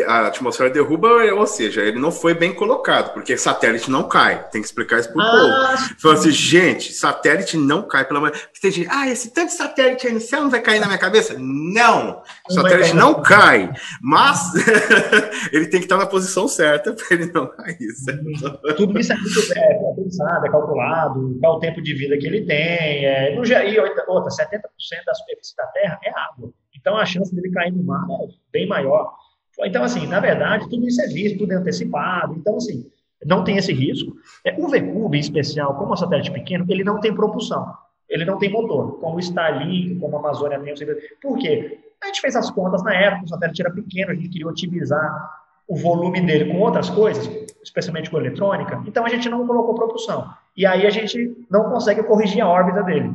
a 0.06 0.28
atmosfera 0.28 0.70
derruba, 0.70 1.08
ou 1.34 1.48
seja, 1.48 1.82
ele 1.82 1.98
não 1.98 2.12
foi 2.12 2.34
bem 2.34 2.54
colocado, 2.54 3.14
porque 3.14 3.38
satélite 3.38 3.90
não 3.90 4.04
cai. 4.04 4.46
Tem 4.52 4.60
que 4.60 4.68
explicar 4.68 5.00
isso 5.00 5.14
para 5.14 5.18
o 5.18 5.22
ah, 5.22 5.32
povo. 5.32 5.96
Falou 5.98 6.18
assim, 6.18 6.32
gente, 6.32 6.92
satélite 6.92 7.56
não 7.56 7.84
cai, 7.84 8.04
pelo 8.04 8.20
menos. 8.20 8.38
Tem 8.62 8.70
gente, 8.70 8.90
ah, 8.92 9.08
esse 9.08 9.34
tanto 9.34 9.48
de 9.48 9.54
satélite 9.54 10.08
aí 10.08 10.14
no 10.14 10.20
céu 10.20 10.42
não 10.42 10.50
vai 10.50 10.62
cair 10.62 10.82
na 10.82 10.88
minha 10.88 11.00
cabeça? 11.00 11.34
Não! 11.38 12.22
O 12.50 12.54
satélite 12.54 12.94
não 12.94 13.22
cai, 13.22 13.72
mas 14.02 14.52
ele 15.54 15.68
tem 15.68 15.80
que 15.80 15.86
estar 15.86 15.96
na 15.96 16.06
posição 16.06 16.50
certa 16.50 16.92
para 16.92 17.06
ele 17.12 17.32
não 17.32 17.48
cair. 17.48 17.92
Certo? 17.96 18.76
Tudo 18.76 19.00
isso 19.00 19.14
é 19.14 19.16
muito 19.16 19.40
é, 19.56 19.94
pensado, 19.96 20.46
é 20.46 20.50
calculado, 20.50 21.38
qual 21.40 21.56
o 21.56 21.60
tempo 21.60 21.82
de 21.82 21.94
vida 21.94 22.18
que 22.18 22.28
ele 22.28 22.46
tem. 22.46 23.06
É, 23.06 23.36
no, 23.36 23.46
e 23.46 23.80
outra, 23.80 24.30
70% 24.30 24.60
das 25.06 25.29
superfície 25.30 25.56
da 25.56 25.66
Terra 25.68 26.00
é 26.04 26.10
água. 26.10 26.52
Então 26.76 26.98
a 26.98 27.06
chance 27.06 27.34
dele 27.34 27.52
cair 27.52 27.72
no 27.72 27.84
mar 27.84 28.06
é 28.10 28.28
bem 28.52 28.68
maior. 28.68 29.14
Então, 29.62 29.84
assim, 29.84 30.08
na 30.08 30.20
verdade, 30.20 30.70
tudo 30.70 30.88
isso 30.88 31.02
é 31.02 31.08
visto, 31.08 31.40
tudo 31.40 31.52
é 31.52 31.56
antecipado. 31.56 32.34
Então, 32.36 32.56
assim, 32.56 32.90
não 33.26 33.44
tem 33.44 33.58
esse 33.58 33.74
risco. 33.74 34.16
É, 34.46 34.56
o 34.58 34.68
VCube, 34.70 35.18
em 35.18 35.20
especial, 35.20 35.76
como 35.76 35.90
é 35.90 35.94
um 35.94 35.98
satélite 35.98 36.32
pequeno, 36.32 36.66
ele 36.70 36.84
não 36.84 37.00
tem 37.00 37.14
propulsão. 37.14 37.74
Ele 38.08 38.24
não 38.26 38.40
tem 38.40 38.50
motor, 38.50 39.00
como 39.00 39.18
o 39.18 39.20
Starlink, 39.20 40.00
como 40.00 40.16
a 40.16 40.20
Amazônia 40.20 40.60
tem. 40.60 40.76
Por 41.22 41.38
quê? 41.38 41.80
A 42.02 42.08
gente 42.08 42.22
fez 42.22 42.36
as 42.36 42.50
contas 42.50 42.82
na 42.84 42.96
época, 42.96 43.26
o 43.26 43.28
satélite 43.28 43.62
era 43.62 43.72
pequeno, 43.72 44.12
a 44.12 44.16
gente 44.16 44.30
queria 44.30 44.48
otimizar 44.48 45.40
o 45.68 45.76
volume 45.76 46.22
dele 46.22 46.52
com 46.52 46.60
outras 46.60 46.90
coisas, 46.90 47.28
especialmente 47.62 48.10
com 48.10 48.18
eletrônica, 48.18 48.82
então 48.88 49.06
a 49.06 49.10
gente 49.10 49.30
não 49.30 49.46
colocou 49.46 49.76
propulsão. 49.76 50.28
E 50.58 50.66
aí 50.66 50.88
a 50.88 50.90
gente 50.90 51.46
não 51.52 51.70
consegue 51.70 52.02
corrigir 52.02 52.42
a 52.42 52.48
órbita 52.48 52.82
dele 52.82 53.12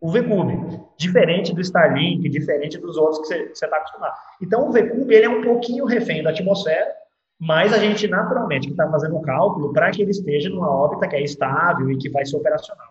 o 0.00 0.10
VCube, 0.10 0.80
diferente 0.96 1.54
do 1.54 1.60
Starlink, 1.60 2.26
diferente 2.28 2.78
dos 2.78 2.96
outros 2.96 3.20
que 3.20 3.26
você 3.26 3.64
está 3.66 3.76
acostumado. 3.76 4.14
Então, 4.40 4.68
o 4.68 4.72
VCube 4.72 5.14
ele 5.14 5.26
é 5.26 5.28
um 5.28 5.42
pouquinho 5.42 5.84
refém 5.84 6.22
da 6.22 6.30
atmosfera, 6.30 6.90
mas 7.38 7.72
a 7.72 7.78
gente 7.78 8.08
naturalmente 8.08 8.66
que 8.66 8.72
está 8.72 8.88
fazendo 8.90 9.16
um 9.16 9.22
cálculo 9.22 9.72
para 9.72 9.90
que 9.90 10.00
ele 10.00 10.10
esteja 10.10 10.48
numa 10.48 10.70
órbita 10.70 11.08
que 11.08 11.16
é 11.16 11.22
estável 11.22 11.90
e 11.90 11.98
que 11.98 12.08
vai 12.08 12.24
ser 12.24 12.36
operacional. 12.36 12.86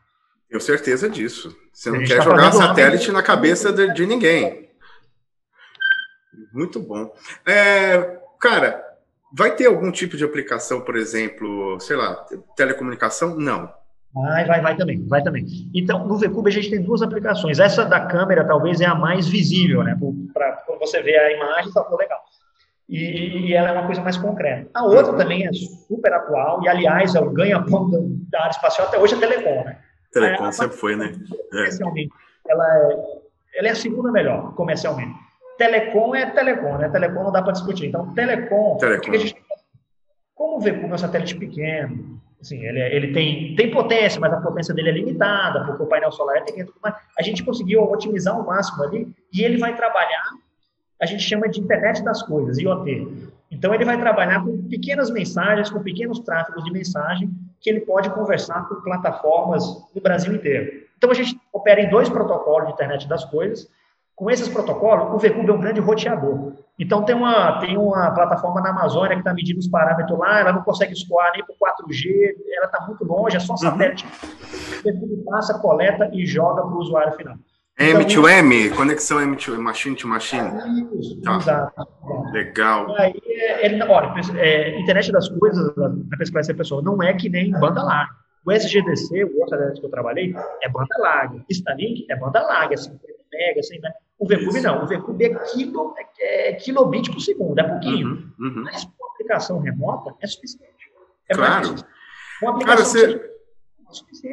Tenho 0.48 0.62
certeza 0.62 1.10
disso. 1.10 1.56
Você 1.72 1.92
não 1.92 2.04
quer 2.04 2.18
tá 2.18 2.24
jogar 2.24 2.52
satélite 2.52 3.12
na 3.12 3.22
cabeça 3.22 3.72
de, 3.72 3.94
de, 3.94 4.06
ninguém. 4.06 4.70
Muito 6.52 6.80
bom. 6.80 7.14
É, 7.46 8.20
cara, 8.40 8.84
vai 9.32 9.56
ter 9.56 9.68
algum 9.68 9.92
tipo 9.92 10.18
de 10.18 10.24
aplicação, 10.24 10.82
por 10.82 10.96
exemplo, 10.96 11.80
sei 11.80 11.96
lá, 11.96 12.26
telecomunicação? 12.56 13.36
Não. 13.36 13.72
Vai, 14.14 14.46
vai, 14.46 14.62
vai 14.62 14.76
também, 14.76 15.08
vai 15.08 15.22
também. 15.22 15.46
Então, 15.74 16.08
no 16.08 16.18
VCube 16.18 16.50
a 16.50 16.54
gente 16.54 16.70
tem 16.70 16.82
duas 16.82 17.02
aplicações. 17.02 17.60
Essa 17.60 17.86
da 17.86 18.00
câmera 18.00 18.44
talvez 18.44 18.82
é 18.82 18.86
a 18.86 18.96
mais 18.96 19.28
visível, 19.28 19.84
né? 19.84 19.96
Para 20.34 20.54
quando 20.66 20.80
você 20.80 21.02
vê 21.02 21.16
a 21.18 21.32
imagem, 21.32 21.72
tá 21.72 21.88
legal. 21.96 22.20
E, 22.90 23.50
e, 23.50 23.54
ela 23.54 23.70
é 23.70 23.72
uma 23.74 23.86
coisa 23.86 24.02
mais 24.02 24.18
concreta. 24.18 24.68
A 24.74 24.84
outra 24.84 25.14
também 25.14 25.46
é 25.46 25.54
super 25.54 26.12
atual, 26.12 26.64
e 26.64 26.68
aliás, 26.68 27.14
é 27.14 27.20
o 27.20 27.30
ganha-pão 27.30 27.88
da 28.32 28.40
área 28.40 28.50
espacial 28.50 28.88
até 28.88 28.98
hoje 28.98 29.14
é 29.14 29.20
Telecom, 29.20 29.64
né? 29.64 29.78
Telecom 30.12 30.46
a, 30.46 30.52
sempre 30.52 30.76
foi, 30.76 30.96
né? 30.96 31.14
É. 31.14 31.50
Comercialmente, 31.52 32.12
é. 32.48 32.52
ela, 32.52 32.66
é, 32.66 33.60
ela 33.60 33.68
é 33.68 33.72
a 33.72 33.76
segunda 33.76 34.12
melhor, 34.12 34.56
comercialmente. 34.56 35.14
Telecom 35.60 36.16
é 36.16 36.32
Telecom, 36.32 36.80
né? 36.80 36.90
Telecom 36.90 37.26
não 37.26 37.32
dá 37.32 37.44
para 37.44 37.52
discutir. 37.52 37.86
Então, 37.86 38.12
Telecom, 38.16 38.78
Telecom. 38.78 39.12
Que 39.12 39.18
a 39.18 39.20
gente, 39.20 39.36
como 40.34 40.58
o 40.58 40.60
VCube 40.60 40.90
é 40.90 40.94
um 40.96 40.98
satélite 40.98 41.36
pequeno, 41.36 42.20
Assim, 42.42 42.66
ele, 42.66 42.80
é, 42.80 42.96
ele 42.96 43.14
tem, 43.14 43.56
tem 43.56 43.70
potência, 43.70 44.20
mas 44.20 44.32
a 44.32 44.40
potência 44.40 44.74
dele 44.74 44.90
é 44.90 44.94
limitada, 44.94 45.66
porque 45.66 45.84
o 45.84 45.88
painel 45.88 46.12
solar 46.12 46.38
é 46.38 46.42
pequeno. 46.42 46.74
Mas 46.82 46.96
a 47.18 47.22
gente 47.22 47.44
conseguiu 47.44 47.84
otimizar 47.84 48.36
ao 48.36 48.46
máximo 48.46 48.84
ali 48.84 49.08
e 49.34 49.44
ele 49.44 49.58
vai 49.58 49.76
trabalhar, 49.76 50.24
a 51.02 51.06
gente 51.06 51.24
chama 51.24 51.50
de 51.50 51.60
internet 51.60 52.04
das 52.04 52.22
coisas, 52.24 52.58
IoT. 52.58 53.30
Então, 53.52 53.74
ele 53.74 53.84
vai 53.84 54.00
trabalhar 54.00 54.44
com 54.44 54.70
pequenas 54.70 55.10
mensagens, 55.10 55.70
com 55.70 55.82
pequenos 55.82 56.20
tráfegos 56.20 56.64
de 56.64 56.72
mensagem, 56.72 57.30
que 57.60 57.70
ele 57.70 57.82
pode 57.82 58.10
conversar 58.12 58.68
com 58.70 58.76
plataformas 58.82 59.66
no 59.94 60.02
Brasil 60.02 60.34
inteiro. 60.34 60.84
Então, 60.98 61.10
a 61.10 61.14
gente 61.14 61.40
opera 61.52 61.82
em 61.82 61.90
dois 61.90 62.10
protocolos 62.10 62.68
de 62.68 62.74
internet 62.74 63.08
das 63.08 63.26
coisas, 63.26 63.68
com 64.20 64.30
esses 64.30 64.50
protocolos, 64.50 65.16
o 65.16 65.18
VCube 65.18 65.50
é 65.50 65.54
um 65.54 65.62
grande 65.62 65.80
roteador. 65.80 66.52
Então, 66.78 67.06
tem 67.06 67.16
uma, 67.16 67.58
tem 67.62 67.78
uma 67.78 68.12
plataforma 68.12 68.60
na 68.60 68.72
Amazônia 68.72 69.14
que 69.16 69.22
está 69.22 69.34
medindo 69.34 69.60
os 69.60 69.68
parâmetros 69.70 70.20
lá, 70.20 70.42
ela 70.42 70.52
não 70.52 70.62
consegue 70.62 70.92
escoar 70.92 71.32
nem 71.32 71.46
por 71.46 71.56
4G, 71.56 72.36
ela 72.58 72.66
está 72.66 72.86
muito 72.86 73.06
longe, 73.06 73.38
é 73.38 73.40
só 73.40 73.54
uhum. 73.54 73.58
satélite. 73.58 74.06
Uhum. 74.06 74.92
O 74.92 75.00
VCube 75.00 75.24
passa, 75.24 75.58
coleta 75.60 76.10
e 76.12 76.26
joga 76.26 76.62
para 76.62 76.70
o 76.70 76.80
usuário 76.80 77.14
final. 77.14 77.36
M2M, 77.80 78.66
então, 78.66 78.76
conexão 78.76 79.20
M2M, 79.20 79.58
machine 79.58 79.96
to 79.96 80.06
machine. 80.06 80.50
Isso, 81.00 81.22
tá. 81.22 81.38
exato. 81.38 81.88
Legal. 82.34 82.90
E 82.90 83.02
aí, 83.02 83.22
é, 83.26 83.66
ele, 83.68 83.82
olha, 83.84 84.14
é, 84.36 84.78
internet 84.82 85.14
das 85.14 85.30
coisas, 85.30 85.74
para 85.74 86.24
esclarecer 86.24 86.56
a 86.56 86.58
pessoa, 86.58 86.82
não 86.82 87.02
é 87.02 87.14
que 87.14 87.30
nem 87.30 87.52
banda 87.52 87.82
larga. 87.82 88.12
O 88.46 88.52
SGDC, 88.52 89.24
o 89.24 89.40
outro 89.40 89.58
que 89.80 89.86
eu 89.86 89.90
trabalhei, 89.90 90.36
é 90.62 90.68
banda 90.68 90.98
larga. 91.00 91.42
Starlink 91.50 92.06
é 92.10 92.18
banda 92.18 92.42
larga, 92.42 92.74
é 92.74 92.78
50 92.78 93.20
mega, 93.32 93.60
assim, 93.62 93.80
né? 93.80 93.92
O 94.20 94.28
VCube 94.28 94.60
não, 94.60 94.84
o 94.84 94.88
VCube 94.88 95.26
é, 95.26 95.36
quilo, 95.46 95.96
é, 96.20 96.50
é 96.50 96.54
kilobit 96.54 97.10
por 97.10 97.22
segundo, 97.22 97.58
é 97.58 97.64
pouquinho. 97.64 98.32
Uhum, 98.38 98.48
uhum. 98.48 98.64
Mas 98.64 98.84
com 98.84 99.06
aplicação 99.14 99.60
remota 99.60 100.14
é 100.22 100.28
suficiente. 100.28 100.92
É 101.30 101.34
claro. 101.34 101.76
Uma 102.42 102.60
Cara, 102.60 102.84
você, 102.84 103.22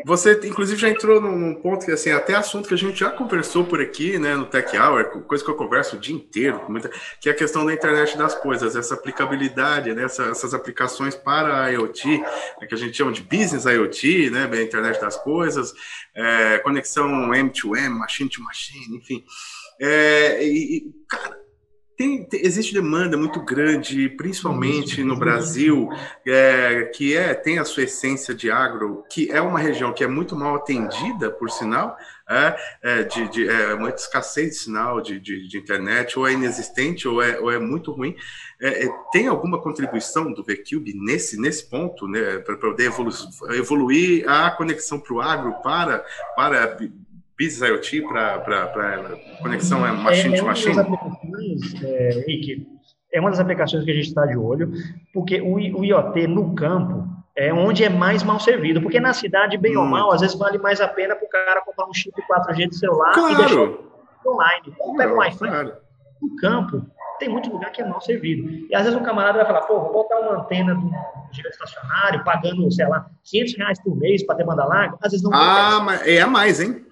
você, 0.05 0.40
inclusive, 0.44 0.81
já 0.81 0.88
entrou 0.88 1.20
num, 1.20 1.37
num, 1.37 1.55
ponto 1.55 1.87
que, 1.87 1.92
assim, 1.92 2.11
até 2.11 2.35
assunto 2.35 2.68
que 2.68 2.75
a 2.75 2.79
gente 2.79 3.01
já 3.01 3.11
conversou 3.11 3.64
por 3.64 3.81
aqui, 3.81 4.18
né, 4.18 4.37
no 4.37 4.46
Tech 4.46 4.77
Hour, 4.77 5.22
coisa 5.22 5.42
que 5.42 5.51
eu 5.51 5.55
converso 5.55 5.96
o 5.96 5.99
dia 5.99 6.14
inteiro, 6.14 6.62
muita, 6.68 6.90
que 7.20 7.29
é 7.29 7.33
a 7.33 7.35
questão 7.35 7.64
da 7.64 7.72
internet 7.72 8.16
das 8.18 8.35
coisas, 8.35 8.77
essa 8.77 8.94
aplicabilidade, 8.94 9.94
né, 9.94 10.05
essa, 10.05 10.25
essas 10.25 10.53
aplicações 10.53 11.14
para 11.14 11.64
a 11.64 11.68
IoT, 11.68 12.18
né, 12.61 12.66
que 12.68 12.75
a 12.75 12.79
gente 12.79 12.96
chama 12.96 13.12
de 13.12 13.22
business 13.22 13.64
IoT, 13.64 14.31
né, 14.31 14.49
a 14.51 14.62
internet 14.62 15.01
das 15.01 15.16
coisas, 15.16 15.72
é, 16.14 16.59
conexão 16.59 17.09
M2M, 17.31 17.90
machine 17.90 18.29
to 18.29 18.42
machine, 18.42 18.96
enfim. 18.96 19.25
É, 19.81 20.45
e, 20.45 20.93
cara, 21.09 21.37
tem, 21.97 22.25
tem, 22.25 22.45
existe 22.45 22.75
demanda 22.75 23.17
muito 23.17 23.41
grande, 23.41 24.11
principalmente 24.11 25.03
no 25.03 25.17
Brasil, 25.17 25.89
é, 26.27 26.91
que 26.95 27.17
é, 27.17 27.33
tem 27.33 27.59
a 27.59 27.65
sua 27.65 27.85
essência 27.85 28.35
de 28.35 28.51
agro, 28.51 29.03
que 29.11 29.31
é 29.33 29.41
uma 29.41 29.59
região 29.59 29.95
que 29.95 30.05
é 30.05 30.07
muito 30.07 30.37
mal 30.37 30.57
atendida, 30.57 31.31
por 31.31 31.51
sinal, 31.51 31.97
é, 32.29 32.57
é, 32.83 33.03
de, 33.05 33.29
de 33.31 33.49
é, 33.49 33.73
escassez 33.95 34.51
de 34.51 34.55
sinal 34.57 35.01
de, 35.01 35.19
de, 35.19 35.49
de, 35.49 35.57
internet, 35.57 36.19
ou 36.19 36.29
é 36.29 36.33
inexistente, 36.33 37.09
ou 37.09 37.23
é, 37.23 37.41
ou 37.41 37.51
é 37.51 37.59
muito 37.59 37.93
ruim. 37.93 38.15
É, 38.61 38.85
é, 38.85 38.89
tem 39.11 39.27
alguma 39.27 39.62
contribuição 39.62 40.31
do 40.33 40.45
VCube 40.45 40.93
nesse, 40.95 41.41
nesse 41.41 41.65
ponto, 41.65 42.07
né, 42.07 42.39
para 42.41 42.57
poder 42.59 42.87
evolu 42.87 43.11
evoluir 43.55 44.29
a 44.29 44.51
conexão 44.51 45.01
para 45.01 45.15
o 45.15 45.21
agro, 45.23 45.55
para, 45.62 46.05
para 46.37 46.77
Business 47.38 47.70
IoT 47.70 48.03
para 48.03 48.72
conexão 49.42 49.87
é 49.87 49.92
machine 49.92 50.35
é, 50.35 50.38
to 50.38 50.46
machine? 50.46 50.77
É, 51.85 52.25
Rick, 52.27 52.66
é 53.12 53.20
uma 53.20 53.31
das 53.31 53.40
aplicações 53.40 53.85
que 53.85 53.90
a 53.90 53.94
gente 53.94 54.09
está 54.09 54.25
de 54.25 54.37
olho, 54.37 54.72
porque 55.12 55.40
o, 55.40 55.55
o 55.55 55.85
IoT 55.85 56.27
no 56.27 56.55
campo 56.55 57.07
é 57.37 57.53
onde 57.53 57.85
é 57.85 57.90
mais 57.90 58.22
mal 58.22 58.40
servido, 58.40 58.81
porque 58.81 58.99
na 58.99 59.12
cidade, 59.12 59.59
bem 59.59 59.77
hum. 59.77 59.81
ou 59.81 59.87
mal, 59.87 60.11
às 60.12 60.22
vezes 60.22 60.37
vale 60.38 60.57
mais 60.57 60.81
a 60.81 60.88
pena 60.88 61.14
para 61.14 61.27
o 61.27 61.29
cara 61.29 61.61
comprar 61.61 61.87
um 61.87 61.92
chip 61.92 62.14
4G 62.22 62.68
de 62.70 62.77
celular 62.79 63.12
claro. 63.12 63.35
e 63.35 63.37
deixar 63.37 63.61
online. 64.27 64.75
Ou 64.81 64.96
pega 64.96 65.12
um 65.12 65.18
Wi-Fi. 65.18 65.38
Claro. 65.38 65.72
No 66.22 66.37
campo, 66.37 66.83
tem 67.18 67.29
muito 67.29 67.51
lugar 67.51 67.70
que 67.70 67.83
é 67.83 67.87
mal 67.87 68.01
servido. 68.01 68.49
E 68.70 68.75
às 68.75 68.85
vezes 68.85 68.99
o 68.99 69.05
camarada 69.05 69.37
vai 69.37 69.46
falar, 69.46 69.62
pô, 69.62 69.81
vou 69.81 69.92
botar 69.92 70.18
uma 70.20 70.42
antena 70.42 70.75
do 70.75 70.90
estacionário, 71.51 72.25
pagando, 72.25 72.72
sei 72.72 72.88
lá, 72.88 73.11
500 73.25 73.57
reais 73.59 73.83
por 73.83 73.96
mês 73.96 74.25
para 74.25 74.37
ter 74.37 74.44
banda 74.44 74.64
larga, 74.64 74.96
às 75.03 75.12
vezes 75.12 75.22
não 75.22 75.31
Ah, 75.35 75.81
mas 75.85 76.07
é 76.07 76.22
a 76.22 76.27
mais, 76.27 76.61
hein? 76.61 76.86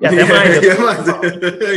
E 0.00 0.06
até 0.06 0.24
mais. 0.24 0.58
E 0.62 0.68
é 0.68 0.74
mais. 0.78 1.06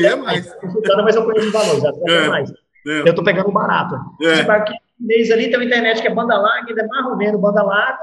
E 0.02 0.06
é 0.06 0.16
mais. 0.16 0.58
Mas 1.04 1.16
eu 1.16 1.26
conheço 1.26 1.52
valores, 1.52 1.86
até 1.86 2.14
é, 2.14 2.28
mais. 2.28 2.52
É. 2.52 3.00
Eu 3.02 3.06
estou 3.06 3.24
pegando 3.24 3.52
barato. 3.52 3.96
É. 4.22 4.36
Você 4.36 4.44
vai 4.44 4.64
mês 5.02 5.32
ali, 5.32 5.50
tem 5.50 5.58
uma 5.58 5.66
internet 5.66 6.02
que 6.02 6.08
é 6.08 6.14
banda 6.14 6.38
larga, 6.38 6.70
ainda 6.70 6.82
é 6.82 6.88
mais 6.88 7.06
ou 7.08 7.18
menos 7.18 7.42
banda 7.42 7.64
larga, 7.64 8.00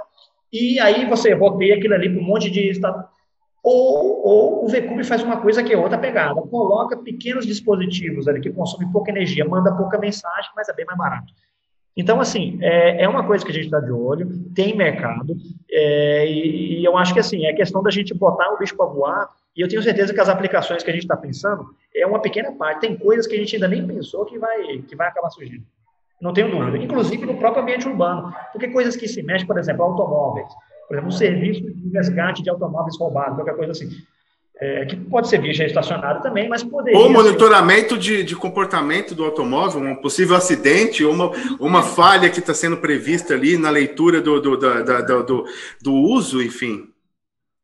e 0.53 0.81
aí 0.81 1.07
você 1.07 1.33
roteia 1.33 1.77
aquilo 1.77 1.95
ali 1.95 2.11
para 2.11 2.21
um 2.21 2.25
monte 2.25 2.51
de 2.51 2.71
estado. 2.71 3.05
Ou, 3.63 4.27
ou 4.27 4.65
o 4.65 4.69
VCube 4.69 5.05
faz 5.05 5.23
uma 5.23 5.41
coisa 5.41 5.63
que 5.63 5.73
é 5.73 5.77
outra 5.77 5.99
pegada, 5.99 6.41
coloca 6.43 6.97
pequenos 6.97 7.47
dispositivos 7.47 8.27
ali 8.27 8.41
que 8.41 8.51
consomem 8.51 8.91
pouca 8.91 9.11
energia, 9.11 9.45
manda 9.45 9.75
pouca 9.77 9.99
mensagem, 9.99 10.51
mas 10.57 10.69
é 10.69 10.73
bem 10.73 10.87
mais 10.87 10.99
barato. 10.99 11.33
Então, 11.97 12.21
assim, 12.21 12.59
é, 12.63 13.03
é 13.03 13.09
uma 13.09 13.27
coisa 13.27 13.45
que 13.45 13.51
a 13.51 13.55
gente 13.55 13.65
está 13.65 13.81
de 13.81 13.91
olho, 13.91 14.29
tem 14.55 14.77
mercado, 14.77 15.37
é, 15.69 16.27
e, 16.31 16.81
e, 16.81 16.85
eu 16.85 16.97
acho 16.97 17.13
que, 17.13 17.19
assim, 17.19 17.45
é 17.45 17.53
questão 17.53 17.83
da 17.83 17.91
gente 17.91 18.15
botar 18.15 18.49
o 18.55 18.59
bicho 18.59 18.77
para 18.77 18.87
voar 18.87 19.29
e 19.57 19.61
eu 19.61 19.69
tenho 19.69 19.83
certeza 19.83 20.15
que 20.15 20.21
as 20.21 20.29
aplicações 20.29 20.83
que 20.83 20.91
a 20.91 20.93
gente 20.93 21.03
está 21.03 21.17
pensando 21.17 21.67
é 21.95 22.07
uma 22.07 22.21
pequena 22.21 22.53
parte. 22.53 22.83
Tem 22.83 22.97
coisas 22.97 23.27
que 23.27 23.35
a 23.35 23.39
gente 23.39 23.57
ainda 23.57 23.69
nem 23.69 23.87
pensou 23.87 24.25
que 24.25 24.39
vai, 24.39 24.79
que 24.87 24.95
vai 24.95 25.09
acabar 25.09 25.31
surgindo. 25.31 25.65
Não 26.21 26.33
tenho 26.33 26.51
dúvida. 26.51 26.79
Inclusive 26.79 27.27
no 27.27 27.37
próprio 27.37 27.63
ambiente 27.63 27.89
urbano. 27.89 28.33
Porque 28.53 28.69
coisas 28.69 28.97
que 28.97 29.09
se 29.09 29.23
mexem, 29.23 29.47
por 29.47 29.59
exemplo, 29.59 29.85
automóveis. 29.85 30.49
Por 30.87 30.95
exemplo, 30.95 31.09
um 31.09 31.17
serviço 31.17 31.63
de 31.63 31.91
resgate 31.91 32.43
de 32.43 32.51
automóveis 32.51 32.97
roubados, 32.99 33.37
qualquer 33.37 33.57
coisa 33.57 33.73
assim. 33.73 33.89
é, 34.61 34.85
que 34.87 34.97
pode 34.97 35.29
ser 35.29 35.41
via 35.41 35.53
estacionário 35.65 36.21
também, 36.21 36.49
mas 36.49 36.65
poderia. 36.65 36.99
Ou 36.99 37.11
monitoramento 37.11 37.95
ser... 37.95 38.01
de, 38.01 38.25
de 38.25 38.37
comportamento 38.37 39.15
do 39.15 39.25
automóvel, 39.25 39.81
um 39.81 39.95
possível 39.97 40.37
acidente, 40.37 41.05
ou 41.05 41.13
uma, 41.13 41.31
uma 41.61 41.83
falha 41.83 42.29
que 42.29 42.41
está 42.41 42.53
sendo 42.53 42.77
prevista 42.79 43.35
ali 43.35 43.57
na 43.57 43.71
leitura 43.71 44.21
do, 44.21 44.41
do, 44.41 44.57
do, 44.57 45.23
do, 45.25 45.45
do 45.81 45.93
uso, 45.95 46.43
enfim. 46.43 46.89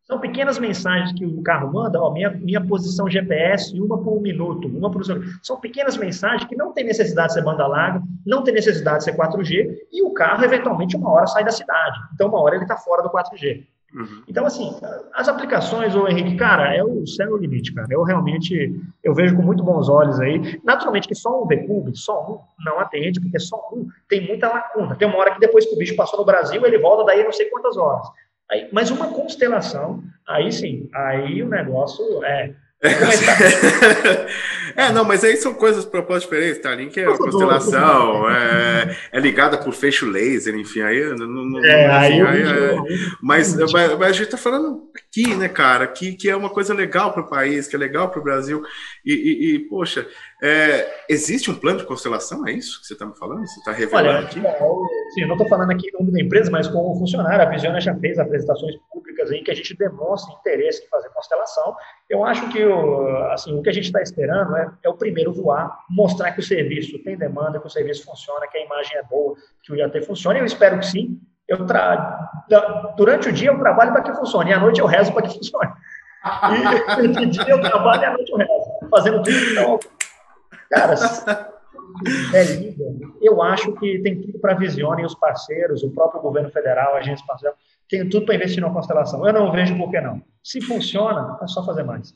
São 0.05 0.21
pequenas 0.21 0.59
mensagens 0.59 1.13
que 1.13 1.25
o 1.25 1.43
carro 1.43 1.73
manda, 1.73 2.01
ó, 2.01 2.13
minha, 2.13 2.31
minha 2.31 2.61
posição 2.61 3.09
GPS, 3.09 3.79
uma 3.81 3.97
por 3.97 4.19
um 4.19 4.21
minuto, 4.21 4.69
uma 4.69 4.91
por 4.91 5.01
um 5.01 5.23
São 5.43 5.59
pequenas 5.59 5.97
mensagens 5.97 6.45
que 6.45 6.55
não 6.55 6.73
tem 6.73 6.85
necessidade 6.85 7.29
de 7.29 7.35
ser 7.35 7.43
banda 7.43 7.67
larga, 7.67 8.03
não 8.27 8.43
tem 8.43 8.53
necessidade 8.53 8.99
de 8.99 9.05
ser 9.05 9.17
4G, 9.17 9.79
e 9.91 10.03
o 10.03 10.13
carro, 10.13 10.45
eventualmente, 10.45 10.95
uma 10.97 11.11
hora 11.11 11.27
sai 11.27 11.43
da 11.43 11.51
cidade. 11.51 11.99
Então, 12.15 12.29
uma 12.29 12.41
hora 12.41 12.55
ele 12.55 12.65
está 12.65 12.77
fora 12.77 13.03
do 13.03 13.09
4G. 13.09 13.65
Uhum. 13.95 14.23
Então, 14.27 14.45
assim, 14.45 14.77
as 15.15 15.29
aplicações, 15.29 15.95
o 15.95 16.09
Henrique, 16.09 16.37
cara, 16.37 16.75
é 16.75 16.83
o 16.83 17.07
céu 17.07 17.33
o 17.33 17.37
limite, 17.37 17.73
cara. 17.73 17.87
Eu 17.91 18.03
realmente, 18.03 18.75
eu 19.03 19.15
vejo 19.15 19.37
com 19.37 19.43
muito 19.43 19.63
bons 19.63 19.89
olhos 19.89 20.19
aí. 20.21 20.61
Naturalmente 20.65 21.07
que 21.07 21.15
só 21.15 21.43
um 21.43 21.47
VCube, 21.47 21.97
só 21.97 22.21
um, 22.29 22.65
não 22.65 22.81
atende, 22.81 23.21
porque 23.21 23.39
só 23.39 23.57
um 23.73 23.87
tem 24.09 24.27
muita 24.27 24.49
lacuna. 24.49 24.97
Tem 24.97 25.07
uma 25.07 25.17
hora 25.17 25.33
que 25.33 25.41
depois 25.41 25.65
que 25.65 25.75
o 25.75 25.79
bicho 25.79 25.95
passou 25.95 26.19
no 26.19 26.27
Brasil, 26.27 26.65
ele 26.67 26.79
volta 26.79 27.05
daí 27.05 27.23
não 27.23 27.33
sei 27.33 27.47
quantas 27.47 27.77
horas. 27.77 28.07
Aí, 28.51 28.69
mas 28.73 28.91
uma 28.91 29.09
constelação, 29.09 30.03
aí 30.27 30.53
sim, 30.53 30.89
aí 30.93 31.43
o 31.43 31.49
negócio 31.49 32.25
é 32.25 32.55
é, 34.77 34.93
não, 34.93 35.05
mas 35.05 35.25
aí 35.25 35.39
são 35.39 35.55
coisas 35.55 35.87
propósitos 35.87 36.29
diferentes. 36.29 36.59
Starlink 36.59 37.01
é 37.01 37.09
uma 37.09 37.17
constelação, 37.17 38.31
é, 38.31 38.95
é 39.11 39.21
ligada 39.21 39.57
por 39.57 39.73
fecho 39.73 40.05
laser, 40.07 40.55
enfim, 40.55 40.83
aí 40.83 41.03
não, 41.17 41.27
não, 41.27 41.65
é, 41.65 41.87
aí, 41.87 42.21
aí, 42.21 42.43
é, 42.43 42.77
mas, 43.23 43.57
mas, 43.57 43.73
mas, 43.73 44.03
a 44.03 44.13
gente 44.13 44.29
tá 44.29 44.37
falando 44.37 44.83
aqui, 44.95 45.35
né, 45.35 45.49
cara, 45.49 45.87
que, 45.87 46.13
que 46.13 46.29
é 46.29 46.37
uma 46.37 46.51
coisa 46.51 46.75
legal 46.75 47.13
para 47.13 47.23
o 47.23 47.29
país, 47.29 47.67
que 47.67 47.75
é 47.75 47.79
legal 47.79 48.11
para 48.11 48.21
o 48.21 48.25
Brasil, 48.25 48.63
e, 49.05 49.15
e, 49.15 49.55
e 49.55 49.59
poxa, 49.61 50.07
é, 50.43 51.05
existe 51.09 51.51
um 51.51 51.55
plano 51.55 51.79
de 51.79 51.87
constelação, 51.87 52.47
é 52.47 52.53
isso 52.53 52.81
que 52.81 52.87
você 52.87 52.93
está 52.95 53.07
me 53.07 53.17
falando? 53.17 53.47
Você 53.47 53.59
está 53.61 53.73
revelando 53.73 54.09
Olha, 54.09 54.19
aqui? 54.21 54.41
sim, 55.15 55.23
eu 55.23 55.29
não 55.29 55.37
estou 55.37 55.49
falando 55.49 55.71
aqui 55.71 55.89
em 55.89 55.93
nome 55.93 56.13
da 56.13 56.21
empresa, 56.21 56.51
mas 56.51 56.69
como 56.69 56.99
funcionário, 56.99 57.47
a 57.47 57.51
Visiona 57.51 57.81
já 57.81 57.95
fez 57.95 58.19
apresentações 58.19 58.77
públicas 58.93 59.31
aí 59.31 59.43
que 59.43 59.51
a 59.51 59.55
gente 59.55 59.77
demonstra 59.77 60.35
interesse 60.35 60.85
em 60.85 60.89
fazer 60.89 61.09
constelação. 61.11 61.75
Eu 62.11 62.25
acho 62.25 62.49
que 62.51 62.65
o, 62.65 63.17
assim, 63.33 63.57
o 63.59 63.63
que 63.63 63.71
a 63.71 63.73
gente 63.73 63.87
está 63.87 64.03
esperando 64.03 64.57
é, 64.57 64.71
é, 64.83 64.89
o 64.89 64.95
primeiro 64.95 65.33
voar, 65.33 65.79
mostrar 65.89 66.33
que 66.33 66.41
o 66.41 66.43
serviço 66.43 66.99
tem 67.03 67.17
demanda, 67.17 67.61
que 67.61 67.67
o 67.67 67.71
serviço 67.71 68.05
funciona, 68.05 68.47
que 68.49 68.59
a 68.59 68.65
imagem 68.65 68.97
é 68.99 69.03
boa, 69.03 69.35
que 69.63 69.73
o 69.73 69.77
IAT 69.77 70.03
funciona. 70.03 70.39
Eu 70.39 70.45
espero 70.45 70.79
que 70.79 70.87
sim. 70.87 71.21
Eu 71.47 71.67
tra... 71.67 72.31
Durante 72.97 73.29
o 73.29 73.33
dia 73.33 73.51
eu 73.51 73.59
trabalho 73.59 73.93
para 73.93 74.03
que 74.03 74.15
funcione, 74.15 74.51
e 74.51 74.55
à 74.55 74.59
noite 74.59 74.81
eu 74.81 74.87
rezo 74.87 75.13
para 75.13 75.23
que 75.23 75.35
funcione. 75.35 75.71
E 77.03 77.09
de 77.09 77.27
dia 77.27 77.45
eu 77.49 77.61
trabalho 77.61 78.03
e 78.03 78.05
à 78.07 78.13
noite 78.13 78.33
eu 78.33 78.39
rezo, 78.39 78.89
fazendo 78.91 79.23
tudo. 79.23 79.37
Então, 79.53 79.79
Cara, 80.71 80.95
é 82.35 82.45
líder, 82.45 82.95
eu 83.21 83.43
acho 83.43 83.73
que 83.75 83.99
tem 84.01 84.21
tudo 84.21 84.39
para 84.39 84.55
Visione 84.55 85.05
os 85.05 85.15
parceiros, 85.15 85.83
o 85.83 85.91
próprio 85.91 86.21
governo 86.21 86.51
federal, 86.51 86.95
a 86.95 86.99
agência 86.99 87.25
parceira, 87.27 87.55
tem 87.89 88.09
tudo 88.09 88.27
para 88.27 88.35
investir 88.35 88.61
numa 88.61 88.73
constelação. 88.73 89.27
Eu 89.27 89.33
não 89.33 89.53
vejo 89.53 89.77
por 89.77 89.91
que 89.91 90.01
não. 90.01 90.23
Se 90.43 90.61
funciona, 90.61 91.39
é 91.43 91.47
só 91.47 91.65
fazer 91.65 91.83
mais. 91.83 92.15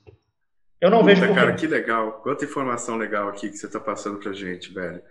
Eu 0.80 0.90
não 0.90 1.00
Puta, 1.00 1.14
vejo 1.14 1.26
por 1.26 1.34
cara, 1.34 1.54
que 1.54 1.66
legal. 1.66 2.12
Quanta 2.22 2.44
informação 2.44 2.96
legal 2.96 3.28
aqui 3.28 3.48
que 3.48 3.56
você 3.56 3.66
está 3.66 3.80
passando 3.80 4.18
para 4.18 4.32
gente, 4.32 4.72
velho. 4.72 5.02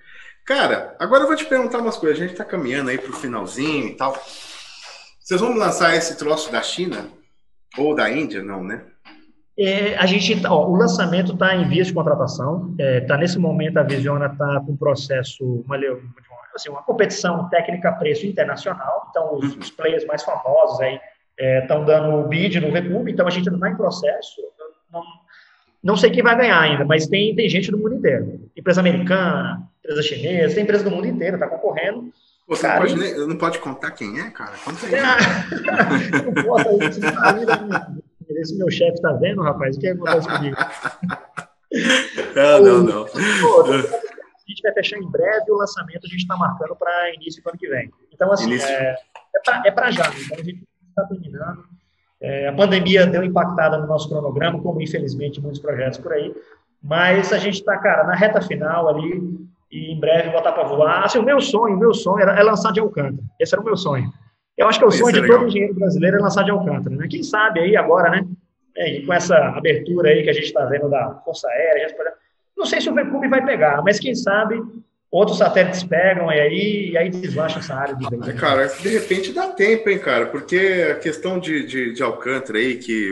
Cara, 0.45 0.95
agora 0.97 1.23
eu 1.23 1.27
vou 1.27 1.35
te 1.35 1.45
perguntar 1.45 1.79
umas 1.79 1.97
coisas. 1.97 2.17
A 2.17 2.21
gente 2.21 2.31
está 2.31 2.45
caminhando 2.45 2.89
aí 2.89 2.97
para 2.97 3.11
o 3.11 3.15
finalzinho 3.15 3.87
e 3.87 3.97
tal. 3.97 4.13
Vocês 5.19 5.41
vão 5.41 5.53
lançar 5.55 5.93
esse 5.95 6.17
troço 6.17 6.51
da 6.51 6.61
China? 6.61 7.09
Ou 7.77 7.93
da 7.93 8.09
Índia? 8.09 8.41
Não, 8.41 8.63
né? 8.63 8.85
É, 9.59 9.95
a 9.97 10.05
gente, 10.05 10.39
tá, 10.39 10.53
ó, 10.53 10.67
o 10.67 10.75
lançamento 10.75 11.33
está 11.33 11.55
em 11.55 11.67
vias 11.67 11.87
de 11.87 11.93
contratação. 11.93 12.71
Está 12.71 12.83
é, 12.83 13.01
tá 13.01 13.17
nesse 13.17 13.39
momento 13.39 13.77
a 13.77 13.83
Visiona 13.83 14.27
está 14.27 14.61
com 14.61 14.73
um 14.73 14.77
processo, 14.77 15.43
uma, 15.65 15.77
assim, 16.55 16.69
uma 16.69 16.83
competição 16.83 17.49
técnica-preço 17.49 18.27
internacional. 18.27 19.07
Então 19.09 19.35
os, 19.35 19.55
os, 19.57 19.71
players 19.71 20.05
mais 20.05 20.23
famosos 20.23 20.79
aí 20.79 20.99
estão 21.39 21.81
é, 21.81 21.85
dando 21.85 22.27
bid 22.27 22.59
no 22.59 22.71
VCube. 22.71 23.11
Então 23.11 23.25
a 23.25 23.31
gente 23.31 23.49
não 23.49 23.55
está 23.55 23.69
em 23.69 23.75
processo. 23.75 24.41
Não, 24.93 25.01
não 25.83 25.97
sei 25.97 26.11
quem 26.11 26.21
vai 26.21 26.37
ganhar 26.37 26.59
ainda, 26.59 26.85
mas 26.85 27.07
tem, 27.07 27.35
tem 27.35 27.49
gente 27.49 27.71
do 27.71 27.79
mundo 27.79 27.95
inteiro. 27.95 28.39
Empresa 28.55 28.79
americana, 28.79 29.63
empresa 29.79 30.03
chinesa, 30.03 30.53
tem 30.53 30.63
empresa 30.63 30.83
do 30.83 30.91
mundo 30.91 31.07
inteiro, 31.07 31.35
está 31.35 31.47
concorrendo. 31.47 32.11
Você 32.47 32.61
cara, 32.61 32.85
não, 32.85 32.95
pode, 32.95 33.27
não 33.27 33.37
pode 33.37 33.59
contar 33.59 33.91
quem 33.91 34.19
é, 34.19 34.29
cara? 34.29 34.53
Conta 34.63 34.85
aí. 34.85 34.91
não 36.23 36.43
posso, 36.43 36.83
isso 36.83 37.01
esse 38.37 38.57
meu 38.57 38.69
chefe 38.69 38.93
está 38.93 39.13
vendo, 39.13 39.41
rapaz, 39.41 39.75
o 39.75 39.79
que 39.79 39.87
acontece 39.87 40.27
comigo? 40.27 40.55
não, 42.35 42.61
não, 42.61 42.83
não. 42.83 43.03
a 43.03 44.49
gente 44.49 44.61
vai 44.63 44.73
fechar 44.73 44.97
em 44.97 45.09
breve 45.09 45.51
o 45.51 45.57
lançamento, 45.57 46.05
a 46.05 46.09
gente 46.09 46.21
está 46.21 46.37
marcando 46.37 46.75
para 46.75 47.13
início 47.15 47.43
do 47.43 47.49
ano 47.49 47.57
que 47.57 47.67
vem. 47.67 47.91
Então, 48.13 48.31
assim, 48.31 48.51
início. 48.51 48.69
é, 48.69 48.95
é 49.65 49.71
para 49.71 49.89
é 49.89 49.91
já, 49.91 50.07
então 50.07 50.37
a 50.37 50.43
gente 50.43 50.63
está 50.89 51.03
terminando. 51.05 51.63
É, 52.19 52.47
a 52.47 52.53
pandemia 52.53 53.05
deu 53.05 53.23
impactada 53.23 53.77
no 53.77 53.85
nosso 53.85 54.09
cronograma, 54.09 54.59
como 54.61 54.81
infelizmente 54.81 55.39
muitos 55.39 55.59
projetos 55.59 55.99
por 55.99 56.13
aí, 56.13 56.33
mas 56.81 57.31
a 57.31 57.37
gente 57.37 57.55
está, 57.55 57.77
cara, 57.77 58.03
na 58.05 58.15
reta 58.15 58.41
final 58.41 58.87
ali 58.87 59.47
e 59.71 59.93
em 59.93 59.99
breve 59.99 60.29
botar 60.29 60.51
para 60.51 60.63
voar. 60.63 61.03
Assim, 61.03 61.19
o 61.19 61.23
meu 61.23 61.39
sonho, 61.39 61.75
o 61.75 61.79
meu 61.79 61.93
sonho 61.93 62.21
era, 62.21 62.33
é 62.33 62.43
lançar 62.43 62.71
de 62.71 62.79
Alcântara. 62.79 63.23
Esse 63.39 63.53
era 63.53 63.61
o 63.61 63.65
meu 63.65 63.77
sonho. 63.77 64.11
Eu 64.57 64.67
acho 64.67 64.79
que 64.79 64.85
é 64.85 64.87
o 64.87 64.91
sonho 64.91 65.13
de 65.13 65.27
todo 65.27 65.45
engenheiro 65.45 65.75
brasileiro 65.75 66.17
é 66.17 66.19
lançar 66.19 66.43
de 66.43 66.49
Alcântara, 66.49 66.95
né? 66.95 67.07
Quem 67.07 67.21
sabe 67.21 67.59
aí 67.59 67.77
agora, 67.77 68.09
né? 68.09 68.26
É, 68.77 69.01
com 69.01 69.13
essa 69.13 69.35
abertura 69.35 70.09
aí 70.09 70.23
que 70.23 70.29
a 70.29 70.33
gente 70.33 70.45
está 70.45 70.63
vendo 70.65 70.87
da 70.87 71.19
Força 71.25 71.47
Aérea, 71.49 71.95
não 72.55 72.65
sei 72.65 72.79
se 72.79 72.89
o 72.89 72.93
VCube 72.93 73.27
vai 73.27 73.43
pegar, 73.43 73.81
mas 73.83 73.99
quem 73.99 74.13
sabe 74.13 74.61
outros 75.11 75.37
satélites 75.37 75.83
pegam 75.83 76.31
e 76.31 76.39
aí, 76.39 76.89
e 76.91 76.97
aí 76.97 77.09
deslancha 77.09 77.59
essa 77.59 77.73
área 77.73 77.95
do 77.95 78.09
veículo. 78.09 78.35
Cara, 78.35 78.67
de 78.67 78.89
repente 78.89 79.33
dá 79.33 79.47
tempo, 79.47 79.89
hein, 79.89 79.99
cara? 79.99 80.27
Porque 80.27 80.85
a 80.91 80.95
questão 80.95 81.39
de, 81.39 81.65
de, 81.65 81.93
de 81.93 82.03
Alcântara 82.03 82.59
aí, 82.59 82.77
que 82.77 83.11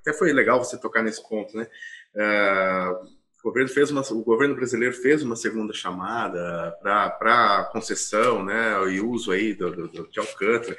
até 0.00 0.12
foi 0.12 0.32
legal 0.32 0.62
você 0.62 0.78
tocar 0.78 1.02
nesse 1.02 1.26
ponto, 1.26 1.56
né? 1.56 1.66
Uh, 2.14 3.08
o 3.44 3.50
governo, 3.50 3.68
fez 3.68 3.90
uma, 3.90 4.00
o 4.00 4.24
governo 4.24 4.54
brasileiro 4.54 4.94
fez 4.94 5.22
uma 5.22 5.36
segunda 5.36 5.74
chamada 5.74 6.74
para 6.82 7.68
concessão 7.70 8.42
né, 8.42 8.72
e 8.90 9.02
uso 9.02 9.30
aí 9.30 9.52
do, 9.52 9.70
do, 9.70 10.08
de 10.08 10.18
Alcântara, 10.18 10.74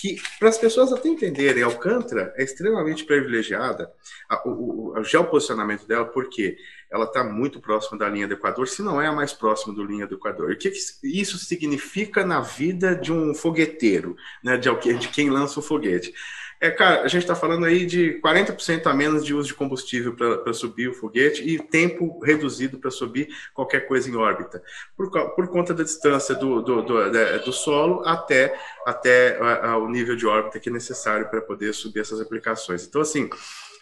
que 0.00 0.16
para 0.38 0.48
as 0.48 0.56
pessoas 0.56 0.90
até 0.94 1.10
entenderem, 1.10 1.62
Alcântara 1.62 2.32
é 2.36 2.42
extremamente 2.42 3.04
privilegiada, 3.04 3.92
a, 4.30 4.48
o, 4.48 4.94
o, 4.94 4.98
o 4.98 5.04
geoposicionamento 5.04 5.86
dela, 5.86 6.06
porque 6.06 6.56
ela 6.90 7.04
está 7.04 7.22
muito 7.22 7.60
próxima 7.60 7.98
da 7.98 8.08
linha 8.08 8.26
do 8.26 8.34
Equador, 8.34 8.66
se 8.66 8.82
não 8.82 9.00
é 9.00 9.06
a 9.08 9.12
mais 9.12 9.34
próxima 9.34 9.76
da 9.76 9.82
linha 9.82 10.06
do 10.06 10.14
Equador. 10.14 10.50
o 10.50 10.56
que, 10.56 10.70
que 10.70 10.78
isso 11.02 11.36
significa 11.38 12.24
na 12.24 12.40
vida 12.40 12.94
de 12.94 13.12
um 13.12 13.34
fogueteiro, 13.34 14.16
né, 14.42 14.56
de, 14.56 14.70
de 14.94 15.08
quem 15.08 15.28
lança 15.28 15.60
o 15.60 15.62
foguete? 15.62 16.14
É, 16.60 16.70
cara, 16.70 17.02
a 17.02 17.08
gente 17.08 17.22
está 17.22 17.34
falando 17.34 17.66
aí 17.66 17.84
de 17.84 18.20
40% 18.24 18.86
a 18.86 18.94
menos 18.94 19.24
de 19.24 19.34
uso 19.34 19.48
de 19.48 19.54
combustível 19.54 20.14
para 20.14 20.52
subir 20.54 20.88
o 20.88 20.94
foguete 20.94 21.42
e 21.42 21.58
tempo 21.58 22.18
reduzido 22.24 22.78
para 22.78 22.90
subir 22.90 23.28
qualquer 23.52 23.80
coisa 23.80 24.08
em 24.08 24.16
órbita, 24.16 24.62
por, 24.96 25.10
por 25.10 25.48
conta 25.48 25.74
da 25.74 25.84
distância 25.84 26.34
do, 26.34 26.62
do, 26.62 26.82
do, 26.82 27.10
do 27.44 27.52
solo 27.52 28.02
até, 28.06 28.58
até 28.86 29.38
a, 29.38 29.70
a, 29.70 29.76
o 29.78 29.88
nível 29.88 30.16
de 30.16 30.26
órbita 30.26 30.58
que 30.58 30.68
é 30.68 30.72
necessário 30.72 31.28
para 31.28 31.40
poder 31.40 31.74
subir 31.74 32.00
essas 32.00 32.20
aplicações. 32.20 32.86
Então, 32.86 33.02
assim, 33.02 33.28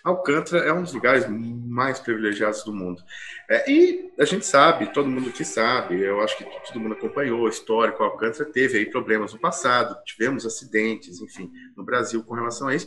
Alcântara 0.05 0.62
é 0.62 0.73
um 0.73 0.83
dos 0.83 0.93
lugares 0.93 1.27
mais 1.29 1.99
privilegiados 1.99 2.62
do 2.62 2.75
mundo. 2.75 3.03
É, 3.49 3.71
e 3.71 4.12
a 4.19 4.27
gente 4.27 4.45
sabe, 4.45 4.93
todo 4.93 5.09
mundo 5.09 5.33
que 5.33 5.47
sabe, 5.47 5.99
eu 5.99 6.21
acho 6.21 6.37
que 6.37 6.45
todo 6.45 6.79
mundo 6.79 6.93
acompanhou 6.93 7.40
o 7.40 7.49
histórico, 7.49 8.03
Alcântara 8.03 8.45
teve 8.45 8.77
aí 8.77 8.85
problemas 8.85 9.33
no 9.33 9.40
passado, 9.40 9.97
tivemos 10.05 10.45
acidentes, 10.45 11.23
enfim, 11.23 11.51
no 11.75 11.83
Brasil 11.83 12.23
com 12.23 12.35
relação 12.35 12.69
a 12.69 12.75
isso. 12.75 12.87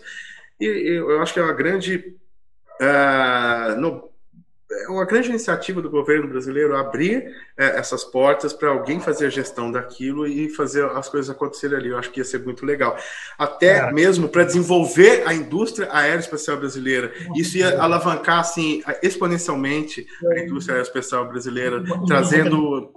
E 0.60 0.65
eu 0.65 1.19
acho 1.19 1.34
que 1.34 1.39
é 1.39 1.43
uma 1.43 1.53
grande. 1.53 2.15
Uh, 2.80 3.80
no, 3.80 4.10
é 4.69 4.89
uma 4.89 5.06
grande 5.06 5.30
iniciativa 5.30 5.82
do 5.82 5.89
governo 5.89 6.27
brasileiro 6.27 6.75
abrir 6.75 7.34
é, 7.58 7.80
essas 7.80 8.03
portas 8.03 8.51
para 8.51 8.69
alguém 8.69 8.99
fazer 8.99 9.27
a 9.27 9.30
gestão 9.30 9.71
daquilo 9.71 10.27
e 10.27 10.49
fazer 10.49 10.86
as 10.86 11.08
coisas 11.08 11.30
acontecerem 11.30 11.77
ali. 11.77 11.89
Eu 11.89 11.97
acho 11.97 12.12
que 12.12 12.19
ia 12.19 12.25
ser 12.25 12.43
muito 12.43 12.65
legal. 12.65 12.97
Até 13.38 13.77
é. 13.77 13.91
mesmo 13.93 14.27
para 14.27 14.43
desenvolver 14.43 15.23
a 15.25 15.34
indústria 15.34 15.88
aeroespacial 15.91 16.58
brasileira. 16.58 17.13
Isso 17.36 17.58
ia 17.58 17.82
alavancar 17.82 18.39
assim, 18.39 18.84
exponencialmente 19.01 20.06
a 20.25 20.39
indústria 20.39 20.75
aeroespacial 20.75 21.30
brasileira, 21.30 21.82
trazendo, 22.06 22.91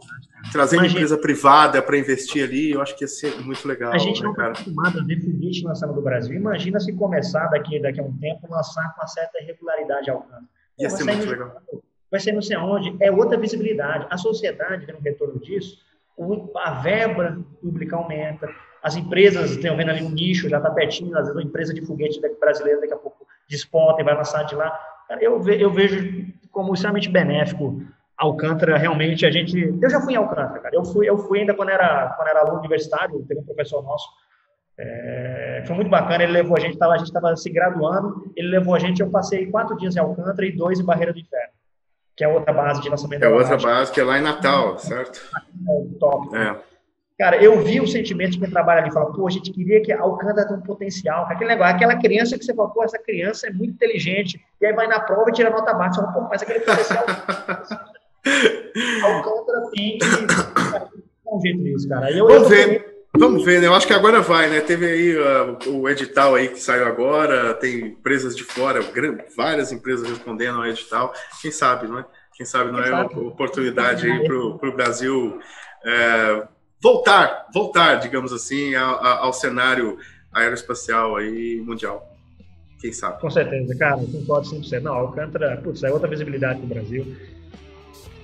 trazendo 0.50 0.80
Imagina. 0.80 1.00
empresa 1.00 1.18
privada 1.18 1.80
para 1.80 1.96
investir 1.96 2.42
ali. 2.42 2.72
Eu 2.72 2.82
acho 2.82 2.96
que 2.96 3.04
ia 3.04 3.08
ser 3.08 3.40
muito 3.42 3.66
legal. 3.68 3.92
A 3.92 3.98
gente 3.98 4.20
né, 4.20 4.24
não 4.24 4.32
está 4.32 4.46
acostumado 4.48 4.98
a 4.98 5.04
ver 5.04 5.20
foguete 5.20 5.62
lançando 5.62 5.94
do 5.94 6.02
Brasil. 6.02 6.34
Imagina 6.34 6.80
se 6.80 6.92
começar 6.94 7.46
daqui, 7.46 7.80
daqui 7.80 8.00
a 8.00 8.02
um 8.02 8.16
tempo 8.18 8.48
lançar 8.50 8.92
com 8.94 9.02
uma 9.02 9.06
certa 9.06 9.38
regularidade 9.40 10.10
ao 10.10 10.22
campo 10.22 10.48
Ia 10.80 10.90
ser 10.90 11.04
muito 11.04 11.24
no, 11.24 11.30
legal. 11.30 11.62
Vai 12.10 12.20
ser 12.20 12.32
não 12.32 12.42
sei 12.42 12.56
aonde, 12.56 12.96
é 13.00 13.10
outra 13.10 13.38
visibilidade. 13.38 14.06
A 14.10 14.16
sociedade, 14.16 14.86
vendo 14.86 14.98
o 14.98 15.02
retorno 15.02 15.40
disso, 15.40 15.78
a 16.56 16.72
verba 16.72 17.38
pública 17.60 17.96
aumenta, 17.96 18.48
as 18.82 18.96
empresas, 18.96 19.56
tem 19.58 19.74
vendo 19.76 19.90
ali 19.90 20.02
um 20.02 20.10
nicho, 20.10 20.48
já 20.48 20.56
está 20.56 20.70
pertinho, 20.70 21.16
às 21.16 21.22
vezes 21.22 21.34
uma 21.34 21.42
empresa 21.42 21.72
de 21.72 21.84
foguete 21.84 22.20
brasileira 22.40 22.80
daqui 22.80 22.94
a 22.94 22.96
pouco 22.96 23.26
desponta 23.48 24.00
e 24.00 24.04
vai 24.04 24.14
lançar 24.14 24.42
de 24.44 24.54
lá. 24.54 24.78
Eu, 25.20 25.40
ve, 25.40 25.60
eu 25.60 25.70
vejo 25.70 26.26
como 26.50 26.72
extremamente 26.72 27.08
benéfico 27.08 27.82
Alcântara, 28.20 28.76
realmente, 28.76 29.24
a 29.24 29.30
gente... 29.30 29.58
Eu 29.80 29.88
já 29.88 29.98
fui 29.98 30.12
em 30.12 30.16
Alcântara, 30.16 30.60
cara. 30.60 30.76
Eu 30.76 30.84
fui, 30.84 31.08
eu 31.08 31.16
fui 31.16 31.40
ainda 31.40 31.54
quando 31.54 31.70
era, 31.70 32.10
quando 32.10 32.28
era 32.28 32.40
aluno 32.40 32.58
universitário, 32.58 33.24
teve 33.26 33.40
um 33.40 33.44
professor 33.44 33.82
nosso, 33.82 34.06
é, 34.78 35.29
foi 35.66 35.76
muito 35.76 35.90
bacana, 35.90 36.22
ele 36.22 36.32
levou 36.32 36.56
a 36.56 36.60
gente, 36.60 36.76
tava, 36.76 36.94
a 36.94 36.98
gente 36.98 37.08
estava 37.08 37.36
se 37.36 37.50
graduando, 37.50 38.32
ele 38.36 38.48
levou 38.48 38.74
a 38.74 38.78
gente, 38.78 39.00
eu 39.00 39.10
passei 39.10 39.46
quatro 39.46 39.76
dias 39.76 39.96
em 39.96 40.00
Alcântara 40.00 40.46
e 40.46 40.52
dois 40.52 40.78
em 40.78 40.84
Barreira 40.84 41.12
do 41.12 41.18
Inferno, 41.18 41.52
que 42.16 42.24
é 42.24 42.28
outra 42.28 42.52
base 42.52 42.80
de 42.80 42.88
lançamento. 42.88 43.22
É 43.22 43.28
outra 43.28 43.56
base, 43.56 43.92
que 43.92 44.00
é 44.00 44.04
lá 44.04 44.18
em 44.18 44.22
Natal, 44.22 44.78
certo? 44.78 45.20
É, 45.68 45.98
top. 45.98 46.36
É. 46.36 46.56
Cara, 47.18 47.42
eu 47.42 47.60
vi 47.62 47.80
o 47.80 47.86
sentimento 47.86 48.32
de 48.32 48.38
quem 48.38 48.50
trabalha 48.50 48.80
ali, 48.80 48.92
fala, 48.92 49.12
pô, 49.12 49.26
a 49.26 49.30
gente 49.30 49.52
queria 49.52 49.82
que 49.82 49.92
Alcântara 49.92 50.46
tenha 50.46 50.58
um 50.58 50.62
potencial, 50.62 51.26
aquele 51.26 51.50
negócio, 51.50 51.74
aquela 51.74 51.96
criança 51.96 52.38
que 52.38 52.44
você 52.44 52.54
fala, 52.54 52.70
pô, 52.70 52.82
essa 52.82 52.98
criança 52.98 53.46
é 53.46 53.50
muito 53.50 53.74
inteligente, 53.74 54.40
e 54.60 54.66
aí 54.66 54.72
vai 54.72 54.86
na 54.86 55.00
prova 55.00 55.28
e 55.28 55.32
tira 55.32 55.50
nota 55.50 55.74
baixa, 55.74 56.00
fala, 56.00 56.12
pô, 56.12 56.20
mas 56.22 56.42
aquele 56.42 56.60
potencial... 56.60 57.04
Alcântara 59.02 59.70
tem 59.72 59.98
que 59.98 60.06
um 61.32 61.40
jeito 61.40 61.60
nisso, 61.60 61.88
cara. 61.88 62.10
Eu, 62.10 62.26
Vamos 62.26 62.42
eu 62.42 62.48
ver. 62.48 62.89
Vamos 63.18 63.44
ver, 63.44 63.60
né? 63.60 63.66
Eu 63.66 63.74
acho 63.74 63.86
que 63.86 63.92
agora 63.92 64.20
vai, 64.20 64.48
né? 64.48 64.60
Teve 64.60 64.86
aí 64.86 65.16
uh, 65.16 65.76
o 65.76 65.88
edital 65.88 66.34
aí 66.34 66.48
que 66.48 66.60
saiu 66.60 66.86
agora, 66.86 67.54
tem 67.54 67.88
empresas 67.88 68.36
de 68.36 68.44
fora, 68.44 68.80
várias 69.36 69.72
empresas 69.72 70.08
respondendo 70.08 70.58
ao 70.58 70.66
edital. 70.66 71.12
Quem 71.42 71.50
sabe, 71.50 71.88
não 71.88 71.98
é? 71.98 72.04
Quem 72.34 72.46
sabe 72.46 72.70
não 72.70 72.78
Quem 72.78 72.88
é 72.88 72.90
sabe? 72.90 73.14
uma 73.14 73.28
oportunidade 73.28 74.10
aí 74.10 74.24
para 74.24 74.36
o 74.36 74.72
Brasil 74.72 75.38
é, 75.84 76.46
voltar, 76.80 77.46
voltar, 77.52 77.96
digamos 77.96 78.32
assim, 78.32 78.74
ao, 78.74 79.04
ao 79.04 79.32
cenário 79.32 79.98
aeroespacial 80.32 81.16
aí 81.16 81.60
mundial. 81.60 82.08
Quem 82.80 82.92
sabe? 82.92 83.20
Com 83.20 83.28
certeza, 83.28 83.76
cara, 83.76 83.96
concordo 83.96 84.48
100%. 84.48 84.80
Não, 84.80 84.94
Alcântara, 84.94 85.60
putz, 85.62 85.82
é 85.82 85.90
outra 85.90 86.08
visibilidade 86.08 86.60
no 86.60 86.66
Brasil. 86.66 87.14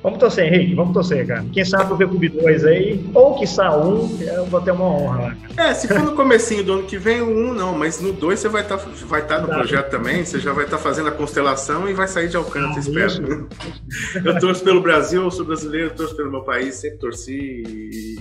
Vamos 0.02 0.18
torcer, 0.18 0.52
Henrique, 0.52 0.74
vamos 0.74 0.94
torcer, 0.94 1.26
cara. 1.26 1.44
Quem 1.52 1.64
sabe 1.64 1.92
o 1.92 1.96
VCUB 1.96 2.28
2 2.28 2.64
aí, 2.64 3.10
ou 3.12 3.34
que 3.34 3.44
um, 3.44 4.22
eu 4.22 4.44
vou 4.46 4.60
ter 4.60 4.70
uma 4.70 4.84
honra 4.84 5.20
lá. 5.20 5.36
É, 5.56 5.74
se 5.74 5.88
for 5.88 6.00
no 6.00 6.12
comecinho 6.12 6.62
do 6.62 6.72
ano 6.74 6.82
que 6.84 6.96
vem, 6.96 7.20
o 7.20 7.28
um 7.28 7.52
não, 7.52 7.76
mas 7.76 8.00
no 8.00 8.12
2 8.12 8.38
você 8.38 8.48
vai 8.48 8.62
estar 8.62 8.78
tá, 8.78 8.84
vai 9.06 9.26
tá 9.26 9.40
no 9.40 9.48
projeto 9.48 9.90
também, 9.90 10.24
você 10.24 10.38
já 10.38 10.52
vai 10.52 10.64
estar 10.64 10.76
tá 10.76 10.82
fazendo 10.82 11.08
a 11.08 11.12
constelação 11.12 11.88
e 11.88 11.94
vai 11.94 12.06
sair 12.06 12.28
de 12.28 12.36
alcance, 12.36 12.78
ah, 12.78 12.80
espero. 12.80 13.48
Isso. 13.66 14.18
Eu 14.24 14.38
torço 14.38 14.62
pelo 14.62 14.80
Brasil, 14.80 15.22
eu 15.22 15.30
sou 15.30 15.44
brasileiro, 15.44 15.90
eu 15.90 15.94
torço 15.94 16.16
pelo 16.16 16.30
meu 16.30 16.42
país, 16.42 16.76
sempre 16.76 16.98
torci 16.98 17.64
e, 17.66 18.16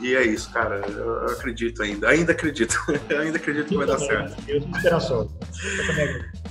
e 0.00 0.14
é 0.16 0.24
isso, 0.24 0.52
cara. 0.52 0.80
Eu 0.88 1.26
acredito 1.26 1.82
ainda, 1.82 2.08
ainda 2.08 2.32
acredito, 2.32 2.76
ainda 3.08 3.36
acredito 3.36 3.68
que 3.68 3.76
vai 3.76 3.86
dar 3.86 3.98
certo. 3.98 4.36
Eu. 4.48 4.56
Eu 4.56 5.86
também 5.86 6.04
acredito. 6.04 6.42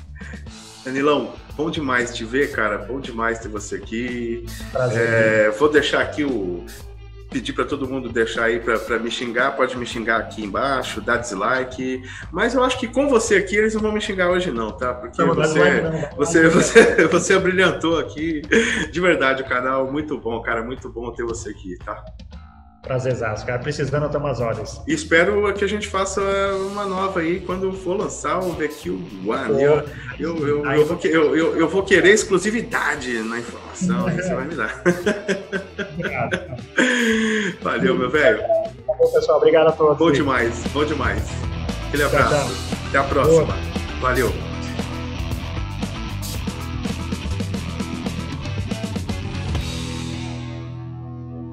Danilão, 0.84 1.34
bom 1.62 1.70
demais 1.70 2.14
te 2.14 2.26
ver, 2.26 2.52
cara. 2.52 2.80
Bom 2.80 3.00
demais 3.00 3.38
ter 3.38 3.48
você 3.48 3.76
aqui. 3.76 4.46
Prazer. 4.72 5.00
É, 5.00 5.50
vou 5.52 5.70
deixar 5.70 6.02
aqui 6.02 6.24
o. 6.24 6.66
Pedir 7.30 7.54
para 7.54 7.64
todo 7.64 7.88
mundo 7.88 8.10
deixar 8.10 8.46
aí 8.46 8.60
para 8.60 9.00
me 9.00 9.10
xingar, 9.10 9.56
pode 9.56 9.78
me 9.78 9.86
xingar 9.86 10.18
aqui 10.18 10.44
embaixo, 10.44 11.00
dar 11.00 11.16
dislike. 11.16 12.04
Mas 12.30 12.54
eu 12.54 12.62
acho 12.62 12.78
que 12.78 12.90
com 12.90 13.08
você 13.08 13.36
aqui 13.38 13.56
eles 13.56 13.74
não 13.74 13.80
vão 13.80 13.94
me 13.94 14.02
xingar 14.02 14.30
hoje, 14.30 14.52
não, 14.52 14.70
tá? 14.70 14.94
Porque 14.94 15.24
não, 15.24 15.34
você, 15.34 15.82
não, 15.82 15.92
não, 15.92 16.10
você, 16.18 16.50
você, 16.50 17.08
você 17.08 17.40
brilhantou 17.40 18.00
aqui. 18.00 18.42
De 18.92 19.00
verdade, 19.00 19.44
o 19.44 19.46
canal, 19.46 19.90
muito 19.90 20.18
bom, 20.18 20.42
cara. 20.42 20.62
Muito 20.62 20.90
bom 20.90 21.10
ter 21.14 21.24
você 21.24 21.52
aqui, 21.52 21.78
tá? 21.86 22.04
Prazerzaço, 22.82 23.46
cara. 23.46 23.60
Precisando, 23.60 24.06
até 24.06 24.18
umas 24.18 24.40
horas. 24.40 24.82
E 24.88 24.94
espero 24.94 25.54
que 25.54 25.64
a 25.64 25.68
gente 25.68 25.88
faça 25.88 26.22
uma 26.72 26.86
nova 26.86 27.20
aí 27.20 27.40
quando 27.40 27.72
for 27.74 27.96
lançar 27.96 28.40
o 28.40 28.54
VQ 28.54 28.90
One. 29.26 29.62
Eu, 29.62 29.84
eu, 30.20 30.48
eu, 30.48 30.66
eu, 30.66 30.86
vou, 30.86 31.00
eu, 31.04 31.36
eu, 31.36 31.58
eu 31.58 31.70
vou 31.70 31.84
querer 31.84 32.10
exclusividade 32.10 33.20
na 33.20 33.40
informação, 33.40 34.08
aí 34.08 34.16
você 34.16 34.34
vai 34.34 34.46
me 34.46 34.56
dar. 34.56 34.82
Obrigado. 35.94 36.40
Valeu, 37.62 37.96
meu 37.96 38.10
velho. 38.10 38.42
Bom, 38.88 39.12
pessoal. 39.14 39.38
Obrigado 39.38 39.68
a 39.68 39.72
todos. 39.72 39.98
Bom 39.98 40.12
demais, 40.12 40.64
bom 40.74 40.84
demais. 40.84 41.24
Aquele 41.88 42.04
abraço. 42.04 42.52
Até 42.88 42.98
a 42.98 43.04
próxima. 43.04 43.56
Valeu. 44.00 44.51